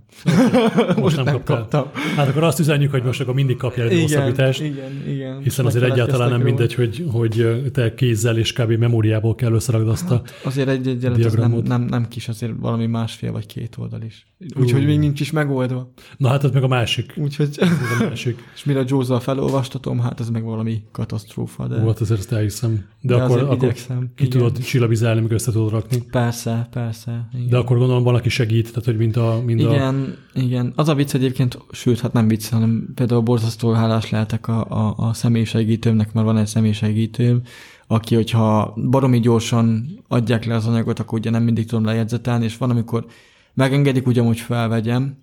Most 0.96 1.16
nem, 1.16 1.26
kaptál. 1.26 1.58
kaptam. 1.58 1.90
Hát 2.16 2.28
akkor 2.28 2.44
azt 2.44 2.60
üzenjük, 2.60 2.92
hogy 2.92 3.04
most 3.04 3.22
akkor 3.22 3.34
mindig 3.34 3.58
kapjál 3.58 3.88
egy 3.88 4.02
hosszabbítást. 4.02 4.62
igen, 4.62 5.04
igen. 5.08 5.42
Hiszen 5.42 5.66
azért 5.66 5.84
egyáltalán 5.84 6.30
nem 6.30 6.40
feledkeztek 6.40 6.78
mindegy, 6.78 7.06
hogy, 7.12 7.42
hogy 7.42 7.72
te 7.72 7.94
kézzel 7.94 8.38
és 8.38 8.54
kb. 8.54 8.72
memóriából 8.72 9.36
kell 9.36 9.54
összerakd 9.54 9.88
azt 9.88 10.06
a... 10.06 10.10
róla. 10.10 10.24
Azért 10.44 10.68
egy 10.68 11.06
az 11.06 11.34
nem, 11.34 11.52
nem, 11.52 11.82
nem 11.82 12.08
kis, 12.08 12.28
azért 12.28 12.54
valami 12.60 12.86
másfél 12.86 13.32
vagy 13.32 13.46
két 13.46 13.76
oldal 13.78 14.02
is. 14.02 14.28
Úgyhogy 14.56 14.86
még 14.86 15.00
nincs 15.00 15.20
is 15.20 15.32
megoldva. 15.32 15.94
Na 16.18 16.28
hát 16.28 16.44
ez 16.44 16.52
meg 16.52 16.64
a 16.64 16.68
másik. 16.68 17.14
Úgyhogy, 17.18 17.58
a 17.60 18.04
másik. 18.04 18.44
és 18.56 18.64
mire 18.64 18.84
Józzal 18.88 19.20
felolvastatom, 19.20 20.00
hát 20.00 20.20
ez 20.20 20.30
meg 20.30 20.44
valami 20.44 20.84
katasztrófa, 20.92 21.68
de, 21.68 21.80
Volt 21.80 22.00
azért 22.00 22.20
ezt 22.20 22.32
elhiszem. 22.32 22.86
De, 23.02 23.16
de 23.16 23.22
akkor, 23.22 23.40
akkor 23.40 23.74
ki 23.74 23.84
Igen. 24.16 24.30
tudod 24.30 24.58
csillabizálni, 24.58 25.22
meg 25.22 25.32
össze 25.32 25.52
tudod 25.52 25.72
rakni. 25.72 26.04
Persze, 26.12 26.68
persze. 26.72 27.30
Igen. 27.40 27.50
De 27.50 27.58
akkor 27.58 27.78
gondolom 27.78 28.04
valaki 28.04 28.30
segít, 28.30 28.68
tehát 28.68 28.86
hogy 28.86 28.98
mint 28.98 29.16
a... 29.16 29.42
Mint 29.46 29.64
a 29.64 29.74
Igen, 29.74 30.18
igen. 30.34 30.74
Az 30.76 30.90
a 30.90 30.96
vicc 30.96 31.14
egyébként, 31.14 31.58
sőt, 31.72 32.00
hát 32.00 32.14
nem 32.14 32.28
vicc, 32.28 32.50
hanem 32.50 32.88
például 32.96 33.22
borzasztó 33.22 33.72
hálás 33.72 34.10
lehetek 34.10 34.48
a, 34.48 34.66
a, 34.70 34.94
a 34.98 35.14
személyiségítőmnek, 35.14 36.14
mert 36.14 36.26
van 36.26 36.38
egy 36.38 36.48
személyiségítőm, 36.48 37.42
aki, 37.88 38.16
hogyha 38.16 38.74
baromi 38.90 39.20
gyorsan 39.20 39.86
adják 40.08 40.46
le 40.46 40.56
az 40.56 40.68
anyagot, 40.68 41.00
akkor 41.00 41.20
ugye 41.20 41.30
nem 41.30 41.44
mindig 41.44 41.66
tudom 41.66 41.86
lejegyzetelni, 41.86 42.44
és 42.46 42.58
van, 42.58 42.70
amikor 42.70 43.06
megengedik 43.54 44.08
ugyan, 44.08 44.26
hogy 44.26 44.40
felvegyem, 44.40 45.18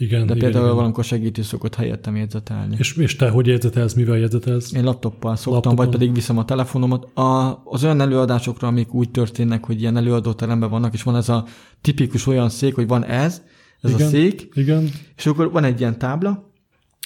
igen, 0.00 0.18
de 0.26 0.34
igen, 0.34 0.38
például 0.38 0.64
igen. 0.64 0.74
valamikor 0.76 1.04
segítő 1.04 1.42
szokott 1.42 1.74
helyettem 1.74 2.16
jegyzetelni. 2.16 2.76
És, 2.78 2.96
és 2.96 3.16
te 3.16 3.28
hogy 3.28 3.46
jegyzetelsz, 3.46 3.94
mivel 3.94 4.16
jegyzetelsz? 4.18 4.72
Én 4.72 4.84
laptoppal 4.84 5.36
szoktam, 5.36 5.52
Laptopon. 5.52 5.76
vagy 5.76 5.88
pedig 5.88 6.14
viszem 6.14 6.38
a 6.38 6.44
telefonomat. 6.44 7.16
A, 7.18 7.60
az 7.64 7.84
olyan 7.84 8.00
előadásokra, 8.00 8.68
amik 8.68 8.94
úgy 8.94 9.10
történnek, 9.10 9.64
hogy 9.64 9.80
ilyen 9.80 9.96
előadóteremben 9.96 10.70
vannak, 10.70 10.92
és 10.94 11.02
van 11.02 11.16
ez 11.16 11.28
a 11.28 11.44
tipikus 11.80 12.26
olyan 12.26 12.48
szék, 12.48 12.74
hogy 12.74 12.86
van 12.86 13.04
ez, 13.04 13.42
ez 13.80 13.90
Igen. 13.90 14.06
a 14.06 14.10
szék, 14.10 14.48
Igen, 14.54 14.90
és 15.16 15.26
akkor 15.26 15.52
van 15.52 15.64
egy 15.64 15.80
ilyen 15.80 15.98
tábla, 15.98 16.50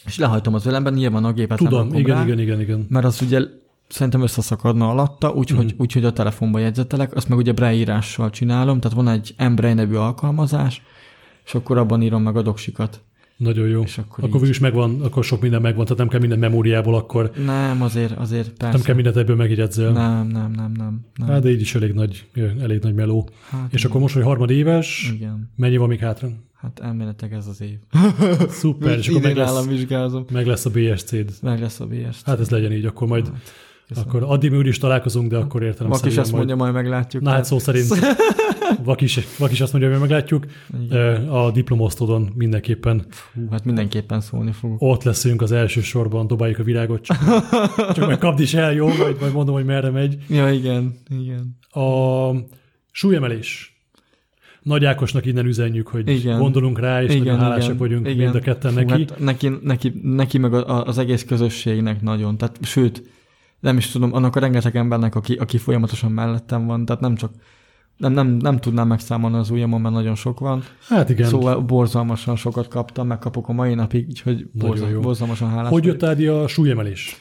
és 0.07 0.19
lehajtom 0.19 0.55
az 0.55 0.67
ölemben, 0.67 0.93
nyilván 0.93 1.25
a 1.25 1.33
gépet 1.33 1.61
nem 1.61 1.69
tudom, 1.69 1.85
rakom 1.85 1.99
igen, 2.01 2.17
rá, 2.17 2.23
igen, 2.25 2.39
igen, 2.39 2.61
igen. 2.61 2.87
mert 2.89 3.05
az 3.05 3.23
ugye 3.23 3.41
szerintem 3.89 4.23
összeszakadna 4.23 4.89
alatta, 4.89 5.33
úgyhogy 5.33 5.65
Mhm. 5.65 5.75
úgy, 5.79 5.93
hogy 5.93 6.05
a 6.05 6.13
telefonba 6.13 6.59
jegyzetelek, 6.59 7.15
azt 7.17 7.29
meg 7.29 7.39
ugye 7.39 7.53
braille 7.53 8.03
csinálom, 8.31 8.81
tehát 8.81 8.97
van 8.97 9.09
egy 9.09 9.35
Embrace 9.37 9.75
nevű 9.75 9.95
alkalmazás, 9.95 10.83
és 11.45 11.55
akkor 11.55 11.79
abban 11.79 12.03
írom 12.03 12.23
meg 12.23 12.37
a 12.37 12.43
doksikat. 12.43 13.01
Nagyon 13.37 13.69
jó. 13.69 13.83
És 13.83 13.99
akkor 13.99 14.25
akkor 14.25 14.43
így. 14.43 14.49
is 14.49 14.59
megvan, 14.59 15.01
akkor 15.03 15.25
sok 15.25 15.41
minden 15.41 15.61
megvan, 15.61 15.83
tehát 15.85 15.99
nem 15.99 16.09
kell 16.09 16.21
minden 16.21 16.39
memóriából, 16.39 16.95
akkor 16.95 17.31
Nem, 17.45 17.83
azért, 17.83 18.19
azért 18.19 18.51
persze. 18.53 18.73
nem 18.77 18.83
kell 18.85 18.95
mindent 18.95 19.17
ebből 19.17 19.37
megjegyezzel. 19.37 19.93
Nem, 19.93 20.27
nem, 20.27 20.51
nem, 20.57 20.73
nem. 20.77 21.01
nem. 21.17 21.29
Hát, 21.29 21.43
de 21.43 21.51
így 21.51 21.61
is 21.61 21.75
elég 21.75 21.93
nagy, 21.93 22.27
elég 22.61 22.81
nagy 22.83 22.95
meló. 22.95 23.29
Hát, 23.51 23.73
És 23.73 23.85
akkor 23.85 24.01
most, 24.01 24.15
hogy 24.15 24.23
harmadéves, 24.23 25.11
igen. 25.15 25.51
mennyi 25.57 25.77
van 25.77 25.89
még 25.89 25.99
hátra? 25.99 26.29
Hát 26.61 26.81
elméletileg 26.85 27.33
ez 27.37 27.47
az 27.47 27.61
év. 27.61 27.77
Szuper, 28.49 28.99
és 28.99 29.09
akkor 29.09 29.21
meg 29.23 29.37
lesz, 29.37 29.67
vizsgázom. 29.67 30.25
meg 30.33 30.47
lesz 30.47 30.65
a 30.67 30.71
BSC-d. 30.71 31.31
Meg 31.43 31.61
lesz 31.61 31.81
a 31.81 31.87
BS. 31.87 32.23
Hát 32.25 32.41
ez 32.41 32.51
legyen 32.51 32.73
így, 32.73 32.85
akkor 32.85 33.09
majd, 33.09 33.31
Köszönöm. 33.89 34.09
akkor 34.09 34.23
addig 34.23 34.51
mi 34.51 34.57
úgyis 34.57 34.79
találkozunk, 34.79 35.31
de 35.31 35.37
akkor 35.37 35.63
értelem 35.63 35.93
Vak 35.93 36.05
is 36.05 36.17
ezt 36.17 36.33
majd- 36.33 36.35
mondja, 36.35 36.57
majd 36.57 36.73
meglátjuk. 36.73 37.23
Na 37.23 37.31
hát 37.31 37.45
szó 37.45 37.59
szerint 37.59 37.87
Vak 38.85 39.00
is, 39.00 39.18
Vak 39.38 39.53
is 39.53 39.61
azt 39.61 39.72
mondja, 39.72 39.90
hogy 39.90 40.00
meglátjuk. 40.00 40.46
Igen. 40.85 41.29
A 41.29 41.50
diplomosztodon 41.50 42.33
mindenképpen 42.35 43.07
Fú, 43.11 43.48
hát 43.50 43.64
mindenképpen 43.64 44.20
szólni 44.20 44.53
fogok. 44.53 44.77
ott 44.81 45.03
leszünk 45.03 45.42
az 45.42 45.53
első 45.53 45.81
sorban, 45.81 46.27
dobáljuk 46.27 46.59
a 46.59 46.62
virágot, 46.62 47.03
csak, 47.03 47.16
csak 47.96 48.07
meg 48.07 48.18
kapd 48.18 48.40
is 48.40 48.55
el, 48.55 48.72
jó? 48.72 48.87
Vagy 48.87 49.16
majd 49.20 49.33
mondom, 49.33 49.55
hogy 49.55 49.64
merre 49.64 49.90
megy. 49.90 50.16
Ja, 50.29 50.50
igen, 50.50 50.94
igen. 51.09 51.59
A 51.70 52.31
súlyemelés. 52.90 53.79
Nagy 54.62 54.85
Ákosnak 54.85 55.27
innen 55.27 55.46
üzenjük, 55.46 55.88
hogy 55.88 56.09
Igen. 56.09 56.38
gondolunk 56.38 56.79
rá, 56.79 57.03
és 57.03 57.11
igen, 57.11 57.24
nagyon 57.24 57.38
hálásak 57.38 57.64
igen, 57.64 57.77
vagyunk 57.77 58.07
igen. 58.07 58.16
mind 58.16 58.35
a 58.35 58.38
ketten 58.40 58.72
Fú, 58.72 58.79
neki. 58.79 59.07
Hát 59.09 59.18
neki, 59.18 59.50
neki, 59.62 59.92
neki 60.03 60.38
meg 60.38 60.53
az 60.68 60.98
egész 60.98 61.24
közösségnek 61.24 62.03
nagyon. 62.03 62.38
Tehát, 62.38 62.59
sőt, 62.62 63.03
nem 63.61 63.77
is 63.77 63.90
tudom, 63.90 64.14
annak 64.14 64.37
a 64.37 64.40
rengeteg 64.40 64.77
embernek, 64.77 65.14
aki, 65.14 65.35
aki 65.35 65.59
folyamatosan 65.59 66.12
mellettem 66.12 66.66
van, 66.66 66.85
tehát 66.85 67.03
nem 67.03 67.14
csak 67.14 67.33
nem, 67.97 68.13
nem, 68.13 68.27
nem 68.27 68.59
tudnám 68.59 68.89
megszámolni 68.89 69.37
az 69.37 69.51
ujjamon, 69.51 69.81
mert 69.81 69.95
nagyon 69.95 70.15
sok 70.15 70.41
van. 70.41 70.65
Hát 70.89 71.11
igen. 71.11 71.29
Szóval 71.29 71.61
borzalmasan 71.61 72.37
sokat 72.37 72.69
kaptam, 72.69 73.07
megkapok 73.07 73.49
a 73.49 73.53
mai 73.53 73.75
napig, 73.75 74.07
úgyhogy 74.09 74.47
borzal, 74.53 75.01
borzalmasan 75.01 75.51
hálás 75.51 75.71
hogy 75.71 75.85
jött 75.85 76.03
a 76.03 76.49
súlyemelés? 76.49 77.21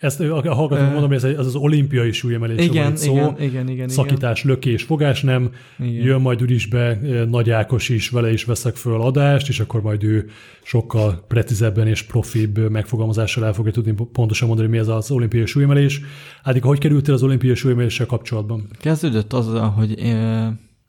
Ezt 0.00 0.20
a 0.20 0.24
hallgatók 0.24 0.70
Ö, 0.70 0.82
mondom, 0.82 1.08
hogy 1.08 1.12
ez 1.12 1.24
az, 1.24 1.46
az 1.46 1.54
olimpiai 1.54 2.12
súlyemelés 2.12 2.64
Igen, 2.64 2.84
van 2.84 2.96
szó. 2.96 3.12
igen, 3.12 3.34
igen, 3.38 3.68
igen, 3.68 3.88
Szakítás, 3.88 4.44
lökés, 4.44 4.82
fogás 4.82 5.22
nem. 5.22 5.50
igen. 5.78 6.04
Jön 6.04 6.20
majd 6.20 6.42
úgyis 6.42 6.66
be 6.66 6.78
eh, 6.78 7.26
Nagy 7.26 7.50
Ákos 7.50 7.88
is, 7.88 8.08
vele 8.08 8.32
is 8.32 8.44
veszek 8.44 8.76
föl 8.76 9.00
adást, 9.00 9.48
és 9.48 9.60
akkor 9.60 9.82
majd 9.82 10.02
ő 10.02 10.30
sokkal 10.62 11.24
precízebben 11.28 11.86
és 11.86 12.02
profibb 12.02 12.58
eh, 12.58 12.68
megfogalmazással 12.68 13.44
el 13.44 13.52
fogja 13.52 13.72
tudni 13.72 13.94
pontosan 14.12 14.48
mondani, 14.48 14.68
mi 14.68 14.78
ez 14.78 14.88
az 14.88 15.10
olimpiai 15.10 15.46
súlyemelés. 15.46 16.00
Hát 16.42 16.58
hogy 16.58 16.78
kerültél 16.78 17.14
az 17.14 17.22
olimpiai 17.22 17.54
súlyemeléssel 17.54 18.06
kapcsolatban? 18.06 18.68
Kezdődött 18.80 19.32
azzal, 19.32 19.68
hogy 19.68 19.98
én, 19.98 20.16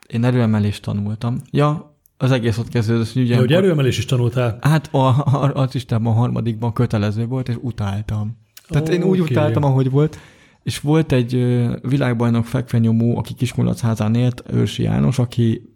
én 0.08 0.24
erőemelést 0.24 0.82
tanultam. 0.82 1.38
Ja, 1.52 1.96
az 2.18 2.32
egész 2.32 2.58
ott 2.58 2.70
kezdődött, 2.70 3.12
hogy 3.14 3.22
ugye... 3.22 3.34
Ja, 3.34 3.40
hogy 3.40 3.54
erőemelés 3.54 3.98
is 3.98 4.06
tanultál? 4.06 4.58
Hát 4.62 4.94
a, 4.94 4.98
a, 5.08 5.52
az 5.54 5.76
Istenben 5.76 6.12
a 6.12 6.16
harmadikban 6.16 6.74
kötelező 6.74 7.26
volt, 7.26 7.50
és 7.50 7.56
utáltam. 7.62 8.40
Tehát 8.72 8.90
én 8.90 9.04
úgy 9.04 9.20
utáltam, 9.20 9.64
ahogy 9.64 9.90
volt. 9.90 10.18
És 10.64 10.80
volt 10.80 11.12
egy 11.12 11.32
világbajnok 11.82 12.46
fekvenyomó, 12.46 13.18
aki 13.18 13.34
Kiskulacházán 13.34 14.16
élt, 14.16 14.44
Őrsi 14.50 14.84
János, 14.84 15.20
aki 15.20 15.76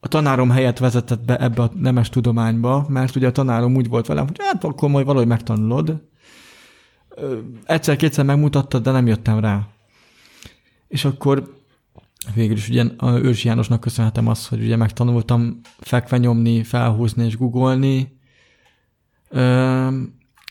a 0.00 0.08
tanárom 0.08 0.50
helyett 0.50 0.78
vezetett 0.78 1.24
be 1.24 1.36
ebbe 1.36 1.62
a 1.62 1.70
nemes 1.74 2.08
tudományba, 2.08 2.86
mert 2.88 3.16
ugye 3.16 3.26
a 3.26 3.32
tanárom 3.32 3.76
úgy 3.76 3.88
volt 3.88 4.06
velem, 4.06 4.26
hogy 4.26 4.36
hát 4.38 4.64
akkor 4.64 4.88
majd 4.88 5.06
valahogy 5.06 5.28
megtanulod. 5.28 6.02
Egyszer-kétszer 7.64 8.24
megmutattad, 8.24 8.82
de 8.82 8.90
nem 8.90 9.06
jöttem 9.06 9.40
rá. 9.40 9.66
És 10.88 11.04
akkor 11.04 11.58
végül 12.34 12.56
is 12.56 12.68
ugye 12.68 12.84
a 12.96 13.18
Őrsi 13.18 13.48
Jánosnak 13.48 13.80
köszönhetem 13.80 14.26
azt, 14.26 14.48
hogy 14.48 14.62
ugye 14.62 14.76
megtanultam 14.76 15.60
fekve 15.78 16.18
nyomni, 16.18 16.62
felhúzni 16.62 17.24
és 17.24 17.36
googolni. 17.36 18.18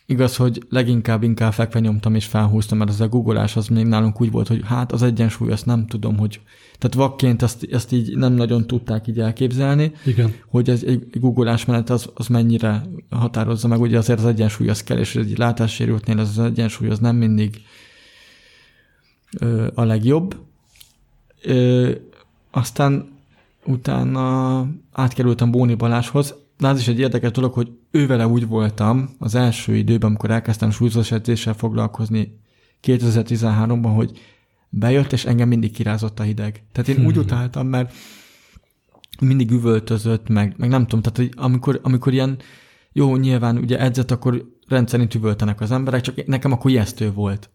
Igaz, 0.09 0.35
hogy 0.35 0.63
leginkább 0.69 1.23
inkább 1.23 1.53
fekve 1.53 1.79
nyomtam 1.79 2.15
és 2.15 2.25
felhúztam, 2.25 2.77
mert 2.77 2.89
az 2.89 3.01
a 3.01 3.07
googolás 3.07 3.55
az 3.55 3.67
még 3.67 3.85
nálunk 3.85 4.21
úgy 4.21 4.31
volt, 4.31 4.47
hogy 4.47 4.61
hát 4.65 4.91
az 4.91 5.01
egyensúly, 5.03 5.51
azt 5.51 5.65
nem 5.65 5.87
tudom, 5.87 6.17
hogy... 6.17 6.41
Tehát 6.77 6.95
vakként 6.95 7.41
ezt, 7.41 7.67
ezt 7.71 7.91
így 7.91 8.17
nem 8.17 8.33
nagyon 8.33 8.67
tudták 8.67 9.07
így 9.07 9.19
elképzelni, 9.19 9.91
Igen. 10.05 10.33
hogy 10.47 10.69
ez 10.69 10.83
egy 10.83 11.07
googolás 11.19 11.65
menet 11.65 11.89
az, 11.89 12.09
az 12.13 12.27
mennyire 12.27 12.81
határozza 13.09 13.67
meg, 13.67 13.81
ugye 13.81 13.97
azért 13.97 14.19
az 14.19 14.25
egyensúly 14.25 14.69
az 14.69 14.83
kell, 14.83 14.97
és 14.97 15.15
egy 15.15 15.37
látássérültnél 15.37 16.19
az, 16.19 16.37
az 16.37 16.45
egyensúly 16.45 16.89
az 16.89 16.99
nem 16.99 17.15
mindig 17.15 17.61
ö, 19.39 19.67
a 19.73 19.83
legjobb. 19.83 20.35
Ö, 21.43 21.91
aztán 22.51 23.09
utána 23.65 24.67
átkerültem 24.91 25.51
Bóni 25.51 25.75
Baláshoz, 25.75 26.35
de 26.59 26.67
az 26.67 26.79
is 26.79 26.87
egy 26.87 26.99
érdekes 26.99 27.31
dolog, 27.31 27.53
hogy 27.53 27.71
ővele 27.91 28.27
úgy 28.27 28.47
voltam 28.47 29.09
az 29.19 29.35
első 29.35 29.75
időben, 29.75 30.09
amikor 30.09 30.31
elkezdtem 30.31 30.71
súlyzós 30.71 31.11
edzéssel 31.11 31.53
foglalkozni 31.53 32.39
2013-ban, 32.83 33.91
hogy 33.95 34.19
bejött, 34.69 35.11
és 35.11 35.25
engem 35.25 35.47
mindig 35.47 35.71
kirázott 35.71 36.19
a 36.19 36.23
hideg. 36.23 36.63
Tehát 36.71 36.89
én 36.89 36.95
hmm. 36.95 37.05
úgy 37.05 37.17
utáltam, 37.17 37.67
mert 37.67 37.93
mindig 39.19 39.51
üvöltözött, 39.51 40.27
meg, 40.27 40.53
meg 40.57 40.69
nem 40.69 40.87
tudom, 40.87 41.01
tehát 41.01 41.17
hogy 41.17 41.43
amikor, 41.45 41.79
amikor 41.83 42.13
ilyen, 42.13 42.37
jó, 42.91 43.15
nyilván 43.15 43.57
ugye 43.57 43.79
edzett, 43.79 44.11
akkor 44.11 44.45
rendszerint 44.67 45.15
üvöltenek 45.15 45.61
az 45.61 45.71
emberek, 45.71 46.01
csak 46.01 46.25
nekem 46.25 46.51
akkor 46.51 46.71
ijesztő 46.71 47.11
volt. 47.11 47.49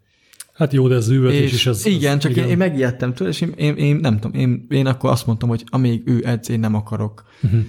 Hát 0.55 0.73
jó, 0.73 0.89
de 0.89 0.95
ez 0.95 1.09
üvöltés 1.09 1.53
is. 1.53 1.67
Ez, 1.67 1.87
igen, 1.87 2.17
ez, 2.17 2.23
csak 2.23 2.31
igen. 2.31 2.45
Én, 2.45 2.51
én 2.51 2.57
megijedtem 2.57 3.15
tőle, 3.15 3.31
és 3.31 3.41
én, 3.41 3.53
én, 3.57 3.77
én 3.77 3.97
nem 3.97 4.19
tudom, 4.19 4.41
én, 4.41 4.67
én 4.69 4.87
akkor 4.87 5.11
azt 5.11 5.27
mondtam, 5.27 5.49
hogy 5.49 5.65
amíg 5.67 6.03
ő 6.09 6.23
edz, 6.27 6.51
én 6.51 6.61
nem 6.61 6.75
akarok. 6.75 7.25
Uh-huh. 7.43 7.65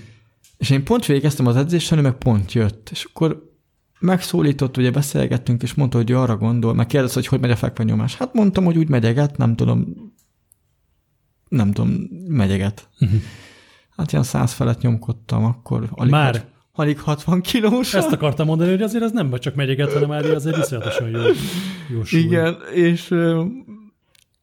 És 0.57 0.69
én 0.69 0.83
pont 0.83 1.05
végeztem 1.05 1.45
az 1.45 1.55
edzésen, 1.55 1.97
ő 1.97 2.01
meg 2.01 2.17
pont 2.17 2.53
jött. 2.53 2.89
És 2.91 3.03
akkor 3.03 3.53
megszólított, 3.99 4.77
ugye 4.77 4.91
beszélgettünk, 4.91 5.63
és 5.63 5.73
mondta, 5.73 5.97
hogy 5.97 6.09
ő 6.09 6.17
arra 6.17 6.37
gondol, 6.37 6.73
meg 6.73 6.85
kérdezte, 6.85 7.19
hogy 7.19 7.27
hogy 7.27 7.39
megy 7.39 7.51
a 7.51 7.55
fekvenyomás. 7.55 8.15
Hát 8.15 8.33
mondtam, 8.33 8.65
hogy 8.65 8.77
úgy 8.77 8.89
megyeget, 8.89 9.37
nem 9.37 9.55
tudom, 9.55 9.85
nem 11.49 11.71
tudom, 11.71 11.89
megyeget. 12.27 12.89
Uh-huh. 12.99 13.19
Hát 13.97 14.11
ilyen 14.11 14.23
száz 14.23 14.53
felett 14.53 14.81
nyomkodtam, 14.81 15.45
akkor 15.45 15.89
alig, 15.91 16.11
Már? 16.11 16.33
Hat, 16.33 16.45
alig 16.71 16.99
60 16.99 17.41
kilós. 17.41 17.93
Ezt 17.93 18.11
akartam 18.11 18.45
mondani, 18.45 18.69
hogy 18.69 18.81
azért 18.81 19.03
ez 19.03 19.11
nem 19.11 19.39
csak 19.39 19.55
megyeget, 19.55 19.93
hanem 19.93 20.09
már 20.09 20.25
azért 20.25 20.57
iszonyatosan 20.57 21.09
jó, 21.09 21.21
jó 21.89 22.03
súly. 22.03 22.19
Igen, 22.19 22.57
és, 22.73 23.13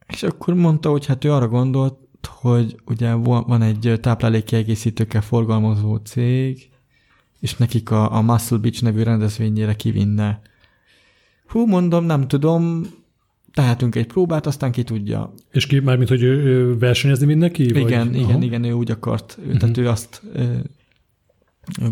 és 0.07 0.23
akkor 0.23 0.55
mondta, 0.55 0.91
hogy 0.91 1.07
hát 1.07 1.25
ő 1.25 1.33
arra 1.33 1.49
gondolt, 1.49 2.02
hogy 2.27 2.77
ugye 2.85 3.13
van 3.15 3.63
egy 3.63 3.99
táplálékkiegészítőkkel 4.01 5.23
forgalmazó 5.23 5.97
cég, 5.97 6.71
és 7.41 7.57
nekik 7.57 7.91
a, 7.91 8.17
a 8.17 8.21
Muscle 8.21 8.57
Beach 8.57 8.83
nevű 8.83 9.03
rendezvényére 9.03 9.75
kivinne. 9.75 10.41
Hú, 11.47 11.67
mondom, 11.67 12.05
nem 12.05 12.29
tudom, 12.29 12.87
tehetünk 13.55 13.95
egy 13.95 14.07
próbát, 14.07 14.47
aztán 14.47 14.73
ki 14.73 14.83
tudja. 14.83 15.35
És 15.51 15.67
ki, 15.67 15.79
mármint, 15.79 16.09
hogy 16.09 16.23
ő, 16.23 16.43
ő 16.43 16.79
versenyezni 16.79 17.27
mindenki? 17.27 17.65
Igen, 17.65 17.83
vagy? 17.83 18.17
igen, 18.17 18.31
Aha. 18.31 18.43
igen, 18.43 18.65
ő 18.65 18.73
úgy 18.73 18.91
akart. 18.91 19.37
Uh-huh. 19.39 19.57
Tehát 19.57 19.77
ő 19.77 19.89
azt 19.89 20.23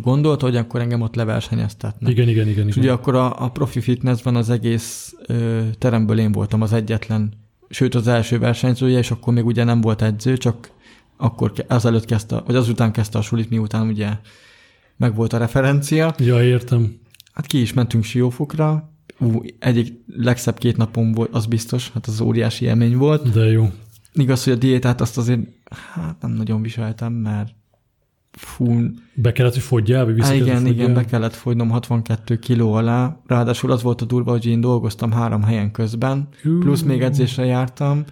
gondolta, 0.03 0.47
hogy 0.47 0.57
akkor 0.57 0.81
engem 0.81 1.01
ott 1.01 1.15
leversenyeztetne. 1.15 2.11
Igen, 2.11 2.29
igen, 2.29 2.49
igen. 2.49 2.67
És 2.67 2.77
igen. 2.77 2.89
ugye 2.89 2.93
akkor 2.93 3.15
a, 3.15 3.45
a 3.45 3.51
profi 3.51 3.81
fitnessben 3.81 4.37
az 4.37 4.51
egész 4.51 5.15
ö, 5.27 5.63
teremből 5.79 6.19
én 6.19 6.33
voltam 6.33 6.63
az 6.63 6.73
egyetlen, 6.73 7.33
sőt 7.71 7.95
az 7.95 8.07
első 8.07 8.39
versenyzője, 8.39 8.99
és 8.99 9.11
akkor 9.11 9.33
még 9.33 9.47
ugye 9.47 9.65
nem 9.65 9.81
volt 9.81 10.03
edző, 10.03 10.37
csak 10.37 10.71
akkor 11.17 11.53
azelőtt 11.69 12.05
kezdte, 12.05 12.41
vagy 12.47 12.57
azután 12.57 12.93
kezdte 12.93 13.19
a 13.19 13.23
sulit, 13.23 13.51
miután 13.51 13.87
ugye 13.87 14.09
meg 14.97 15.15
volt 15.15 15.33
a 15.33 15.39
referencia. 15.39 16.15
Ja, 16.19 16.45
értem. 16.45 17.01
Hát 17.33 17.47
ki 17.47 17.61
is 17.61 17.73
mentünk 17.73 18.05
Siófokra, 18.05 18.91
Ú, 19.19 19.43
egyik 19.59 20.03
legszebb 20.17 20.59
két 20.59 20.77
napom 20.77 21.13
volt, 21.13 21.35
az 21.35 21.47
biztos, 21.47 21.91
hát 21.91 22.07
az 22.07 22.21
óriási 22.21 22.65
élmény 22.65 22.97
volt. 22.97 23.31
De 23.31 23.45
jó. 23.45 23.73
Igaz, 24.13 24.45
hogy 24.45 24.53
a 24.53 24.57
diétát 24.57 25.01
azt 25.01 25.19
azért 25.19 25.41
hát 25.93 26.21
nem 26.21 26.31
nagyon 26.31 26.63
viseltem, 26.63 27.13
mert 27.13 27.53
fú. 28.31 28.81
Be 29.15 29.33
kellett, 29.33 29.53
hogy 29.53 29.63
fogyjál? 29.63 30.05
Vagy 30.05 30.21
Há, 30.21 30.35
igen, 30.35 30.67
igen, 30.67 30.95
be 30.95 31.05
kellett 31.05 31.35
fogynom 31.35 31.71
62 31.71 32.39
kiló 32.39 32.73
alá. 32.73 33.21
Ráadásul 33.27 33.71
az 33.71 33.83
volt 33.83 34.01
a 34.01 34.05
durva, 34.05 34.31
hogy 34.31 34.47
én 34.47 34.61
dolgoztam 34.61 35.13
három 35.13 35.43
helyen 35.43 35.71
közben, 35.71 36.29
Hú. 36.43 36.59
plusz 36.59 36.83
még 36.83 37.03
edzésre 37.03 37.45
jártam. 37.45 38.05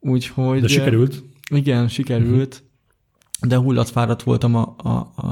Úgyhogy... 0.00 0.60
De 0.60 0.68
sikerült? 0.68 1.22
Igen, 1.50 1.88
sikerült. 1.88 2.54
Uh-huh. 2.54 3.48
De 3.48 3.56
hullatfáradt 3.56 4.22
voltam 4.22 4.54
a, 4.54 4.74
a, 4.76 4.88
a, 4.88 5.26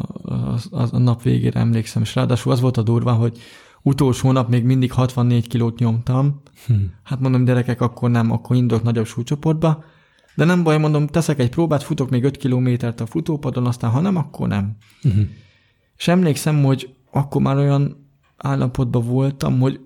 a, 0.70 0.88
a 0.90 0.98
nap 0.98 1.22
végére, 1.22 1.60
emlékszem. 1.60 2.02
És 2.02 2.14
ráadásul 2.14 2.52
az 2.52 2.60
volt 2.60 2.76
a 2.76 2.82
durva, 2.82 3.12
hogy 3.12 3.38
utolsó 3.82 4.32
nap 4.32 4.48
még 4.48 4.64
mindig 4.64 4.92
64 4.92 5.46
kilót 5.46 5.78
nyomtam. 5.78 6.42
Hmm. 6.66 6.94
Hát 7.02 7.20
mondom, 7.20 7.44
gyerekek, 7.44 7.80
akkor 7.80 8.10
nem, 8.10 8.30
akkor 8.30 8.56
indulok 8.56 8.82
nagyobb 8.82 9.06
súlycsoportba. 9.06 9.84
De 10.34 10.44
nem 10.44 10.62
baj, 10.62 10.78
mondom, 10.78 11.06
teszek 11.06 11.38
egy 11.38 11.50
próbát, 11.50 11.82
futok 11.82 12.10
még 12.10 12.24
5 12.24 12.36
kilométert 12.36 13.00
a 13.00 13.06
futópadon, 13.06 13.66
aztán 13.66 13.90
ha 13.90 14.00
nem, 14.00 14.16
akkor 14.16 14.48
nem. 14.48 14.76
Uh-huh. 15.04 15.24
És 15.96 16.08
emlékszem, 16.08 16.62
hogy 16.62 16.94
akkor 17.10 17.42
már 17.42 17.56
olyan 17.56 18.06
állapotban 18.36 19.06
voltam, 19.06 19.60
hogy 19.60 19.80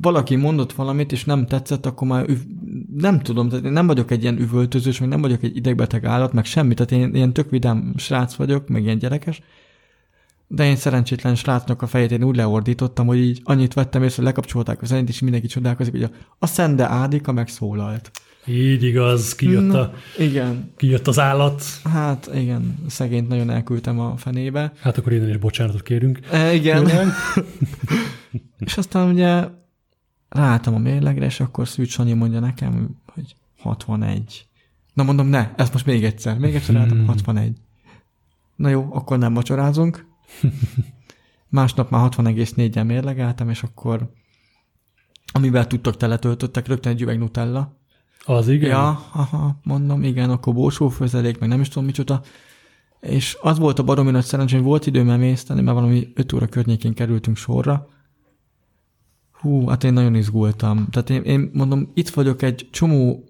valaki 0.00 0.36
mondott 0.36 0.72
valamit, 0.72 1.12
és 1.12 1.24
nem 1.24 1.46
tetszett, 1.46 1.86
akkor 1.86 2.08
már 2.08 2.28
üv... 2.28 2.38
nem 2.96 3.20
tudom, 3.20 3.48
tehát 3.48 3.64
én 3.64 3.72
nem 3.72 3.86
vagyok 3.86 4.10
egy 4.10 4.22
ilyen 4.22 4.38
üvöltözős, 4.38 5.00
meg 5.00 5.08
nem 5.08 5.20
vagyok 5.20 5.42
egy 5.42 5.56
idegbeteg 5.56 6.04
állat, 6.04 6.32
meg 6.32 6.44
semmi, 6.44 6.74
tehát 6.74 6.92
én 6.92 7.14
ilyen 7.14 7.32
tök 7.32 7.50
vidám 7.50 7.94
srác 7.96 8.34
vagyok, 8.34 8.68
meg 8.68 8.82
ilyen 8.82 8.98
gyerekes, 8.98 9.40
de 10.48 10.64
én 10.64 10.76
szerencsétlen 10.76 11.34
srácnak 11.34 11.82
a 11.82 11.86
fejét 11.86 12.10
én 12.10 12.22
úgy 12.22 12.36
leordítottam, 12.36 13.06
hogy 13.06 13.18
így 13.18 13.40
annyit 13.44 13.74
vettem 13.74 14.02
észre, 14.02 14.16
hogy 14.16 14.24
lekapcsolták 14.24 14.82
a 14.82 14.86
zenét, 14.86 15.08
és 15.08 15.20
mindenki 15.20 15.46
csodálkozik, 15.46 15.92
hogy 15.92 16.02
a, 16.02 16.10
a 16.38 16.46
Szende 16.46 16.88
Ádika 16.88 17.32
megszólalt. 17.32 18.10
Így 18.46 18.82
igaz, 18.82 19.34
kijött, 19.34 19.74
a, 19.74 19.92
igen. 20.18 20.72
kijött 20.76 21.06
az 21.06 21.18
állat. 21.18 21.64
Hát 21.84 22.30
igen, 22.34 22.84
szegényt 22.88 23.28
nagyon 23.28 23.50
elküldtem 23.50 24.00
a 24.00 24.16
fenébe. 24.16 24.72
Hát 24.80 24.98
akkor 24.98 25.12
innen 25.12 25.28
is 25.28 25.36
bocsánatot 25.36 25.82
kérünk. 25.82 26.20
E, 26.30 26.54
igen. 26.54 26.90
és 28.66 28.76
aztán 28.76 29.08
ugye 29.08 29.44
ráálltam 30.28 30.74
a 30.74 30.78
mérlegre, 30.78 31.24
és 31.24 31.40
akkor 31.40 31.68
Szűcs 31.68 31.90
Sanyi 31.90 32.12
mondja 32.12 32.40
nekem, 32.40 32.96
hogy 33.06 33.34
61. 33.58 34.46
Na 34.94 35.02
mondom, 35.02 35.26
ne, 35.26 35.52
ezt 35.56 35.72
most 35.72 35.86
még 35.86 36.04
egyszer. 36.04 36.38
Még 36.38 36.54
egyszer 36.54 36.74
ráálltam, 36.74 36.98
hmm. 36.98 37.06
61. 37.06 37.56
Na 38.56 38.68
jó, 38.68 38.88
akkor 38.92 39.18
nem 39.18 39.34
vacsorázunk. 39.34 40.06
Másnap 41.48 41.90
már 41.90 42.08
60,4-en 42.08 42.86
mérlegeltem, 42.86 43.50
és 43.50 43.62
akkor 43.62 44.10
amivel 45.32 45.66
tudtak 45.66 45.96
teletöltöttek, 45.96 46.66
rögtön 46.66 46.92
egy 46.92 47.02
üveg 47.02 47.18
Nutella. 47.18 47.76
Az 48.26 48.48
igen? 48.48 48.68
Ja, 48.68 49.06
aha, 49.12 49.58
mondom, 49.62 50.02
igen, 50.02 50.30
akkor 50.30 50.54
bósófőzelék, 50.54 51.38
meg 51.38 51.48
nem 51.48 51.60
is 51.60 51.68
tudom 51.68 51.84
micsoda. 51.84 52.22
És 53.00 53.36
az 53.40 53.58
volt 53.58 53.78
a 53.78 53.82
baromi 53.82 54.10
nagy 54.10 54.24
szerencsém, 54.24 54.58
hogy 54.58 54.68
volt 54.68 54.86
időm 54.86 55.10
emészteni, 55.10 55.62
mert 55.62 55.76
valami 55.76 56.12
5 56.14 56.32
óra 56.32 56.46
környékén 56.46 56.94
kerültünk 56.94 57.36
sorra. 57.36 57.88
Hú, 59.32 59.66
hát 59.66 59.84
én 59.84 59.92
nagyon 59.92 60.14
izgultam. 60.14 60.88
Tehát 60.90 61.10
én, 61.10 61.22
én 61.22 61.50
mondom, 61.52 61.90
itt 61.94 62.08
vagyok 62.08 62.42
egy 62.42 62.68
csomó 62.70 63.24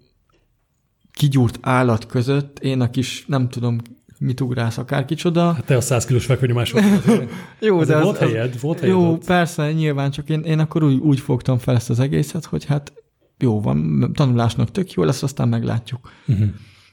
kigyúrt 1.11 1.59
állat 1.61 2.05
között, 2.05 2.59
én 2.59 2.81
a 2.81 2.89
kis, 2.89 3.25
nem 3.27 3.49
tudom, 3.49 3.77
mit 4.19 4.41
ugrálsz, 4.41 4.77
akár 4.77 5.05
kicsoda. 5.05 5.53
Hát 5.53 5.65
te 5.65 5.75
a 5.75 5.81
100 5.81 6.05
kilós 6.05 6.25
fekvőnyomás 6.25 6.73
Jó, 7.59 7.83
de 7.83 7.95
az, 7.95 8.03
volt 8.03 8.17
helyed, 8.17 8.59
volt 8.59 8.79
helyed 8.79 8.95
Jó, 8.95 9.11
ott. 9.11 9.25
persze, 9.25 9.71
nyilván, 9.71 10.11
csak 10.11 10.29
én, 10.29 10.41
én 10.41 10.59
akkor 10.59 10.83
úgy, 10.83 10.97
úgy 10.97 11.19
fogtam 11.19 11.57
fel 11.57 11.75
ezt 11.75 11.89
az 11.89 11.99
egészet, 11.99 12.45
hogy 12.45 12.65
hát 12.65 12.93
jó 13.39 13.61
van, 13.61 14.09
tanulásnak 14.13 14.71
tök 14.71 14.91
jó 14.91 15.03
lesz, 15.03 15.23
aztán 15.23 15.49
meglátjuk. 15.49 16.09
Uh-huh. 16.27 16.47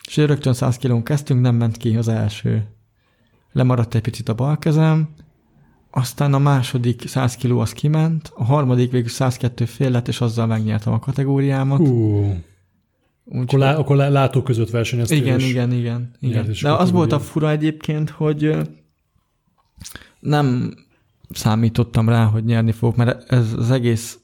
És 0.06 0.16
rögtön 0.16 0.52
100 0.52 0.76
kilón 0.76 1.02
kezdtünk, 1.02 1.40
nem 1.40 1.54
ment 1.54 1.76
ki 1.76 1.96
az 1.96 2.08
első. 2.08 2.66
Lemaradt 3.52 3.94
egy 3.94 4.00
picit 4.00 4.28
a 4.28 4.34
bal 4.34 4.58
kezem, 4.58 5.08
aztán 5.90 6.34
a 6.34 6.38
második 6.38 7.08
100 7.08 7.36
kiló 7.36 7.58
az 7.58 7.72
kiment, 7.72 8.32
a 8.34 8.44
harmadik 8.44 8.90
végül 8.90 9.08
102 9.08 9.64
fél 9.64 9.90
lett, 9.90 10.08
és 10.08 10.20
azzal 10.20 10.46
megnyertem 10.46 10.92
a 10.92 10.98
kategóriámat. 10.98 11.78
Uh. 11.78 12.34
Úgy, 13.24 13.42
akkor, 13.42 13.58
lá, 13.58 13.76
akkor 13.76 13.96
látó 13.96 14.42
között 14.42 14.70
versenyeztél. 14.70 15.18
Igen, 15.18 15.40
igen, 15.40 15.72
igen. 15.72 16.10
igen. 16.20 16.54
De 16.62 16.72
az 16.72 16.90
volt 16.90 17.12
a 17.12 17.20
fura 17.20 17.50
egyébként, 17.50 18.10
hogy 18.10 18.56
nem 20.20 20.74
számítottam 21.30 22.08
rá, 22.08 22.24
hogy 22.24 22.44
nyerni 22.44 22.72
fogok, 22.72 22.96
mert 22.96 23.32
ez 23.32 23.52
az 23.52 23.70
egész 23.70 24.18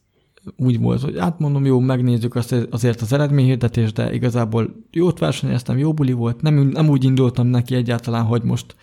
úgy 0.57 0.79
volt, 0.79 1.03
hogy 1.03 1.19
hát 1.19 1.39
mondom, 1.39 1.65
jó, 1.65 1.81
megnézzük 1.81 2.35
azt 2.35 2.55
azért 2.71 3.01
az 3.01 3.13
eredményhirdetést, 3.13 3.95
de 3.95 4.15
igazából 4.15 4.85
jót 4.91 5.19
versenyeztem, 5.19 5.79
jó 5.79 5.93
buli 5.93 6.13
volt, 6.13 6.43
nem, 6.43 6.55
nem 6.55 6.89
úgy 6.89 7.05
indultam 7.05 7.47
neki 7.47 7.75
egyáltalán, 7.75 8.25
hogy 8.25 8.43
most 8.43 8.77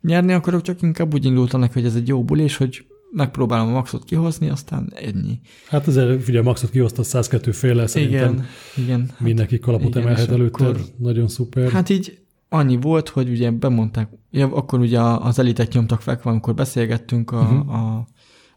nyerni 0.00 0.32
akarok, 0.32 0.62
csak 0.62 0.82
inkább 0.82 1.14
úgy 1.14 1.24
indultam 1.24 1.60
neki, 1.60 1.72
hogy 1.72 1.84
ez 1.84 1.94
egy 1.94 2.08
jó 2.08 2.24
buli, 2.24 2.42
és 2.42 2.56
hogy 2.56 2.86
megpróbálom 3.10 3.68
a 3.68 3.72
maxot 3.72 4.04
kihozni, 4.04 4.48
aztán 4.48 4.92
ennyi. 4.94 5.40
Hát 5.68 5.88
ezért 5.88 6.28
ugye 6.28 6.38
a 6.38 6.42
maxot 6.42 6.70
kihozta 6.70 7.02
102 7.02 7.52
féle, 7.52 7.86
szerintem 7.86 8.32
Igen, 8.32 8.44
igen. 8.76 9.10
mindenki 9.18 9.58
kalapot 9.58 9.88
igen, 9.88 10.02
emelhet 10.02 10.30
előtte, 10.30 10.64
akkor- 10.64 10.80
nagyon 10.98 11.28
szuper. 11.28 11.70
Hát 11.70 11.88
így 11.88 12.18
annyi 12.48 12.76
volt, 12.80 13.08
hogy 13.08 13.30
ugye 13.30 13.50
bemondták, 13.50 14.08
ja, 14.30 14.46
akkor 14.52 14.78
ugye 14.80 15.00
az 15.00 15.38
elitet 15.38 15.72
nyomtak 15.72 16.00
fel, 16.00 16.20
amikor 16.22 16.54
beszélgettünk 16.54 17.30
a, 17.30 17.40
uh-huh. 17.40 17.74
a, 17.74 18.06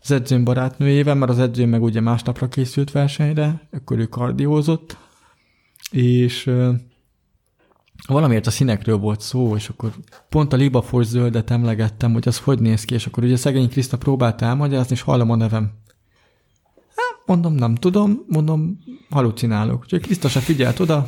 az 0.02 0.12
edzőm 0.12 0.44
barátnőjével, 0.44 1.16
mert 1.16 1.32
az 1.32 1.40
edzőm 1.40 1.70
meg 1.70 1.84
ugye 1.84 2.02
másnapra 2.02 2.48
készült 2.48 2.92
versenyre, 2.92 3.68
akkor 3.72 4.00
ő 4.00 4.06
kardiózott, 4.06 4.98
és 5.92 6.52
valamiért 8.08 8.48
a 8.48 8.52
színekről 8.52 8.98
volt 8.98 9.22
szó, 9.22 9.56
és 9.56 9.70
akkor 9.70 9.94
pont 10.30 10.54
a 10.54 10.58
Libaforce 10.58 11.10
zöldet 11.10 11.52
emlegettem, 11.52 12.14
hogy 12.14 12.28
az 12.28 12.40
hogy 12.40 12.60
néz 12.60 12.86
ki, 12.86 12.94
és 12.94 13.06
akkor 13.06 13.24
ugye 13.24 13.36
szegény 13.36 13.70
Kriszta 13.70 13.98
próbálta 13.98 14.46
elmagyarázni, 14.46 14.96
és 14.96 15.02
hallom 15.02 15.30
a 15.30 15.36
nevem. 15.36 15.72
Hát, 16.96 17.22
mondom, 17.26 17.54
nem 17.54 17.76
tudom, 17.76 18.26
mondom, 18.28 18.80
halucinálok. 19.10 19.82
Úgyhogy 19.82 20.02
Kriszta 20.02 20.30
se 20.30 20.40
figyelt 20.40 20.80
oda, 20.80 21.08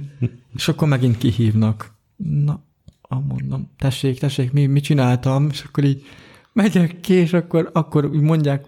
és 0.56 0.68
akkor 0.68 0.88
megint 0.88 1.18
kihívnak. 1.18 1.94
Na, 2.16 2.64
ah, 3.00 3.24
mondom, 3.24 3.70
tessék, 3.78 4.18
tessék, 4.18 4.52
mi, 4.52 4.66
mit 4.66 4.84
csináltam? 4.84 5.48
És 5.50 5.62
akkor 5.62 5.84
így 5.84 6.02
megyek 6.52 7.00
ki, 7.00 7.12
és 7.14 7.32
akkor, 7.32 7.70
akkor 7.72 8.04
úgy 8.04 8.20
mondják, 8.20 8.64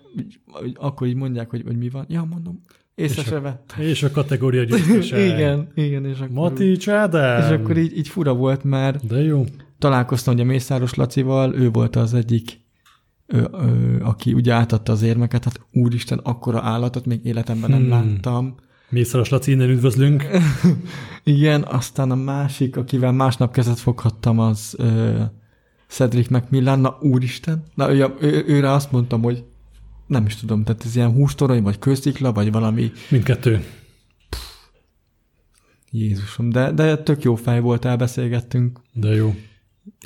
úgy- 0.63 0.77
akkor 0.81 1.07
így 1.07 1.15
mondják, 1.15 1.51
hogy, 1.51 1.63
hogy 1.67 1.77
mi 1.77 1.89
van. 1.89 2.05
Ja, 2.09 2.27
mondom, 2.31 2.61
észre 2.95 3.23
És 3.23 3.29
se 3.29 3.37
a- 3.37 3.41
vettem. 3.41 3.81
És 3.87 4.03
a 4.03 4.11
kategória 4.11 4.65
győztese. 4.65 5.21
igen, 5.35 5.69
igen, 5.75 6.05
és 6.07 6.17
akkor, 6.19 6.31
Mati 6.31 6.77
Csádám. 6.77 7.43
és 7.43 7.49
akkor 7.61 7.77
így, 7.77 7.97
így 7.97 8.09
fura 8.09 8.35
volt, 8.35 8.65
mert 8.65 9.07
De 9.07 9.23
jó. 9.23 9.45
találkoztam 9.79 10.35
ugye 10.35 10.45
Mészáros 10.45 10.95
Lacival, 10.95 11.55
ő 11.55 11.71
volt 11.71 11.97
az 11.97 12.15
egyik, 12.15 12.61
ő, 13.27 13.49
ő, 13.53 14.01
aki 14.03 14.33
ugye 14.33 14.53
átadta 14.53 14.93
az 14.93 15.03
érmeket, 15.03 15.45
hát 15.45 15.61
úristen, 15.73 16.19
akkora 16.23 16.61
állatot 16.63 17.07
még 17.07 17.21
életemben 17.25 17.71
nem 17.71 17.81
Hmm. 17.81 17.89
láttam. 17.91 18.55
Mészáros 18.89 19.29
Laci, 19.29 19.51
innen 19.51 19.69
üdvözlünk. 19.71 20.25
Igen, 21.25 21.63
aztán 21.63 22.11
a 22.11 22.15
másik, 22.15 22.77
akivel 22.77 23.13
másnap 23.13 23.53
kezet 23.53 23.79
foghattam, 23.79 24.39
az 24.39 24.75
ö, 24.79 25.21
Cedric 25.95 26.29
McMillan, 26.29 26.81
na 26.81 26.99
úristen, 27.01 27.63
na 27.75 27.93
ő, 27.93 28.07
ő, 28.21 28.45
őre 28.47 28.71
azt 28.71 28.93
mondtam, 28.93 29.23
hogy 29.23 29.45
nem 30.07 30.27
is 30.27 30.37
tudom, 30.37 30.65
tehát 30.65 30.85
ez 30.85 30.97
ilyen 30.97 31.13
hústorony, 31.13 31.63
vagy 31.63 31.79
kőszikla, 31.79 32.33
vagy 32.33 32.53
valami, 32.53 32.93
Mindkettő. 33.11 33.65
Jézusom, 35.91 36.51
de, 36.51 36.73
de 36.73 36.97
tök 36.97 37.23
jó 37.23 37.35
fej 37.35 37.61
volt, 37.61 37.85
elbeszélgettünk. 37.85 38.81
De 38.93 39.15
jó. 39.15 39.35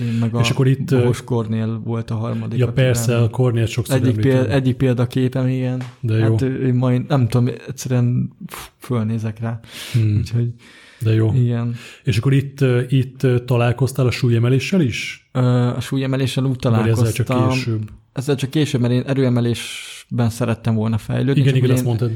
Én 0.01 0.13
meg 0.13 0.35
a 0.35 0.41
És 0.41 0.51
akkor 0.51 0.67
itt, 0.67 0.91
Bohos 0.91 1.25
Kornél 1.25 1.81
volt 1.85 2.11
a 2.11 2.15
harmadik. 2.15 2.59
Ja 2.59 2.73
persze, 2.73 3.19
a 3.19 3.31
Kornélt 3.31 3.69
sokszor 3.69 3.97
Egyik, 3.97 4.21
példa, 4.21 4.51
egyik 4.51 4.77
példaképem, 4.77 5.49
igen. 5.49 5.83
De 6.01 6.15
jó. 6.17 6.23
Hát 6.23 6.43
ő, 6.43 6.59
ő 6.61 6.75
majd, 6.75 7.09
nem 7.09 7.29
tudom, 7.29 7.55
egyszerűen 7.69 8.33
fölnézek 8.79 9.39
rá. 9.41 9.61
Hmm, 9.93 10.17
Úgyhogy 10.17 10.53
de 11.01 11.15
jó. 11.15 11.33
igen. 11.35 11.75
És 12.05 12.19
akkor 12.19 12.33
itt, 12.33 12.65
itt 12.89 13.27
találkoztál 13.47 14.07
a 14.07 14.11
súlyemeléssel 14.11 14.81
is? 14.81 15.28
A 15.77 15.81
súlyemeléssel 15.81 16.43
úgy 16.45 16.49
Vagy 16.51 16.59
találkoztam. 16.59 17.07
ezzel 17.07 17.25
csak 17.25 17.49
később? 17.51 17.91
Ezzel 18.13 18.37
csak 18.37 18.51
később, 18.51 18.81
mert 18.81 18.93
én 18.93 19.03
erőemelésben 19.07 20.31
szerettem 20.31 20.75
volna 20.75 20.99
fejlődni. 20.99 21.41
Igen, 21.41 21.55
igen, 21.55 21.71
azt 21.71 21.85
mondtad. 21.85 22.11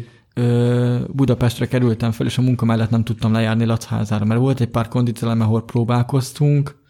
Budapestre 1.11 1.67
kerültem 1.67 2.11
fel, 2.11 2.27
és 2.27 2.39
a 2.39 2.43
munka 2.43 2.65
mellett 2.65 2.91
nem 2.91 3.05
tudtam 3.05 3.33
lejárni 3.33 3.65
Lacházára, 3.65 4.25
mert 4.25 4.41
volt 4.41 4.61
egy 4.61 4.69
pár 4.69 4.89
kondicelem, 4.89 5.41
ahol 5.41 5.65
próbálkoztunk, 5.65 6.81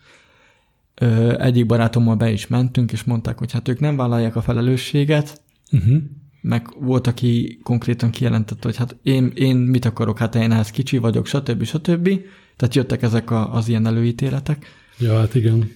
egyik 1.39 1.66
barátommal 1.66 2.14
be 2.16 2.30
is 2.30 2.47
mentünk, 2.47 2.93
és 2.93 3.05
mondták, 3.05 3.39
hogy 3.39 3.53
hát 3.53 3.68
ők 3.68 3.80
nem 3.80 3.97
vállalják 3.97 4.37
a 4.37 4.43
felelősséget, 4.43 5.41
Uh-huh. 5.74 5.97
meg 6.41 6.66
volt, 6.80 7.07
aki 7.07 7.59
konkrétan 7.62 8.11
kijelentette, 8.11 8.61
hogy 8.62 8.76
hát 8.76 8.97
én, 9.03 9.33
én 9.35 9.57
mit 9.57 9.85
akarok, 9.85 10.18
hát 10.18 10.35
én 10.35 10.53
ehhez 10.53 10.70
kicsi 10.70 10.99
vagyok, 10.99 11.26
stb. 11.26 11.64
stb. 11.64 12.09
Tehát 12.57 12.74
jöttek 12.74 13.03
ezek 13.03 13.30
a, 13.30 13.55
az 13.55 13.68
ilyen 13.68 13.87
előítéletek. 13.87 14.66
Ja, 14.99 15.18
hát 15.18 15.35
igen. 15.35 15.70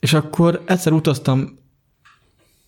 És 0.00 0.12
akkor 0.12 0.62
egyszer 0.66 0.92
utaztam 0.92 1.58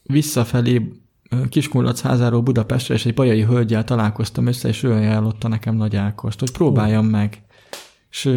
visszafelé 0.02 0.92
ö, 1.30 1.48
Kiskunlachházáról 1.48 2.40
Budapestre, 2.40 2.94
és 2.94 3.06
egy 3.06 3.14
bajai 3.14 3.42
hölgyel 3.42 3.84
találkoztam 3.84 4.46
össze, 4.46 4.68
és 4.68 4.82
ő 4.82 4.92
ajánlotta 4.92 5.48
nekem 5.48 5.74
Nagy 5.74 5.96
Ákost, 5.96 6.40
hogy 6.40 6.52
próbáljam 6.52 7.06
meg. 7.06 7.42
És 8.10 8.30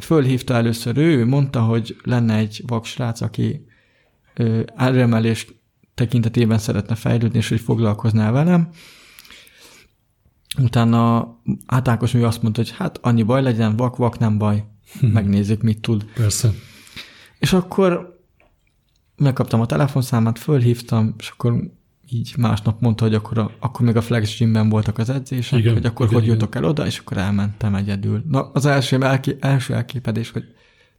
fölhívta 0.00 0.54
először 0.54 0.96
ő, 0.96 1.26
mondta, 1.26 1.60
hogy 1.60 1.96
lenne 2.02 2.36
egy 2.36 2.62
vaksrác, 2.66 3.20
aki 3.20 3.66
áremelés 4.74 5.46
tekintetében 5.94 6.58
szeretne 6.58 6.94
fejlődni, 6.94 7.38
és 7.38 7.48
hogy 7.48 7.60
foglalkoznál 7.60 8.32
velem. 8.32 8.68
Utána 10.58 11.28
hát 11.66 11.88
Ákos 11.88 12.14
ő 12.14 12.24
azt 12.24 12.42
mondta, 12.42 12.60
hogy 12.60 12.70
hát 12.76 12.98
annyi 13.02 13.22
baj 13.22 13.42
legyen, 13.42 13.76
vak-vak, 13.76 14.18
nem 14.18 14.38
baj. 14.38 14.64
Megnézzük, 15.00 15.62
mit 15.62 15.80
tud. 15.80 16.04
Persze. 16.04 16.52
És 17.38 17.52
akkor 17.52 18.13
megkaptam 19.16 19.60
a 19.60 19.66
telefonszámát, 19.66 20.38
fölhívtam, 20.38 21.14
és 21.18 21.28
akkor 21.28 21.54
így 22.10 22.34
másnap 22.36 22.80
mondta, 22.80 23.04
hogy 23.04 23.14
akkor, 23.14 23.38
a, 23.38 23.50
akkor 23.58 23.86
még 23.86 23.96
a 23.96 24.00
Flex 24.00 24.36
Gymben 24.38 24.68
voltak 24.68 24.98
az 24.98 25.10
edzések, 25.10 25.58
Igen, 25.58 25.72
hogy 25.72 25.86
akkor 25.86 26.06
igen, 26.06 26.18
hogy 26.18 26.28
jutok 26.28 26.54
el 26.54 26.64
oda, 26.64 26.86
és 26.86 26.98
akkor 26.98 27.16
elmentem 27.16 27.74
egyedül. 27.74 28.24
Na, 28.28 28.50
az 28.52 28.66
első, 28.66 29.02
elké, 29.02 29.36
első 29.40 29.74
elképedés, 29.74 30.30
hogy 30.30 30.44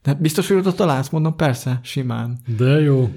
de 0.02 0.14
biztos, 0.14 0.48
hogy 0.48 0.56
oda 0.56 0.74
találsz, 0.74 1.08
mondom, 1.08 1.36
persze, 1.36 1.80
simán. 1.82 2.38
De 2.56 2.80
jó. 2.80 3.14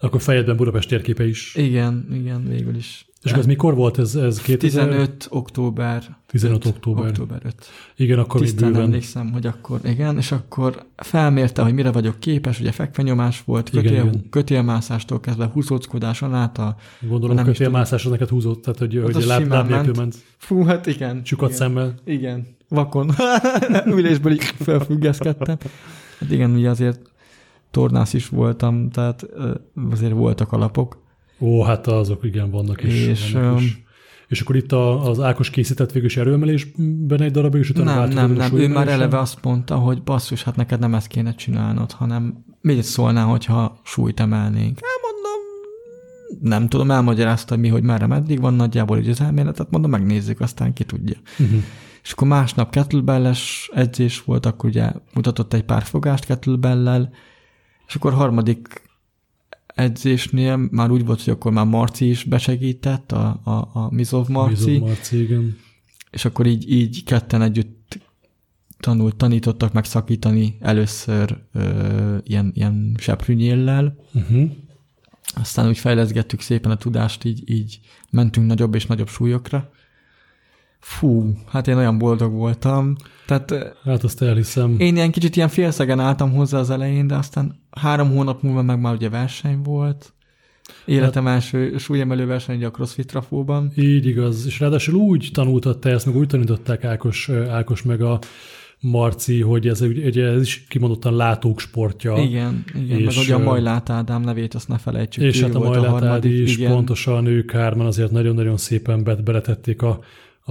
Akkor 0.00 0.20
fejedben 0.20 0.56
Budapest 0.56 0.88
térképe 0.88 1.26
is. 1.26 1.54
Igen, 1.54 2.08
igen, 2.12 2.48
végül 2.48 2.76
is. 2.76 3.06
És 3.22 3.32
ez 3.32 3.46
mikor 3.46 3.74
volt? 3.74 3.98
Ez, 3.98 4.14
ez 4.14 4.40
2000? 4.40 4.88
15 4.88 5.26
október. 5.30 6.16
15 6.26 6.64
október. 6.64 7.06
Október 7.06 7.40
5. 7.44 7.54
Igen, 7.96 8.18
akkor 8.18 8.40
még 8.40 8.48
Tisztán 8.50 8.68
bőven. 8.70 8.86
emlékszem, 8.86 9.32
hogy 9.32 9.46
akkor, 9.46 9.80
igen, 9.84 10.16
és 10.16 10.32
akkor 10.32 10.86
felmérte, 10.96 11.62
hogy 11.62 11.72
mire 11.74 11.92
vagyok 11.92 12.20
képes, 12.20 12.60
ugye 12.60 12.72
fekvenyomás 12.72 13.42
volt, 13.44 13.68
Igen, 13.68 13.82
kötél, 13.82 13.98
igen. 14.04 14.26
kötélmászástól 14.30 15.20
kezdve 15.20 15.50
húzóckodáson 15.52 16.34
át 16.34 16.58
a 16.58 16.76
Gondolom, 17.00 17.34
nem 17.36 17.44
hogy 17.44 17.52
is 17.52 17.58
tudom. 17.58 17.72
mászás 17.72 18.04
az 18.04 18.10
neked 18.10 18.28
húzott, 18.28 18.62
tehát 18.62 18.78
hogy, 18.78 19.00
hogy 19.02 19.24
láb, 19.24 19.48
láb 19.48 19.96
ment. 19.96 20.16
Fú, 20.36 20.62
hát 20.64 20.86
igen. 20.86 21.22
Csukat 21.22 21.48
igen. 21.48 21.60
szemmel. 21.60 21.94
Igen, 22.04 22.46
vakon. 22.68 23.10
Ülésből 23.96 24.32
így 24.32 24.42
felfüggeszkedtem. 24.42 25.56
Hát 26.18 26.30
igen, 26.30 26.50
ugye 26.50 26.70
azért 26.70 27.00
tornász 27.70 28.12
is 28.12 28.28
voltam, 28.28 28.90
tehát 28.90 29.26
azért 29.90 30.12
voltak 30.12 30.52
alapok. 30.52 31.06
Ó, 31.38 31.62
hát 31.62 31.86
azok 31.86 32.24
igen 32.24 32.50
vannak 32.50 32.82
is. 32.82 33.06
És, 33.06 33.32
vannak 33.32 33.60
is. 33.60 33.82
és 34.28 34.40
akkor 34.40 34.56
itt 34.56 34.72
a, 34.72 35.08
az 35.08 35.20
Ákos 35.20 35.50
készített 35.50 35.92
végül 35.92 36.08
is 36.08 36.16
erőemelésben 36.16 37.20
egy 37.20 37.30
darabig, 37.30 37.60
és 37.60 37.70
utána 37.70 37.94
Nem, 37.94 38.08
nem, 38.08 38.32
nem. 38.32 38.58
Ő 38.58 38.68
már 38.68 38.88
eleve 38.88 39.18
azt 39.18 39.38
mondta, 39.42 39.76
hogy 39.76 40.02
basszus, 40.02 40.42
hát 40.42 40.56
neked 40.56 40.80
nem 40.80 40.94
ezt 40.94 41.06
kéne 41.06 41.34
csinálnod, 41.34 41.92
hanem 41.92 42.44
miért 42.60 42.84
szólnál, 42.84 43.26
hogyha 43.26 43.80
súlyt 43.84 44.20
emelnénk? 44.20 44.78
Elmondom, 44.80 45.40
nem 46.40 46.68
tudom, 46.68 46.90
elmagyarázta 46.90 47.56
mi, 47.56 47.68
hogy 47.68 47.82
merre 47.82 48.06
meddig 48.06 48.40
van 48.40 48.54
nagyjából 48.54 48.98
így 48.98 49.08
az 49.08 49.20
elméletet, 49.20 49.70
mondom, 49.70 49.90
megnézzük, 49.90 50.40
aztán 50.40 50.72
ki 50.72 50.84
tudja. 50.84 51.16
Uh-huh. 51.38 51.62
És 52.02 52.12
akkor 52.12 52.28
másnap 52.28 52.70
kettlebell-es 52.70 53.70
edzés 53.74 54.22
volt, 54.22 54.46
akkor 54.46 54.70
ugye 54.70 54.92
mutatott 55.14 55.52
egy 55.52 55.64
pár 55.64 55.82
fogást 55.82 56.24
kettlebell 56.24 57.08
és 57.88 57.94
akkor 57.94 58.12
harmadik 58.12 58.82
edzésnél 59.78 60.68
már 60.70 60.90
úgy 60.90 61.04
volt, 61.04 61.22
hogy 61.22 61.32
akkor 61.32 61.52
már 61.52 61.66
Marci 61.66 62.08
is 62.08 62.24
besegített, 62.24 63.12
a, 63.12 63.40
a, 63.44 63.50
a 63.72 63.88
Mizov 63.90 64.28
Marci, 64.28 64.70
Mizov 64.70 64.88
Marci, 64.88 65.22
igen. 65.22 65.56
és 66.10 66.24
akkor 66.24 66.46
így, 66.46 66.70
így 66.70 67.04
ketten 67.04 67.42
együtt 67.42 67.98
tanult, 68.80 69.16
tanítottak 69.16 69.72
meg 69.72 69.84
szakítani 69.84 70.56
először 70.60 71.38
ö, 71.52 72.16
ilyen, 72.22 72.50
ilyen 72.54 72.94
seprűnyéllel, 72.98 73.96
Uh-huh. 74.12 74.50
aztán 75.34 75.68
úgy 75.68 75.78
fejleszgettük 75.78 76.40
szépen 76.40 76.70
a 76.70 76.76
tudást, 76.76 77.24
így, 77.24 77.50
így 77.50 77.80
mentünk 78.10 78.46
nagyobb 78.46 78.74
és 78.74 78.86
nagyobb 78.86 79.08
súlyokra. 79.08 79.70
Fú, 80.78 81.32
hát 81.46 81.68
én 81.68 81.76
olyan 81.76 81.98
boldog 81.98 82.32
voltam. 82.32 82.94
Tehát 83.26 83.50
ö, 83.50 83.66
Hát 83.84 84.04
azt 84.04 84.22
elhiszem. 84.22 84.76
én 84.78 84.96
ilyen 84.96 85.10
kicsit 85.10 85.36
ilyen 85.36 85.48
félszegen 85.48 86.00
álltam 86.00 86.32
hozzá 86.32 86.58
az 86.58 86.70
elején, 86.70 87.06
de 87.06 87.14
aztán 87.14 87.60
három 87.70 88.10
hónap 88.10 88.42
múlva 88.42 88.62
meg 88.62 88.80
már 88.80 88.94
ugye 88.94 89.08
verseny 89.08 89.62
volt. 89.62 90.12
Életem 90.84 91.26
első 91.26 91.78
súlyemelő 91.78 92.26
verseny 92.26 92.56
ugye 92.56 92.66
a 92.66 92.70
CrossFit 92.70 93.06
Trafóban. 93.06 93.72
Így 93.76 94.06
igaz. 94.06 94.46
És 94.46 94.60
ráadásul 94.60 94.94
úgy 94.94 95.30
tanultad 95.32 95.78
te 95.78 95.90
ezt, 95.90 96.06
meg 96.06 96.16
úgy 96.16 96.26
tanították 96.26 96.84
Ákos, 96.84 97.28
Ákos 97.28 97.82
meg 97.82 98.02
a, 98.02 98.18
Marci, 98.80 99.40
hogy 99.40 99.68
ez, 99.68 99.80
ugye, 99.80 100.26
ez 100.26 100.40
is 100.40 100.64
kimondottan 100.68 101.16
látók 101.16 101.60
sportja. 101.60 102.16
Igen, 102.16 102.64
igen. 102.74 102.98
És, 102.98 103.16
meg 103.16 103.24
ugye 103.24 103.34
a 103.34 103.38
Majlát 103.38 103.90
Ádám 103.90 104.22
nevét, 104.22 104.54
azt 104.54 104.68
ne 104.68 104.78
felejtsük. 104.78 105.22
És 105.22 105.40
hát 105.40 105.54
a 105.54 105.58
Majlát 105.58 106.02
Ádi 106.02 106.42
is 106.42 106.56
igen. 106.56 106.70
pontosan 106.70 107.26
ők 107.26 107.50
hárman 107.50 107.86
azért 107.86 108.10
nagyon-nagyon 108.10 108.56
szépen 108.56 109.04
beletették 109.24 109.82
a 109.82 110.00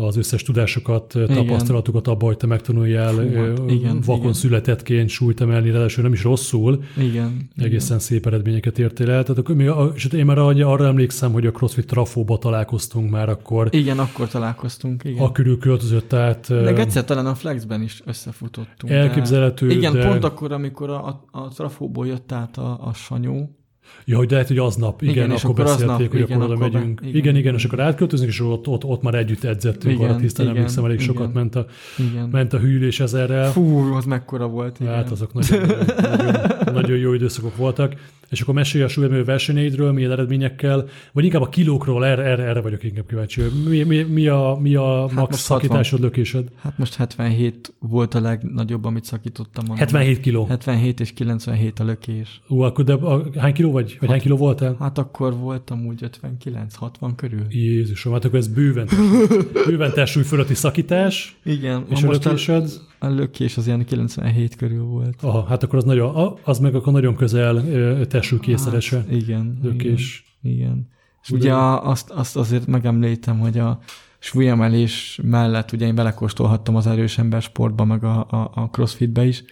az 0.06 0.18
összes 0.18 0.44
tudásokat, 0.44 1.14
igen. 1.16 1.28
tapasztalatukat 1.28 2.08
abba, 2.08 2.26
hogy 2.26 2.38
te 2.38 2.48
megtanuljál 2.48 3.14
Fú, 3.14 3.36
hát, 3.36 3.72
igen, 3.72 4.02
vakon 4.06 4.22
igen. 4.22 4.34
születettként 4.34 5.10
súlyt 5.10 5.42
emelni, 5.42 5.72
ráadásul 5.72 6.04
nem 6.04 6.14
is 6.14 6.24
rosszul. 6.24 6.84
Igen. 6.98 7.50
Egészen 7.56 7.88
igen. 7.88 8.00
szép 8.00 8.26
eredményeket 8.26 8.80
értél 8.80 9.10
el. 9.12 9.24
Tehát 9.24 9.38
akkor, 9.38 9.92
és 9.96 10.06
én 10.06 10.26
már 10.26 10.38
arra 10.38 10.86
emlékszem, 10.86 11.32
hogy 11.32 11.46
a 11.46 11.52
CrossFit 11.52 11.88
Trafóba 11.88 12.38
találkoztunk 12.38 13.10
már 13.10 13.30
akkor. 13.30 13.68
Igen, 13.72 14.00
akkor 14.00 14.28
találkoztunk. 14.28 15.04
Igen. 15.04 15.24
A 15.24 15.32
körül 15.32 15.58
költözött 15.58 16.14
át. 16.14 16.48
De 16.48 16.76
egyszer 16.76 17.06
talán 17.06 17.26
a 17.26 17.36
Flexben 17.36 17.82
is 17.82 18.02
összefutottunk. 18.06 18.94
Elképzelhető. 18.94 19.68
De... 19.68 19.74
Igen, 19.74 19.94
de... 19.94 20.08
pont 20.08 20.24
akkor, 20.24 20.52
amikor 20.52 20.90
a, 20.90 21.06
a, 21.06 21.26
a 21.32 21.48
Trafóból 21.48 22.08
jött 22.08 22.32
át 22.32 22.58
a, 22.58 22.80
a 22.82 22.94
Sanyó, 22.94 23.57
Ja, 24.06 24.18
hogy 24.18 24.32
lehet, 24.32 24.48
hogy 24.48 24.58
aznap, 24.58 25.02
igen, 25.02 25.14
igen 25.14 25.30
akkor, 25.30 25.50
akkor 25.50 25.56
beszélték, 25.56 25.90
aznap, 25.90 26.12
hogy 26.12 26.20
igen, 26.20 26.42
akkor 26.42 26.52
oda 26.52 26.60
megyünk. 26.60 27.02
Be, 27.02 27.08
igen, 27.08 27.20
igen, 27.20 27.36
igen, 27.36 27.54
és 27.54 27.66
akkor 27.66 27.80
átköltözünk, 27.80 28.30
és 28.30 28.42
ott, 28.42 28.68
ott, 28.68 28.84
ott 28.84 29.02
már 29.02 29.14
együtt 29.16 29.44
edzettünk, 29.44 29.94
igen, 29.94 30.10
arra 30.10 30.20
tisztán 30.20 30.46
igen, 30.46 30.58
emlékszem, 30.58 30.86
elég 30.86 31.02
igen, 31.02 31.14
sokat 31.14 31.34
ment 31.34 31.56
a, 31.56 31.66
igen. 31.98 32.30
ment 32.30 32.54
a 32.54 32.58
hűlés 32.58 33.00
ezerrel. 33.00 33.52
Fú, 33.52 33.94
az 33.94 34.06
mekkora 34.06 34.48
volt. 34.48 34.80
Igen. 34.80 34.94
Hát 34.94 35.12
azok 35.12 35.34
nagyon, 35.34 35.66
nagyon, 35.66 36.18
nagyon 36.18 36.57
jó 36.86 37.14
időszakok 37.14 37.56
voltak. 37.56 37.96
És 38.30 38.42
akkor 38.42 38.54
mesélj 38.54 38.84
a 38.84 38.88
súlyemű 38.88 39.24
versenyeidről, 39.24 39.92
milyen 39.92 40.12
eredményekkel, 40.12 40.88
vagy 41.14 41.24
inkább 41.24 41.42
a 41.42 41.50
kilókról, 41.50 42.06
erre, 42.06 42.24
erre, 42.24 42.44
erre 42.44 42.62
vagyok 42.62 42.84
inkább 42.84 43.08
kíváncsi. 43.08 43.42
Mi, 43.68 43.84
mi, 43.84 44.02
mi 44.02 44.28
a, 44.28 44.58
mi 44.62 44.76
a 44.76 45.02
hát 45.02 45.12
max 45.12 45.40
szakításod, 45.40 46.00
lökésed? 46.00 46.48
Hát 46.62 46.78
most 46.78 46.96
77 46.96 47.74
volt 47.80 48.14
a 48.14 48.20
legnagyobb, 48.20 48.86
amit 48.86 49.04
szakítottam. 49.04 49.64
Mondom. 49.68 49.78
77 49.78 50.20
kiló? 50.20 50.46
77 50.46 51.00
és 51.00 51.14
97 51.14 51.80
a 51.80 51.84
lökés. 51.84 52.42
Ú, 52.48 52.62
akkor 52.62 52.84
de 52.86 52.94
a, 52.94 53.24
hány 53.38 53.54
kiló 53.54 53.72
vagy? 53.72 53.98
Vagy 54.00 54.10
hány 54.10 54.20
kiló 54.20 54.38
voltál? 54.38 54.76
Hát 54.80 54.98
akkor 54.98 55.38
voltam 55.38 55.86
úgy 55.86 56.10
59-60 56.22 57.12
körül. 57.16 57.46
Jézusom, 57.50 58.14
hát 58.14 58.26
akkor 58.26 58.40
ez 58.40 58.48
bőven, 58.48 58.88
bőven 59.68 59.94
testsúly 59.94 60.24
fölötti 60.24 60.54
szakítás. 60.54 61.38
Igen. 61.44 61.86
És 61.90 62.04
a 62.04 62.12
lökésed? 62.12 62.70
A 63.00 63.08
lökés 63.08 63.58
az 63.58 63.68
ilyen 63.68 63.86
97 63.86 64.56
körül 64.56 64.84
volt. 64.84 65.16
Aha, 65.22 65.44
hát 65.44 65.64
akkor 65.64 65.78
az, 65.78 65.84
nagyon, 65.84 66.38
az 66.44 66.60
meg 66.60 66.76
akkor 66.76 66.94
nagyon 66.94 67.16
közel 67.16 67.64
testsúly 68.08 68.40
készerese. 68.40 68.98
Hát, 68.98 69.12
igen. 69.12 69.60
Lökés. 69.64 70.38
Igen. 70.42 70.58
igen. 70.58 70.88
És 71.24 71.32
ugye 71.32 71.54
azt, 71.56 72.10
azt 72.10 72.36
azért 72.36 72.68
megemlítem, 72.68 73.40
hogy 73.40 73.58
a 73.58 73.80
súlyemelés 74.20 75.20
mellett 75.24 75.72
ugye 75.72 75.86
én 75.86 75.96
belekóstolhattam 75.96 76.76
az 76.76 76.88
erős 76.88 77.18
ember 77.18 77.42
sportba, 77.42 77.86
meg 77.86 78.04
a, 78.04 78.28
a, 78.30 78.52
a 78.54 78.70
crossfitbe 78.70 79.26
is. 79.26 79.44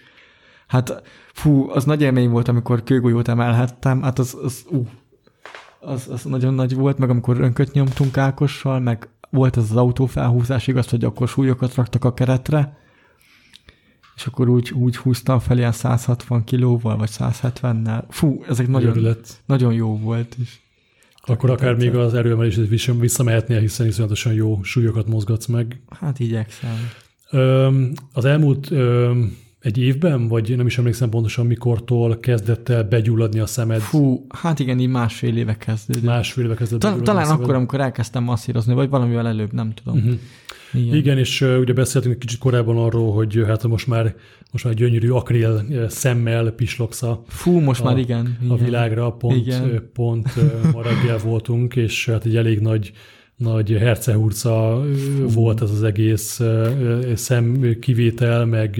Hát 0.66 1.02
fú, 1.32 1.70
az 1.70 1.84
nagy 1.84 2.02
élmény 2.02 2.30
volt, 2.30 2.48
amikor 2.48 2.82
kőgolyót 2.82 3.28
emelhettem, 3.28 4.02
hát 4.02 4.18
az, 4.18 4.36
az, 4.42 4.64
ú, 4.70 4.86
az, 5.80 6.08
az 6.12 6.24
nagyon 6.24 6.54
nagy 6.54 6.74
volt, 6.74 6.98
meg 6.98 7.10
amikor 7.10 7.40
önköt 7.40 7.72
nyomtunk 7.72 8.16
Ákossal, 8.16 8.80
meg 8.80 9.08
volt 9.30 9.56
ez 9.56 9.70
az 9.70 9.76
autófelhúzás, 9.76 10.66
igaz, 10.66 10.88
hogy 10.88 11.04
akkor 11.04 11.28
súlyokat 11.28 11.74
raktak 11.74 12.04
a 12.04 12.14
keretre, 12.14 12.76
és 14.16 14.26
akkor 14.26 14.48
úgy, 14.48 14.72
úgy 14.72 14.96
húztam 14.96 15.38
fel 15.38 15.58
ilyen 15.58 15.72
160 15.72 16.44
kilóval, 16.44 16.96
vagy 16.96 17.10
170-nel. 17.12 18.02
Fú, 18.08 18.44
ezek 18.48 18.68
nagyon, 18.68 19.16
nagyon 19.46 19.72
jó 19.72 19.98
volt 19.98 20.36
is. 20.40 20.60
Akkor 21.28 21.50
akár 21.50 21.74
még 21.74 21.94
az 21.94 22.14
erőemelés 22.14 22.58
visszamehetnél, 23.00 23.58
hiszen 23.60 23.86
iszonyatosan 23.86 24.32
jó 24.32 24.62
súlyokat 24.62 25.06
mozgatsz 25.06 25.46
meg. 25.46 25.80
Hát 26.00 26.20
igyekszem. 26.20 26.90
Az 28.12 28.24
elmúlt 28.24 28.70
egy 29.60 29.78
évben, 29.78 30.28
vagy 30.28 30.56
nem 30.56 30.66
is 30.66 30.78
emlékszem 30.78 31.08
pontosan 31.10 31.46
mikortól 31.46 32.20
kezdett 32.20 32.68
el 32.68 32.84
begyulladni 32.84 33.38
a 33.38 33.46
szemed? 33.46 33.80
Fú, 33.80 34.26
hát 34.28 34.58
igen, 34.58 34.78
így 34.78 34.88
másfél 34.88 35.36
éve 35.36 35.56
kezdődött. 35.56 36.04
Másfél 36.04 36.44
éve 36.44 36.54
kezdett 36.54 36.80
Ta- 36.80 37.02
Talán 37.02 37.30
akkor, 37.30 37.54
amikor 37.54 37.80
elkezdtem 37.80 38.22
masszírozni, 38.22 38.74
vagy 38.74 38.88
valamivel 38.88 39.26
előbb, 39.26 39.52
nem 39.52 39.72
tudom. 39.72 39.98
Uh-huh. 39.98 40.18
Igen. 40.76 40.94
Igen, 40.94 41.18
és 41.18 41.40
uh, 41.40 41.58
ugye 41.58 41.72
beszéltünk 41.72 42.14
egy 42.14 42.20
kicsit 42.20 42.38
korábban 42.38 42.76
arról, 42.76 43.12
hogy 43.12 43.42
hát 43.46 43.66
most 43.66 43.86
már 43.86 44.14
most 44.52 44.64
már 44.64 44.74
gyönyörű 44.74 45.10
akril 45.10 45.64
szemmel 45.88 46.50
pislogsz 46.50 47.02
a, 47.02 47.22
Fú, 47.28 47.58
most 47.58 47.80
a, 47.80 47.84
már 47.84 47.98
igen, 47.98 48.36
igen. 48.40 48.50
a 48.50 48.56
világra, 48.64 49.10
pont, 49.10 49.36
igen. 49.36 49.90
pont 49.92 50.34
ma 50.72 50.82
reggel 50.82 51.18
voltunk, 51.18 51.76
és 51.76 52.06
hát 52.06 52.24
egy 52.24 52.36
elég 52.36 52.60
nagy 52.60 52.92
nagy 53.36 53.70
hercehurca 53.70 54.82
volt 55.34 55.62
ez 55.62 55.70
az 55.70 55.82
egész 55.82 56.40
szemkivétel, 57.14 58.44
meg 58.44 58.76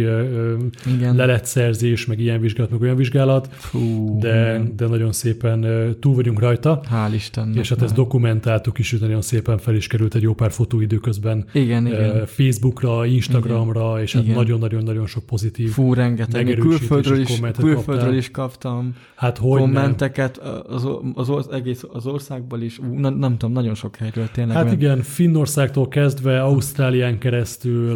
Igen. 0.96 1.16
leletszerzés, 1.16 2.06
meg 2.06 2.20
ilyen 2.20 2.40
vizsgálat, 2.40 2.70
meg 2.70 2.80
olyan 2.80 2.96
vizsgálat, 2.96 3.48
Fú, 3.52 4.18
de, 4.18 4.62
de 4.76 4.86
nagyon 4.86 5.12
szépen 5.12 5.66
túl 6.00 6.14
vagyunk 6.14 6.40
rajta. 6.40 6.80
Hál' 6.92 7.14
Istennek. 7.14 7.56
És 7.56 7.68
hát 7.68 7.82
ezt 7.82 7.94
dokumentáltuk 7.94 8.78
is, 8.78 8.92
nagyon 8.92 9.22
szépen 9.22 9.58
fel 9.58 9.74
is 9.74 9.86
került 9.86 10.14
egy 10.14 10.22
jó 10.22 10.34
pár 10.34 10.50
fotó 10.50 10.80
időközben. 10.80 11.44
Igen, 11.52 11.86
igen. 11.86 12.26
Facebookra, 12.26 13.06
Instagramra, 13.06 13.90
igen. 13.90 14.02
és 14.02 14.12
hát 14.12 14.26
nagyon-nagyon-nagyon 14.26 15.06
sok 15.06 15.24
pozitív 15.26 15.70
Fú, 15.70 15.94
rengeteg. 15.94 16.56
Külföldről 16.58 17.20
is, 17.20 17.40
külföldről 17.56 18.16
is 18.16 18.30
kaptam 18.30 18.94
hát, 19.14 19.38
hogy 19.38 19.60
kommenteket, 19.60 20.38
az, 20.68 20.88
az, 21.14 21.30
az, 21.30 21.48
egész 21.52 21.84
az 21.92 22.06
országból 22.06 22.60
is, 22.60 22.78
Ú, 22.78 22.98
nem, 22.98 23.14
nem 23.14 23.36
tudom, 23.36 23.54
nagyon 23.54 23.74
sok 23.74 23.96
helyről 23.96 24.28
tényleg 24.32 24.45
tényleg. 24.46 24.64
Hát 24.64 24.72
igen, 24.72 25.02
Finnországtól 25.02 25.88
kezdve, 25.88 26.42
Ausztrálián 26.42 27.18
keresztül, 27.18 27.94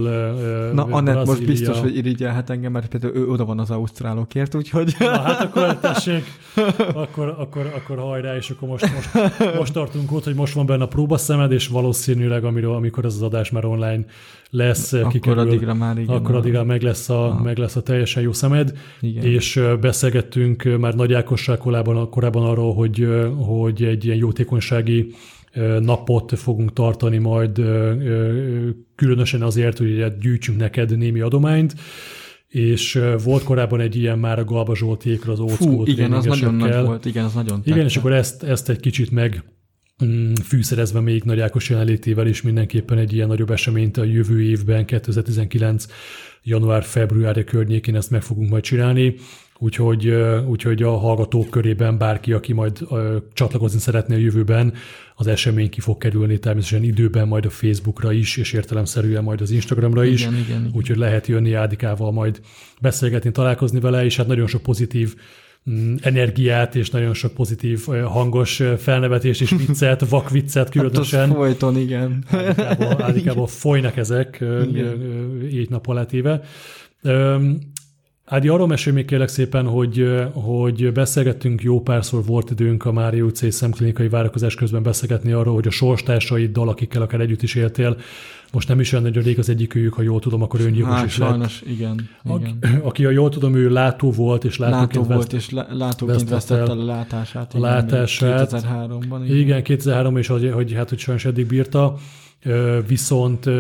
Na, 0.72 0.84
Annett 0.84 1.26
most 1.26 1.46
biztos, 1.46 1.80
hogy 1.80 1.96
irigyelhet 1.96 2.50
engem, 2.50 2.72
mert 2.72 2.88
például 2.88 3.14
ő 3.14 3.28
oda 3.28 3.44
van 3.44 3.58
az 3.58 3.70
ausztrálokért, 3.70 4.54
úgyhogy... 4.54 4.94
Na, 4.98 5.20
hát 5.20 5.40
akkor 5.40 5.78
tessék, 5.78 6.24
akkor, 6.94 7.34
akkor, 7.38 7.72
akkor 7.76 7.98
hajrá, 7.98 8.36
és 8.36 8.50
akkor 8.50 8.68
most, 8.68 8.86
most, 8.94 9.54
most 9.58 9.72
tartunk 9.72 10.12
ott, 10.12 10.24
hogy 10.24 10.34
most 10.34 10.54
van 10.54 10.66
benne 10.66 10.82
a 10.82 10.88
próbaszemed, 10.88 11.52
és 11.52 11.68
valószínűleg, 11.68 12.44
amiről, 12.44 12.74
amikor 12.74 13.04
ez 13.04 13.14
az 13.14 13.22
adás 13.22 13.50
már 13.50 13.64
online 13.64 14.04
lesz, 14.50 14.92
akkor 14.92 15.12
kikerül, 15.12 15.38
addigra 15.38 15.74
már 15.74 15.98
igen. 15.98 16.16
Akkor 16.16 16.34
addigra 16.34 16.64
meg 16.64 16.82
lesz, 16.82 17.08
a, 17.08 17.40
meg 17.42 17.58
lesz 17.58 17.76
a 17.76 17.82
teljesen 17.82 18.22
jó 18.22 18.32
szemed, 18.32 18.78
igen. 19.00 19.24
és 19.24 19.60
beszélgettünk 19.80 20.78
már 20.78 20.94
Nagy 20.94 21.12
Ákossal 21.12 21.56
korábban, 21.56 22.10
korábban 22.10 22.44
arról, 22.44 22.74
hogy, 22.74 23.08
hogy 23.36 23.82
egy 23.82 24.04
ilyen 24.04 24.16
jótékonysági 24.16 25.14
napot 25.80 26.38
fogunk 26.38 26.72
tartani 26.72 27.18
majd 27.18 27.60
különösen 28.94 29.42
azért, 29.42 29.78
hogy 29.78 30.18
gyűjtsünk 30.18 30.58
neked 30.58 30.98
némi 30.98 31.20
adományt, 31.20 31.74
és 32.48 33.00
volt 33.24 33.42
korábban 33.42 33.80
egy 33.80 33.96
ilyen 33.96 34.18
már 34.18 34.38
a 34.38 34.44
Galba 34.44 34.76
Zsoltékra 34.76 35.32
az 35.32 35.40
Old 35.40 35.88
igen, 35.88 36.12
az 36.12 36.24
nagyon 36.24 36.54
nagy 36.54 36.84
volt, 36.84 37.04
igen, 37.04 37.24
az 37.24 37.34
nagyon 37.34 37.60
Igen, 37.64 37.74
tette. 37.74 37.88
és 37.88 37.96
akkor 37.96 38.12
ezt, 38.12 38.42
ezt 38.42 38.68
egy 38.68 38.80
kicsit 38.80 39.10
meg 39.10 39.44
mm, 40.04 40.32
fűszerezve 40.34 41.00
még 41.00 41.22
Nagy 41.22 41.40
Ákos 41.40 41.70
jelenlétével 41.70 42.26
is 42.26 42.42
mindenképpen 42.42 42.98
egy 42.98 43.12
ilyen 43.12 43.28
nagyobb 43.28 43.50
eseményt 43.50 43.96
a 43.96 44.04
jövő 44.04 44.42
évben, 44.42 44.84
2019 44.84 45.86
január-február 46.42 47.44
környékén 47.44 47.96
ezt 47.96 48.10
meg 48.10 48.22
fogunk 48.22 48.50
majd 48.50 48.62
csinálni. 48.62 49.14
Úgyhogy, 49.62 50.08
úgyhogy 50.46 50.82
a 50.82 50.98
hallgatók 50.98 51.50
körében 51.50 51.98
bárki, 51.98 52.32
aki 52.32 52.52
majd 52.52 52.78
csatlakozni 53.32 53.78
szeretné 53.78 54.14
a 54.14 54.18
jövőben, 54.18 54.72
az 55.14 55.26
esemény 55.26 55.70
ki 55.70 55.80
fog 55.80 55.98
kerülni 55.98 56.38
természetesen 56.38 56.84
időben 56.84 57.28
majd 57.28 57.44
a 57.44 57.50
Facebookra 57.50 58.12
is, 58.12 58.36
és 58.36 58.52
értelemszerűen 58.52 59.22
majd 59.22 59.40
az 59.40 59.50
Instagramra 59.50 60.04
is. 60.04 60.20
Igen, 60.20 60.32
igen, 60.32 60.60
igen. 60.60 60.70
Úgyhogy 60.74 60.96
lehet 60.96 61.26
jönni 61.26 61.52
Ádikával 61.52 62.12
majd 62.12 62.40
beszélgetni, 62.80 63.30
találkozni 63.30 63.80
vele, 63.80 64.04
és 64.04 64.16
hát 64.16 64.26
nagyon 64.26 64.46
sok 64.46 64.62
pozitív 64.62 65.14
mm, 65.70 65.94
energiát 66.00 66.74
és 66.74 66.90
nagyon 66.90 67.14
sok 67.14 67.34
pozitív 67.34 67.86
hangos 68.04 68.62
felnevetés 68.78 69.40
és 69.40 69.50
viccet, 69.50 70.08
vakviccet 70.08 70.70
különösen. 70.70 71.28
Hát 71.28 71.36
folyton, 71.36 71.76
igen. 71.76 72.24
Ádikából 72.98 73.46
folynak 73.64 73.96
ezek 73.96 74.38
igen. 74.40 75.48
így 75.52 75.70
nap. 75.70 75.86
Ádi, 78.30 78.48
arról 78.48 78.66
mesélj 78.66 78.96
még 78.96 79.04
kérlek 79.04 79.28
szépen, 79.28 79.66
hogy, 79.66 80.10
hogy 80.32 80.92
beszélgettünk 80.92 81.62
jó 81.62 81.80
párszor, 81.80 82.24
volt 82.24 82.50
időnk 82.50 82.84
a 82.84 82.92
Mária 82.92 83.24
utcai 83.24 83.50
szemklinikai 83.50 84.08
várakozás 84.08 84.54
közben 84.54 84.82
beszélgetni 84.82 85.32
arról, 85.32 85.54
hogy 85.54 85.66
a 85.66 85.70
sorstársaid, 85.70 86.56
akikkel 86.56 87.02
akár 87.02 87.20
együtt 87.20 87.42
is 87.42 87.54
éltél, 87.54 87.96
most 88.52 88.68
nem 88.68 88.80
is 88.80 88.92
olyan 88.92 89.04
nagyon 89.04 89.22
rég 89.22 89.38
az 89.38 89.48
egyikőjük, 89.48 89.94
ha 89.94 90.02
jól 90.02 90.20
tudom, 90.20 90.42
akkor 90.42 90.60
öngyilkos 90.60 90.94
hát, 90.94 91.06
is 91.06 91.12
sajnos, 91.12 91.62
lett. 91.62 91.72
igen. 91.72 92.08
igen. 92.24 92.58
A, 92.62 92.68
aki, 92.88 93.04
ha 93.04 93.10
jól 93.10 93.28
tudom, 93.28 93.54
ő 93.54 93.68
látó 93.68 94.10
volt, 94.10 94.44
és 94.44 94.58
látóként, 94.58 94.94
látó 94.94 95.14
volt, 95.14 95.32
és 95.32 95.50
látóként 95.70 96.28
vesztette 96.28 96.60
el 96.60 96.78
a 96.78 96.84
látását. 96.84 97.54
A 97.54 97.58
igen, 97.58 97.70
látását. 97.70 98.50
2003-ban. 98.52 99.20
Igen, 99.24 99.36
igen 99.36 99.62
2003 99.62 100.16
és 100.16 100.26
hogy, 100.26 100.50
hogy, 100.52 100.72
hát, 100.72 100.88
hogy 100.88 100.98
sajnos 100.98 101.24
eddig 101.24 101.46
bírta. 101.46 101.96
Viszont, 102.86 103.50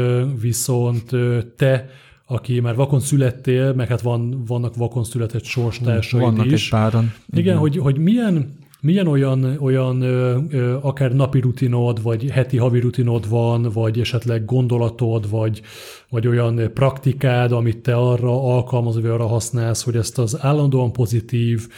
viszont 0.40 1.10
te 1.56 1.88
aki 2.30 2.60
már 2.60 2.74
vakon 2.74 3.00
születtél, 3.00 3.72
meg 3.72 3.88
hát 3.88 4.00
van, 4.00 4.44
vannak 4.46 4.76
vakon 4.76 5.04
született 5.04 5.44
sorstársaid 5.44 6.22
vannak 6.22 6.46
is. 6.46 6.68
Vannak 6.68 6.86
egy 6.86 6.92
páran. 6.92 7.12
Igen, 7.26 7.44
Igen. 7.44 7.56
Hogy, 7.56 7.76
hogy 7.76 7.98
milyen, 7.98 8.56
milyen 8.80 9.06
olyan, 9.06 9.56
olyan 9.60 10.00
ö, 10.00 10.38
ö, 10.50 10.76
akár 10.80 11.12
napi 11.12 11.40
rutinod, 11.40 12.02
vagy 12.02 12.30
heti 12.30 12.56
havi 12.56 12.80
rutinod 12.80 13.28
van, 13.28 13.70
vagy 13.72 14.00
esetleg 14.00 14.44
gondolatod, 14.44 15.30
vagy, 15.30 15.60
vagy 16.08 16.26
olyan 16.26 16.70
praktikád, 16.74 17.52
amit 17.52 17.78
te 17.78 17.94
arra 17.94 18.54
alkalmazol, 18.54 19.02
vagy 19.02 19.10
arra 19.10 19.26
használsz, 19.26 19.82
hogy 19.82 19.96
ezt 19.96 20.18
az 20.18 20.38
állandóan 20.40 20.92
pozitív, 20.92 21.68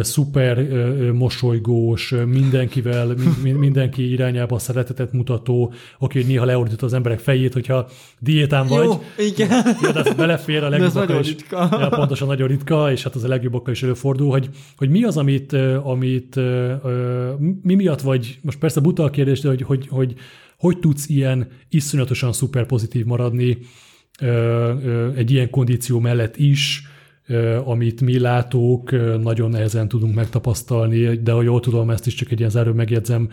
szuper 0.00 0.68
mosolygós, 1.12 2.14
mindenkivel, 2.26 3.14
mindenki 3.42 4.10
irányába 4.10 4.58
szeretetet 4.58 5.12
mutató, 5.12 5.72
aki 5.98 6.22
néha 6.22 6.44
leordít 6.44 6.82
az 6.82 6.92
emberek 6.92 7.18
fejét, 7.18 7.52
hogyha 7.52 7.86
diétán 8.18 8.66
vagy. 8.66 8.84
Jó, 8.84 9.02
igen. 9.18 9.48
Ja, 9.82 9.92
de 9.92 10.14
belefér 10.14 10.62
a 10.62 10.68
legjobb. 10.68 10.94
nagyon 10.94 11.20
is, 11.20 11.28
ritka. 11.28 11.68
Ja, 11.70 11.88
pontosan 11.88 12.28
nagyon 12.28 12.48
ritka, 12.48 12.92
és 12.92 13.02
hát 13.02 13.14
az 13.14 13.24
a 13.24 13.28
legjobbakkal 13.28 13.72
is 13.72 13.82
előfordul, 13.82 14.30
hogy, 14.30 14.48
hogy 14.76 14.88
mi 14.88 15.04
az, 15.04 15.16
amit, 15.16 15.52
amit 15.82 16.36
mi 17.62 17.74
miatt 17.74 18.00
vagy, 18.00 18.38
most 18.42 18.58
persze 18.58 18.80
buta 18.80 19.02
a 19.02 19.10
kérdés, 19.10 19.40
de 19.40 19.48
hogy, 19.48 19.62
hogy, 19.62 19.88
hogy 19.88 20.14
hogy 20.58 20.78
tudsz 20.78 21.08
ilyen 21.08 21.48
iszonyatosan 21.68 22.32
szuper 22.32 22.66
pozitív 22.66 23.04
maradni 23.04 23.58
egy 25.16 25.30
ilyen 25.30 25.50
kondíció 25.50 25.98
mellett 25.98 26.36
is, 26.36 26.82
amit 27.64 28.00
mi 28.00 28.18
látók 28.18 28.90
nagyon 29.22 29.50
nehezen 29.50 29.88
tudunk 29.88 30.14
megtapasztalni, 30.14 31.16
de 31.16 31.32
ha 31.32 31.42
jól 31.42 31.60
tudom, 31.60 31.90
ezt 31.90 32.06
is 32.06 32.14
csak 32.14 32.30
egy 32.30 32.38
ilyen 32.38 32.50
záró 32.50 32.72
megjegyzem, 32.72 33.28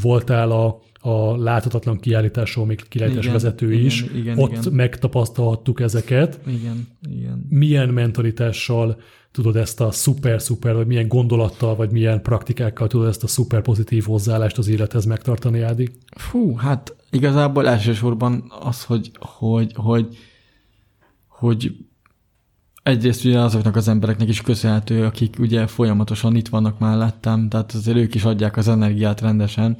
voltál 0.00 0.50
a, 0.50 0.80
a 1.00 1.36
láthatatlan 1.36 1.98
kiállításról 1.98 2.66
még 2.66 2.88
kiállítás 2.88 3.26
vezető 3.26 3.72
igen, 3.72 3.84
is, 3.84 4.04
igen, 4.14 4.38
ott 4.38 4.50
igen. 4.50 4.72
megtapasztalhattuk 4.72 5.80
ezeket. 5.80 6.40
Igen, 6.46 6.88
igen. 7.10 7.46
Milyen 7.48 7.88
mentalitással 7.88 8.96
tudod 9.30 9.56
ezt 9.56 9.80
a 9.80 9.90
szuper-szuper, 9.90 10.74
vagy 10.74 10.86
milyen 10.86 11.08
gondolattal, 11.08 11.76
vagy 11.76 11.90
milyen 11.90 12.22
praktikákkal 12.22 12.86
tudod 12.86 13.08
ezt 13.08 13.22
a 13.22 13.26
szuper 13.26 13.62
pozitív 13.62 14.04
hozzáállást 14.04 14.58
az 14.58 14.68
élethez 14.68 15.04
megtartani, 15.04 15.60
Ádi? 15.60 15.90
Fú, 16.16 16.56
hát 16.56 16.96
igazából 17.10 17.68
elsősorban 17.68 18.52
az, 18.60 18.84
hogy, 18.84 19.10
hogy, 19.18 19.72
hogy, 19.74 20.16
hogy 21.28 21.76
egyrészt 22.84 23.24
ugye 23.24 23.38
azoknak 23.38 23.76
az 23.76 23.88
embereknek 23.88 24.28
is 24.28 24.40
köszönhető, 24.40 25.04
akik 25.04 25.36
ugye 25.38 25.66
folyamatosan 25.66 26.36
itt 26.36 26.48
vannak 26.48 26.78
mellettem, 26.78 27.48
tehát 27.48 27.72
azért 27.72 27.96
ők 27.96 28.14
is 28.14 28.24
adják 28.24 28.56
az 28.56 28.68
energiát 28.68 29.20
rendesen. 29.20 29.76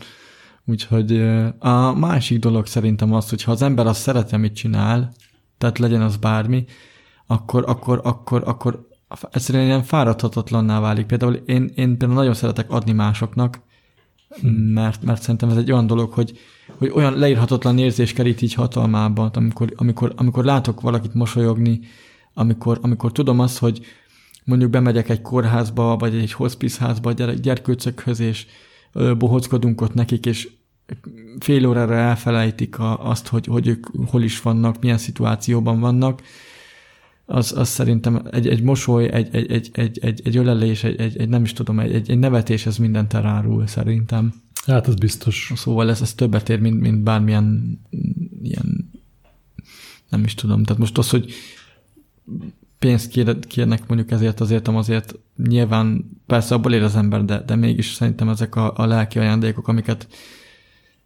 Úgyhogy 0.64 1.20
a 1.58 1.92
másik 1.92 2.38
dolog 2.38 2.66
szerintem 2.66 3.12
az, 3.12 3.28
hogy 3.28 3.42
ha 3.42 3.52
az 3.52 3.62
ember 3.62 3.86
azt 3.86 4.00
szereti, 4.00 4.34
amit 4.34 4.54
csinál, 4.54 5.12
tehát 5.58 5.78
legyen 5.78 6.02
az 6.02 6.16
bármi, 6.16 6.64
akkor, 7.26 7.64
akkor, 7.66 8.00
akkor, 8.04 8.42
akkor 8.46 8.88
egyszerűen 9.30 9.64
ilyen 9.64 9.82
fáradhatatlanná 9.82 10.80
válik. 10.80 11.06
Például 11.06 11.34
én, 11.34 11.72
én 11.74 11.88
például 11.88 12.14
nagyon 12.14 12.34
szeretek 12.34 12.70
adni 12.70 12.92
másoknak, 12.92 13.60
mert, 14.74 15.02
mert 15.02 15.22
szerintem 15.22 15.48
ez 15.48 15.56
egy 15.56 15.72
olyan 15.72 15.86
dolog, 15.86 16.12
hogy, 16.12 16.38
hogy 16.78 16.90
olyan 16.94 17.18
leírhatatlan 17.18 17.78
érzés 17.78 18.12
kerít 18.12 18.42
így 18.42 18.54
hatalmában, 18.54 19.30
amikor, 19.34 19.72
amikor, 19.76 20.12
amikor 20.16 20.44
látok 20.44 20.80
valakit 20.80 21.14
mosolyogni, 21.14 21.80
amikor, 22.34 22.78
amikor 22.82 23.12
tudom 23.12 23.40
azt, 23.40 23.58
hogy 23.58 23.80
mondjuk 24.44 24.70
bemegyek 24.70 25.08
egy 25.08 25.22
kórházba, 25.22 25.96
vagy 25.96 26.14
egy 26.14 26.32
hospice 26.32 26.84
házba 26.84 27.12
gyere, 27.12 27.34
gyerkőcökhöz, 27.34 28.20
és 28.20 28.46
bohockodunk 29.18 29.80
ott 29.80 29.94
nekik, 29.94 30.26
és 30.26 30.48
fél 31.38 31.66
órára 31.66 31.94
elfelejtik 31.94 32.78
a, 32.78 33.08
azt, 33.08 33.26
hogy, 33.26 33.46
hogy 33.46 33.66
ők 33.66 33.86
hol 34.06 34.22
is 34.22 34.42
vannak, 34.42 34.80
milyen 34.80 34.98
szituációban 34.98 35.80
vannak, 35.80 36.22
az, 37.26 37.52
az 37.56 37.68
szerintem 37.68 38.28
egy, 38.30 38.48
egy 38.48 38.62
mosoly, 38.62 39.08
egy, 39.12 39.28
egy, 39.32 39.50
egy, 39.52 39.70
egy, 39.72 39.98
egy, 40.02 40.20
egy 40.24 40.36
ölelés, 40.36 40.84
egy, 40.84 41.00
egy, 41.00 41.16
egy, 41.16 41.28
nem 41.28 41.42
is 41.42 41.52
tudom, 41.52 41.80
egy, 41.80 41.92
egy, 41.92 42.10
egy 42.10 42.18
nevetés, 42.18 42.66
ez 42.66 42.76
mindent 42.76 43.12
elárul 43.12 43.66
szerintem. 43.66 44.34
Hát 44.66 44.88
ez 44.88 44.94
biztos. 44.94 45.52
Szóval 45.54 45.90
ez, 45.90 46.00
ez 46.00 46.14
többet 46.14 46.48
ér, 46.48 46.60
mint, 46.60 46.80
mint 46.80 47.02
bármilyen 47.02 47.80
ilyen, 48.42 48.90
nem 50.08 50.24
is 50.24 50.34
tudom. 50.34 50.64
Tehát 50.64 50.80
most 50.80 50.98
az, 50.98 51.10
hogy 51.10 51.32
pénzt 52.78 53.08
kérnek 53.46 53.86
mondjuk 53.86 54.10
ezért 54.10 54.40
azért, 54.40 54.68
azért 54.68 55.14
nyilván 55.36 56.10
persze 56.26 56.54
abból 56.54 56.72
ér 56.72 56.82
az 56.82 56.96
ember, 56.96 57.24
de, 57.24 57.42
de 57.46 57.54
mégis 57.54 57.92
szerintem 57.92 58.28
ezek 58.28 58.56
a, 58.56 58.72
a 58.76 58.86
lelki 58.86 59.18
ajándékok, 59.18 59.68
amiket 59.68 60.08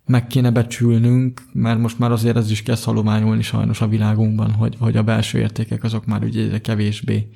meg 0.07 0.27
kéne 0.27 0.51
becsülnünk, 0.51 1.43
mert 1.53 1.79
most 1.79 1.99
már 1.99 2.13
azért 2.13 2.37
ez 2.37 2.51
is 2.51 2.63
kezd 2.63 2.85
halományulni 2.85 3.43
sajnos 3.43 3.81
a 3.81 3.89
világunkban, 3.89 4.51
hogy, 4.51 4.77
hogy 4.79 4.97
a 4.97 5.03
belső 5.03 5.39
értékek 5.39 5.83
azok 5.83 6.07
már 6.07 6.23
ugye 6.23 6.61
kevésbé 6.61 7.29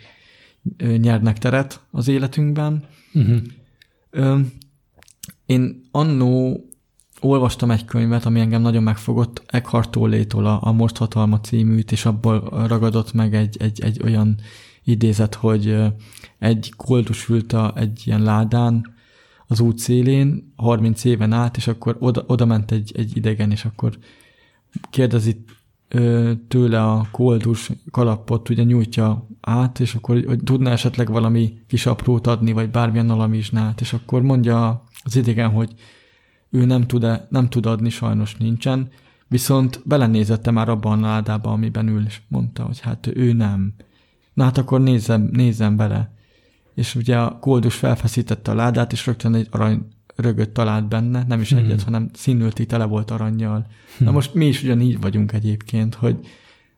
nyernek 0.96 1.38
teret 1.38 1.80
az 1.90 2.08
életünkben. 2.08 2.84
Uh-huh. 3.14 4.40
Én 5.46 5.88
annó 5.90 6.64
olvastam 7.24 7.70
egy 7.70 7.84
könyvet, 7.84 8.24
ami 8.24 8.40
engem 8.40 8.62
nagyon 8.62 8.82
megfogott, 8.82 9.42
Eckhart 9.46 9.90
Tolle-tól 9.90 10.46
a, 10.46 10.58
a 10.62 10.72
Most 10.72 10.96
Hatalma 10.96 11.40
címűt, 11.40 11.92
és 11.92 12.04
abból 12.04 12.66
ragadott 12.66 13.12
meg 13.12 13.34
egy, 13.34 13.56
egy, 13.60 13.80
egy 13.80 14.00
olyan 14.04 14.36
idézet, 14.84 15.34
hogy 15.34 15.76
egy 16.38 16.72
koldus 16.76 17.28
ült 17.28 17.52
a, 17.52 17.72
egy 17.76 18.02
ilyen 18.04 18.22
ládán 18.22 18.94
az 19.46 19.60
út 19.60 19.78
szélén, 19.78 20.52
30 20.56 21.04
éven 21.04 21.32
át, 21.32 21.56
és 21.56 21.66
akkor 21.66 21.96
oda, 22.00 22.24
oda 22.26 22.44
ment 22.44 22.70
egy, 22.70 22.92
egy 22.96 23.16
idegen, 23.16 23.50
és 23.50 23.64
akkor 23.64 23.98
kérdezi 24.90 25.44
tőle 26.48 26.82
a 26.82 27.06
koldus 27.10 27.70
kalapot, 27.90 28.48
ugye 28.48 28.62
nyújtja 28.62 29.26
át, 29.40 29.80
és 29.80 29.94
akkor 29.94 30.24
hogy 30.26 30.42
tudná 30.44 30.72
esetleg 30.72 31.10
valami 31.10 31.58
kis 31.66 31.86
aprót 31.86 32.26
adni, 32.26 32.52
vagy 32.52 32.70
bármilyen 32.70 33.10
alamizsnát, 33.10 33.80
és 33.80 33.92
akkor 33.92 34.22
mondja 34.22 34.84
az 35.02 35.16
idegen, 35.16 35.50
hogy 35.50 35.74
ő 36.52 36.64
nem 36.64 36.86
tud, 36.86 37.04
-e, 37.04 37.26
nem 37.30 37.48
tud 37.48 37.66
adni, 37.66 37.90
sajnos 37.90 38.36
nincsen, 38.36 38.88
viszont 39.28 39.82
belenézette 39.84 40.50
már 40.50 40.68
abban 40.68 41.04
a 41.04 41.06
ládába, 41.06 41.52
amiben 41.52 41.88
ül, 41.88 42.04
és 42.06 42.20
mondta, 42.28 42.62
hogy 42.62 42.80
hát 42.80 43.06
ő 43.14 43.32
nem. 43.32 43.74
Na 44.34 44.44
hát 44.44 44.58
akkor 44.58 44.80
nézzem, 44.80 45.28
nézzem 45.32 45.76
bele. 45.76 46.14
És 46.74 46.94
ugye 46.94 47.18
a 47.18 47.38
koldus 47.38 47.74
felfeszítette 47.74 48.50
a 48.50 48.54
ládát, 48.54 48.92
és 48.92 49.06
rögtön 49.06 49.34
egy 49.34 49.48
arany 49.50 49.86
rögöt 50.16 50.50
talált 50.50 50.88
benne, 50.88 51.24
nem 51.28 51.40
is 51.40 51.50
hmm. 51.50 51.58
egyet, 51.58 51.82
hanem 51.82 52.08
színülti 52.12 52.66
tele 52.66 52.84
volt 52.84 53.10
aranyjal. 53.10 53.66
Hmm. 53.96 54.06
Na 54.06 54.12
most 54.12 54.34
mi 54.34 54.46
is 54.46 54.62
ugyanígy 54.62 55.00
vagyunk 55.00 55.32
egyébként, 55.32 55.94
hogy, 55.94 56.18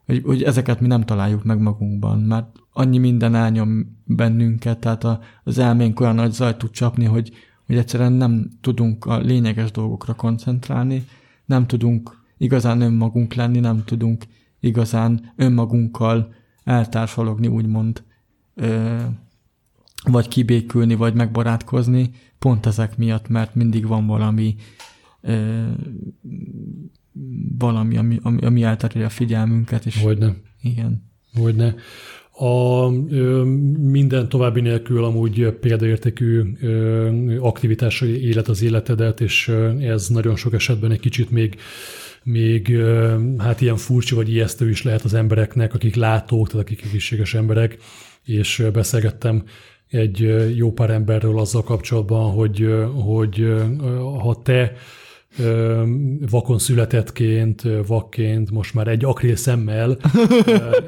hogy, 0.06 0.22
hogy 0.24 0.42
ezeket 0.42 0.80
mi 0.80 0.86
nem 0.86 1.02
találjuk 1.04 1.44
meg 1.44 1.58
magunkban, 1.58 2.18
mert 2.18 2.46
annyi 2.72 2.98
minden 2.98 3.34
elnyom 3.34 3.98
bennünket, 4.04 4.78
tehát 4.78 5.04
a, 5.04 5.20
az 5.44 5.58
elménk 5.58 6.00
olyan 6.00 6.14
nagy 6.14 6.32
zajt 6.32 6.58
tud 6.58 6.70
csapni, 6.70 7.04
hogy, 7.04 7.32
hogy 7.66 7.76
egyszerűen 7.76 8.12
nem 8.12 8.50
tudunk 8.60 9.04
a 9.04 9.18
lényeges 9.18 9.70
dolgokra 9.70 10.14
koncentrálni, 10.14 11.04
nem 11.44 11.66
tudunk 11.66 12.22
igazán 12.38 12.80
önmagunk 12.80 13.34
lenni, 13.34 13.58
nem 13.60 13.84
tudunk 13.84 14.24
igazán 14.60 15.32
önmagunkkal 15.36 16.34
eltársalogni, 16.64 17.46
úgymond, 17.46 18.02
ö, 18.54 18.96
vagy 20.04 20.28
kibékülni, 20.28 20.94
vagy 20.94 21.14
megbarátkozni, 21.14 22.10
pont 22.38 22.66
ezek 22.66 22.96
miatt, 22.96 23.28
mert 23.28 23.54
mindig 23.54 23.86
van 23.86 24.06
valami 24.06 24.54
ö, 25.20 25.66
valami, 27.58 27.96
ami, 27.96 28.18
ami, 28.22 28.40
ami 28.44 28.62
eltereli 28.62 29.04
a 29.04 29.08
figyelmünket. 29.08 29.86
És, 29.86 30.02
Hogyne. 30.02 30.34
Igen. 30.60 31.10
Hogyne. 31.34 31.74
A 32.36 32.88
minden 33.78 34.28
további 34.28 34.60
nélkül 34.60 35.04
amúgy 35.04 35.50
példaértékű 35.60 36.42
aktivitásai 37.40 38.26
élet 38.26 38.48
az 38.48 38.62
életedet, 38.62 39.20
és 39.20 39.48
ez 39.80 40.08
nagyon 40.08 40.36
sok 40.36 40.54
esetben 40.54 40.90
egy 40.90 41.00
kicsit 41.00 41.30
még 41.30 41.56
még 42.22 42.76
hát 43.38 43.60
ilyen 43.60 43.76
furcsa 43.76 44.16
vagy 44.16 44.30
ijesztő 44.30 44.68
is 44.68 44.82
lehet 44.82 45.02
az 45.02 45.14
embereknek, 45.14 45.74
akik 45.74 45.94
látók, 45.94 46.48
tehát 46.48 46.66
akik 46.66 46.82
egészséges 46.84 47.34
emberek, 47.34 47.78
és 48.24 48.62
beszélgettem 48.72 49.42
egy 49.88 50.34
jó 50.56 50.72
pár 50.72 50.90
emberről 50.90 51.38
azzal 51.38 51.62
kapcsolatban, 51.62 52.32
hogy, 52.32 52.68
hogy 53.04 53.46
ha 54.20 54.42
te 54.42 54.72
vakon 56.30 56.58
születettként, 56.58 57.62
vakként, 57.86 58.50
most 58.50 58.74
már 58.74 58.88
egy 58.88 59.04
akrél 59.04 59.36
szemmel 59.36 59.96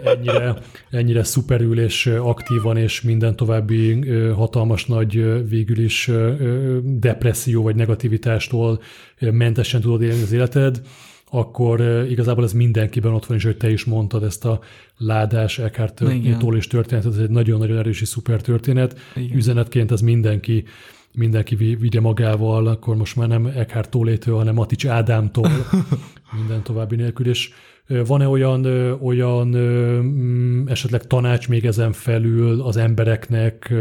ennyire, 0.04 0.56
ennyire 0.90 1.22
szuperül 1.24 1.80
és 1.80 2.06
aktívan, 2.06 2.76
és 2.76 3.02
minden 3.02 3.36
további 3.36 4.08
hatalmas 4.30 4.86
nagy 4.86 5.44
végül 5.48 5.78
is 5.78 6.10
depresszió 6.82 7.62
vagy 7.62 7.76
negativitástól 7.76 8.80
mentesen 9.20 9.80
tudod 9.80 10.02
élni 10.02 10.22
az 10.22 10.32
életed, 10.32 10.80
akkor 11.30 12.06
igazából 12.10 12.44
ez 12.44 12.52
mindenkiben 12.52 13.12
ott 13.12 13.26
van, 13.26 13.36
és 13.36 13.44
hogy 13.44 13.56
te 13.56 13.70
is 13.70 13.84
mondtad 13.84 14.22
ezt 14.22 14.44
a 14.44 14.60
ládás 14.96 15.58
Eckhart 15.58 16.02
és 16.56 16.66
történetet, 16.66 17.12
ez 17.12 17.18
egy 17.18 17.30
nagyon-nagyon 17.30 17.78
erős 17.78 18.02
szuper 18.04 18.40
történet. 18.40 18.98
Igen. 19.16 19.36
Üzenetként 19.36 19.92
ez 19.92 20.00
mindenki 20.00 20.64
mindenki 21.16 21.54
vigye 21.54 22.00
magával, 22.00 22.66
akkor 22.66 22.96
most 22.96 23.16
már 23.16 23.28
nem 23.28 23.46
Eckhart 23.46 23.90
Tollétől, 23.90 24.36
hanem 24.36 24.54
Matics 24.54 24.86
Ádámtól, 24.86 25.50
minden 26.38 26.62
további 26.62 26.96
nélkül, 26.96 27.28
és 27.28 27.50
van-e 28.06 28.28
olyan, 28.28 28.64
olyan 29.02 29.46
mm, 29.48 30.66
esetleg 30.68 31.06
tanács 31.06 31.48
még 31.48 31.64
ezen 31.64 31.92
felül 31.92 32.60
az 32.60 32.76
embereknek, 32.76 33.74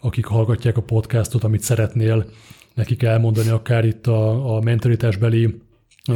akik 0.00 0.24
hallgatják 0.24 0.76
a 0.76 0.82
podcastot, 0.82 1.44
amit 1.44 1.62
szeretnél 1.62 2.26
nekik 2.74 3.02
elmondani, 3.02 3.48
akár 3.48 3.84
itt 3.84 4.06
a, 4.06 4.54
a 4.56 4.60
mentalitásbeli 4.60 5.60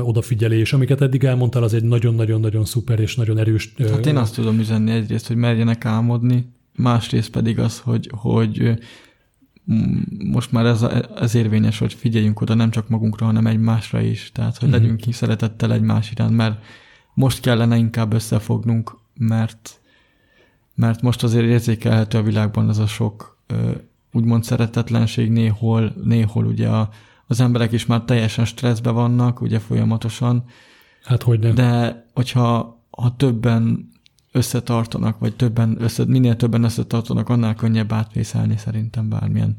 odafigyelés, 0.01 0.73
amiket 0.73 1.01
eddig 1.01 1.25
elmondtál, 1.25 1.63
az 1.63 1.75
egy 1.75 1.85
nagyon-nagyon-nagyon 1.85 2.65
szuper 2.65 3.01
és 3.01 3.17
nagyon 3.17 3.39
erős... 3.39 3.75
Hát 3.79 4.07
én 4.07 4.17
azt 4.17 4.35
tudom 4.35 4.59
üzenni 4.59 4.91
egyrészt, 4.91 5.27
hogy 5.27 5.37
merjenek 5.37 5.85
álmodni, 5.85 6.47
másrészt 6.77 7.31
pedig 7.31 7.59
az, 7.59 7.81
hogy, 7.81 8.11
hogy 8.13 8.79
most 10.25 10.53
már 10.53 10.65
ez, 10.65 10.83
ez 11.17 11.35
érvényes, 11.35 11.79
hogy 11.79 11.95
figyeljünk 11.95 12.41
oda 12.41 12.55
nem 12.55 12.71
csak 12.71 12.89
magunkra, 12.89 13.27
hanem 13.27 13.47
egymásra 13.47 14.01
is. 14.01 14.31
Tehát, 14.33 14.59
hogy 14.59 14.69
uh-huh. 14.69 14.83
legyünk 14.83 15.01
ki 15.01 15.13
szeretettel 15.13 15.73
egymás 15.73 16.11
iránt, 16.11 16.37
mert 16.37 16.65
most 17.15 17.41
kellene 17.41 17.77
inkább 17.77 18.13
összefognunk, 18.13 18.99
mert, 19.15 19.81
mert 20.75 21.03
most 21.03 21.23
azért 21.23 21.45
érzékelhető 21.45 22.19
a 22.19 22.23
világban 22.23 22.69
ez 22.69 22.79
a 22.79 22.87
sok 22.87 23.37
úgymond 24.13 24.45
szeretetlenség 24.45 25.31
néhol, 25.31 25.95
néhol 26.05 26.45
ugye 26.45 26.69
a, 26.69 26.89
az 27.27 27.41
emberek 27.41 27.73
is 27.73 27.87
már 27.87 28.01
teljesen 28.01 28.45
stresszbe 28.45 28.91
vannak, 28.91 29.41
ugye 29.41 29.59
folyamatosan. 29.59 30.45
Hát 31.05 31.23
hogy 31.23 31.39
nem. 31.39 31.55
De 31.55 32.05
hogyha 32.15 32.81
ha 32.91 33.17
többen 33.17 33.89
összetartanak, 34.37 35.19
vagy 35.19 35.37
többen 35.37 35.77
össze, 35.83 36.05
minél 36.05 36.37
többen 36.37 36.65
összetartanak, 36.65 37.29
annál 37.29 37.55
könnyebb 37.55 37.93
átvészelni 37.93 38.57
szerintem 38.57 39.09
bármilyen 39.09 39.57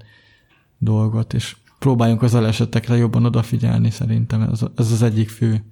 dolgot, 0.78 1.34
és 1.34 1.56
próbáljunk 1.80 2.22
az 2.22 2.36
elesetekre 2.36 2.96
jobban 2.96 3.26
odafigyelni 3.26 3.90
szerintem, 3.90 4.42
ez, 4.42 4.62
ez 4.76 4.92
az 4.92 5.02
egyik 5.02 5.30
fő. 5.30 5.64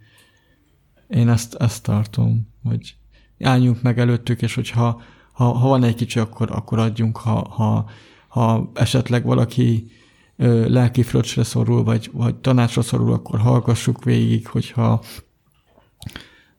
Én 1.07 1.29
ezt, 1.29 1.53
ezt 1.53 1.83
tartom, 1.83 2.47
hogy 2.63 2.95
álljunk 3.39 3.81
meg 3.81 3.99
előttük, 3.99 4.41
és 4.41 4.55
hogyha 4.55 5.01
ha, 5.31 5.45
ha 5.45 5.67
van 5.67 5.83
egy 5.83 5.95
kicsi, 5.95 6.19
akkor, 6.19 6.51
akkor 6.51 6.79
adjunk, 6.79 7.17
ha, 7.17 7.47
ha, 7.49 7.89
ha 8.27 8.71
esetleg 8.73 9.25
valaki 9.25 9.91
ö, 10.35 10.69
lelki 10.69 11.03
fröccsre 11.03 11.43
szorul, 11.43 11.83
vagy, 11.83 12.09
vagy 12.13 12.35
tanácsra 12.35 12.81
szorul, 12.81 13.13
akkor 13.13 13.39
hallgassuk 13.39 14.03
végig, 14.03 14.47
hogyha 14.47 15.03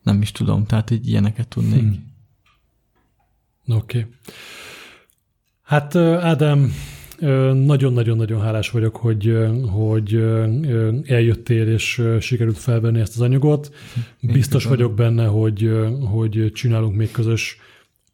nem 0.01 0.21
is 0.21 0.31
tudom, 0.31 0.65
tehát 0.65 0.91
így 0.91 1.07
ilyeneket 1.07 1.47
tudnék. 1.47 1.81
Hmm. 1.81 2.06
Oké. 3.67 3.99
Okay. 3.99 4.11
Hát 5.61 5.95
Ádám, 5.95 6.73
nagyon-nagyon-nagyon 7.65 8.41
hálás 8.41 8.69
vagyok, 8.69 8.95
hogy, 8.95 9.37
hogy 9.71 10.23
eljöttél 11.05 11.67
és 11.67 12.03
sikerült 12.19 12.57
felvenni 12.57 12.99
ezt 12.99 13.15
az 13.15 13.21
anyagot. 13.21 13.73
Biztos 14.21 14.65
vagyok 14.65 14.93
benne, 14.93 15.25
hogy, 15.25 15.71
hogy 16.11 16.51
csinálunk 16.53 16.95
még 16.95 17.11
közös 17.11 17.57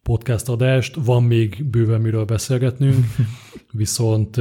podcast 0.04 0.50
adást, 0.50 0.96
van 1.06 1.24
még 1.24 1.66
bőven 1.66 2.02
miről 2.02 2.26
beszélgetnünk, 2.26 3.06
viszont 3.72 4.38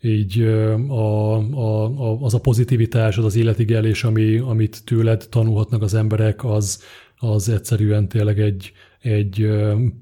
így 0.00 0.42
a, 0.88 1.34
a, 1.36 2.22
az 2.22 2.34
a 2.34 2.40
pozitivitás, 2.40 3.18
az 3.18 3.24
az 3.24 3.36
életigelés, 3.36 4.04
ami, 4.04 4.36
amit 4.36 4.84
tőled 4.84 5.26
tanulhatnak 5.30 5.82
az 5.82 5.94
emberek, 5.94 6.44
az, 6.44 6.82
az 7.16 7.48
egyszerűen 7.48 8.08
tényleg 8.08 8.40
egy, 8.40 8.72
egy 9.06 9.48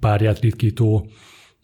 párját 0.01 0.41
ritkító 0.41 1.07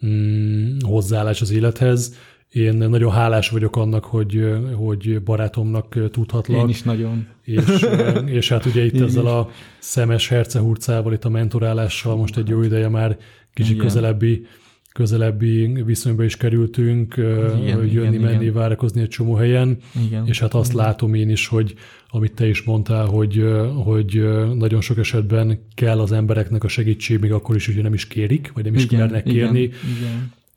mm, 0.07 0.77
hozzáállás 0.81 1.41
az 1.41 1.51
élethez. 1.51 2.15
Én 2.53 2.75
nagyon 2.75 3.13
hálás 3.13 3.49
vagyok 3.49 3.77
annak, 3.77 4.05
hogy, 4.05 4.55
hogy 4.75 5.23
barátomnak 5.23 6.11
tudhatlak. 6.11 6.63
Én 6.63 6.69
is 6.69 6.83
nagyon. 6.83 7.27
És, 7.43 7.65
és 8.39 8.49
hát 8.49 8.67
ugye 8.67 8.85
itt 8.85 8.95
Én 8.95 9.03
ezzel 9.03 9.23
is. 9.23 9.29
a 9.31 9.51
szemes 9.79 10.29
hercehurcával, 10.29 11.13
itt 11.13 11.25
a 11.25 11.29
mentorálással 11.29 12.17
most 12.17 12.37
egy 12.37 12.49
jó 12.49 12.63
ideje 12.63 12.89
már 12.89 13.19
kicsit 13.55 13.75
Igen. 13.75 13.85
közelebbi 13.87 14.47
közelebbi 14.93 15.83
viszonyba 15.85 16.25
is 16.25 16.37
kerültünk, 16.37 17.15
igen, 17.17 17.63
jönni, 17.65 17.87
igen, 17.89 18.21
menni, 18.21 18.43
igen. 18.43 18.55
várakozni 18.55 19.01
egy 19.01 19.09
csomó 19.09 19.35
helyen, 19.35 19.79
igen, 20.07 20.27
és 20.27 20.41
hát 20.41 20.55
azt 20.55 20.73
igen. 20.73 20.85
látom 20.85 21.15
én 21.15 21.31
is, 21.31 21.47
hogy 21.47 21.75
amit 22.09 22.35
te 22.35 22.49
is 22.49 22.63
mondtál, 22.63 23.07
hogy, 23.07 23.45
hogy 23.85 24.23
nagyon 24.55 24.81
sok 24.81 24.99
esetben 24.99 25.67
kell 25.75 26.01
az 26.01 26.13
embereknek 26.13 26.65
a 26.65 26.69
segítség, 26.69 27.21
még 27.21 27.33
akkor 27.33 27.57
is, 27.57 27.67
hogy 27.67 27.83
nem 27.83 27.95
is 27.95 28.07
kérik, 28.07 28.51
vagy 28.55 28.65
nem 28.65 28.75
is 28.75 28.85
igen, 28.85 28.99
mernek 29.01 29.25
kérni. 29.25 29.61
Igen, 29.61 29.75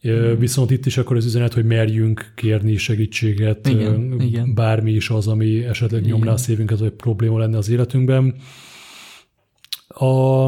igen. 0.02 0.38
Viszont 0.40 0.72
itt 0.72 0.86
is 0.86 0.98
akkor 0.98 1.16
az 1.16 1.26
üzenet, 1.26 1.54
hogy 1.54 1.66
merjünk 1.66 2.32
kérni 2.36 2.78
segítséget, 2.78 3.68
igen, 3.68 4.22
igen. 4.22 4.54
bármi 4.54 4.92
is 4.92 5.10
az, 5.10 5.28
ami 5.28 5.64
esetleg 5.64 6.02
igen. 6.02 6.14
nyomná 6.14 6.32
a 6.32 6.38
szívünket, 6.38 6.80
vagy 6.80 6.92
probléma 6.92 7.38
lenne 7.38 7.58
az 7.58 7.70
életünkben. 7.70 8.36
A 9.88 10.48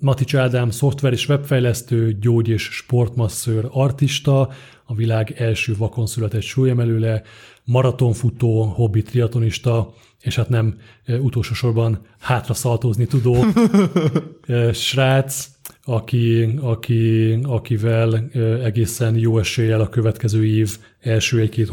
Matics 0.00 0.36
Ádám 0.36 0.70
szoftver 0.70 1.12
és 1.12 1.28
webfejlesztő, 1.28 2.16
gyógy- 2.20 2.48
és 2.48 2.62
sportmasszőr, 2.62 3.68
artista, 3.70 4.50
a 4.84 4.94
világ 4.94 5.34
első 5.38 5.74
vakon 5.76 6.06
született 6.06 6.42
súlyemelőle, 6.42 7.22
maratonfutó, 7.64 8.62
hobbi 8.62 9.02
triatonista, 9.02 9.94
és 10.20 10.36
hát 10.36 10.48
nem 10.48 10.76
utolsó 11.20 11.54
sorban 11.54 12.06
hátra 12.18 12.54
szaltózni 12.54 13.06
tudó 13.06 13.44
srác, 14.72 15.48
aki, 15.84 16.58
aki, 16.60 17.32
akivel 17.42 18.30
egészen 18.62 19.16
jó 19.16 19.38
eséllyel 19.38 19.80
a 19.80 19.88
következő 19.88 20.46
év 20.46 20.78
első 21.00 21.40
egy-két 21.40 21.68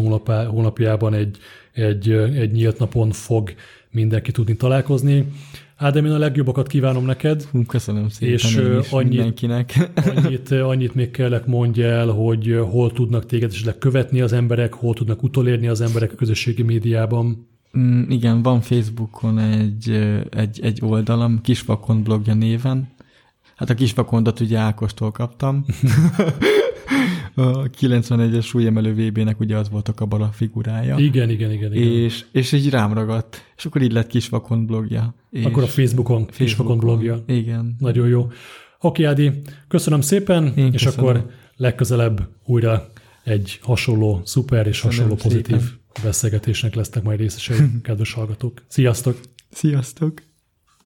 hónapjában 0.49 1.13
egy, 1.13 1.37
egy, 1.73 2.11
egy 2.11 2.51
nyílt 2.51 2.79
napon 2.79 3.11
fog 3.11 3.53
mindenki 3.91 4.31
tudni 4.31 4.55
találkozni. 4.55 5.27
Ádám, 5.77 6.05
én 6.05 6.11
a 6.11 6.17
legjobbakat 6.17 6.67
kívánom 6.67 7.05
neked. 7.05 7.47
Köszönöm 7.67 8.09
szépen 8.09 8.33
és 8.33 8.55
annyit, 8.89 9.09
mindenkinek. 9.09 9.89
annyit, 10.15 10.51
annyit 10.71 10.95
még 10.95 11.11
kellek 11.11 11.45
mondj 11.45 11.83
el, 11.83 12.07
hogy 12.07 12.59
hol 12.69 12.91
tudnak 12.91 13.25
téged 13.25 13.51
esetleg 13.51 13.77
követni 13.77 14.21
az 14.21 14.33
emberek, 14.33 14.73
hol 14.73 14.93
tudnak 14.93 15.23
utolérni 15.23 15.67
az 15.67 15.81
emberek 15.81 16.11
a 16.11 16.15
közösségi 16.15 16.61
médiában. 16.61 17.47
Mm, 17.77 18.09
igen, 18.09 18.41
van 18.41 18.61
Facebookon 18.61 19.39
egy, 19.39 19.89
egy, 20.29 20.59
egy 20.61 20.79
oldalam, 20.83 21.41
Kisvakon 21.41 22.03
blogja 22.03 22.33
néven. 22.33 22.87
Hát 23.55 23.69
a 23.69 23.73
Kisvakondat 23.73 24.39
ugye 24.39 24.57
Ákostól 24.57 25.11
kaptam. 25.11 25.65
a 27.35 27.69
91-es 27.69 28.43
súlyemelő 28.45 28.93
VB-nek 28.93 29.39
ugye 29.39 29.57
az 29.57 29.69
volt 29.69 29.87
a 29.87 29.93
kabala 29.93 30.29
figurája. 30.33 30.97
Igen, 30.97 31.29
igen, 31.29 31.51
igen. 31.51 31.73
igen. 31.73 31.91
És, 31.91 32.25
és 32.31 32.51
így 32.51 32.69
rám 32.69 32.93
ragadt. 32.93 33.53
És 33.57 33.65
akkor 33.65 33.81
így 33.81 33.91
lett 33.91 34.07
Kisvakon 34.07 34.65
blogja. 34.65 35.15
És 35.31 35.45
akkor 35.45 35.63
a 35.63 35.67
Facebookon, 35.67 36.17
Facebookon 36.17 36.45
Kisvakon 36.45 36.77
blogja. 36.77 37.23
Igen. 37.27 37.75
Nagyon 37.79 38.07
jó. 38.07 38.27
Oké, 38.79 39.03
Ádi, 39.03 39.31
köszönöm 39.67 40.01
szépen, 40.01 40.53
Én 40.55 40.73
és 40.73 40.83
köszönöm. 40.83 41.09
akkor 41.09 41.29
legközelebb 41.55 42.27
újra 42.45 42.87
egy 43.23 43.59
hasonló, 43.61 44.21
szuper 44.23 44.67
és 44.67 44.81
köszönöm 44.81 45.09
hasonló 45.09 45.15
pozitív 45.15 45.59
szépen. 45.61 45.79
beszélgetésnek 46.03 46.75
lesznek 46.75 47.03
majd 47.03 47.19
részesei, 47.19 47.57
kedves 47.83 48.13
hallgatók. 48.13 48.63
Sziasztok! 48.67 49.19
Sziasztok! 49.49 50.21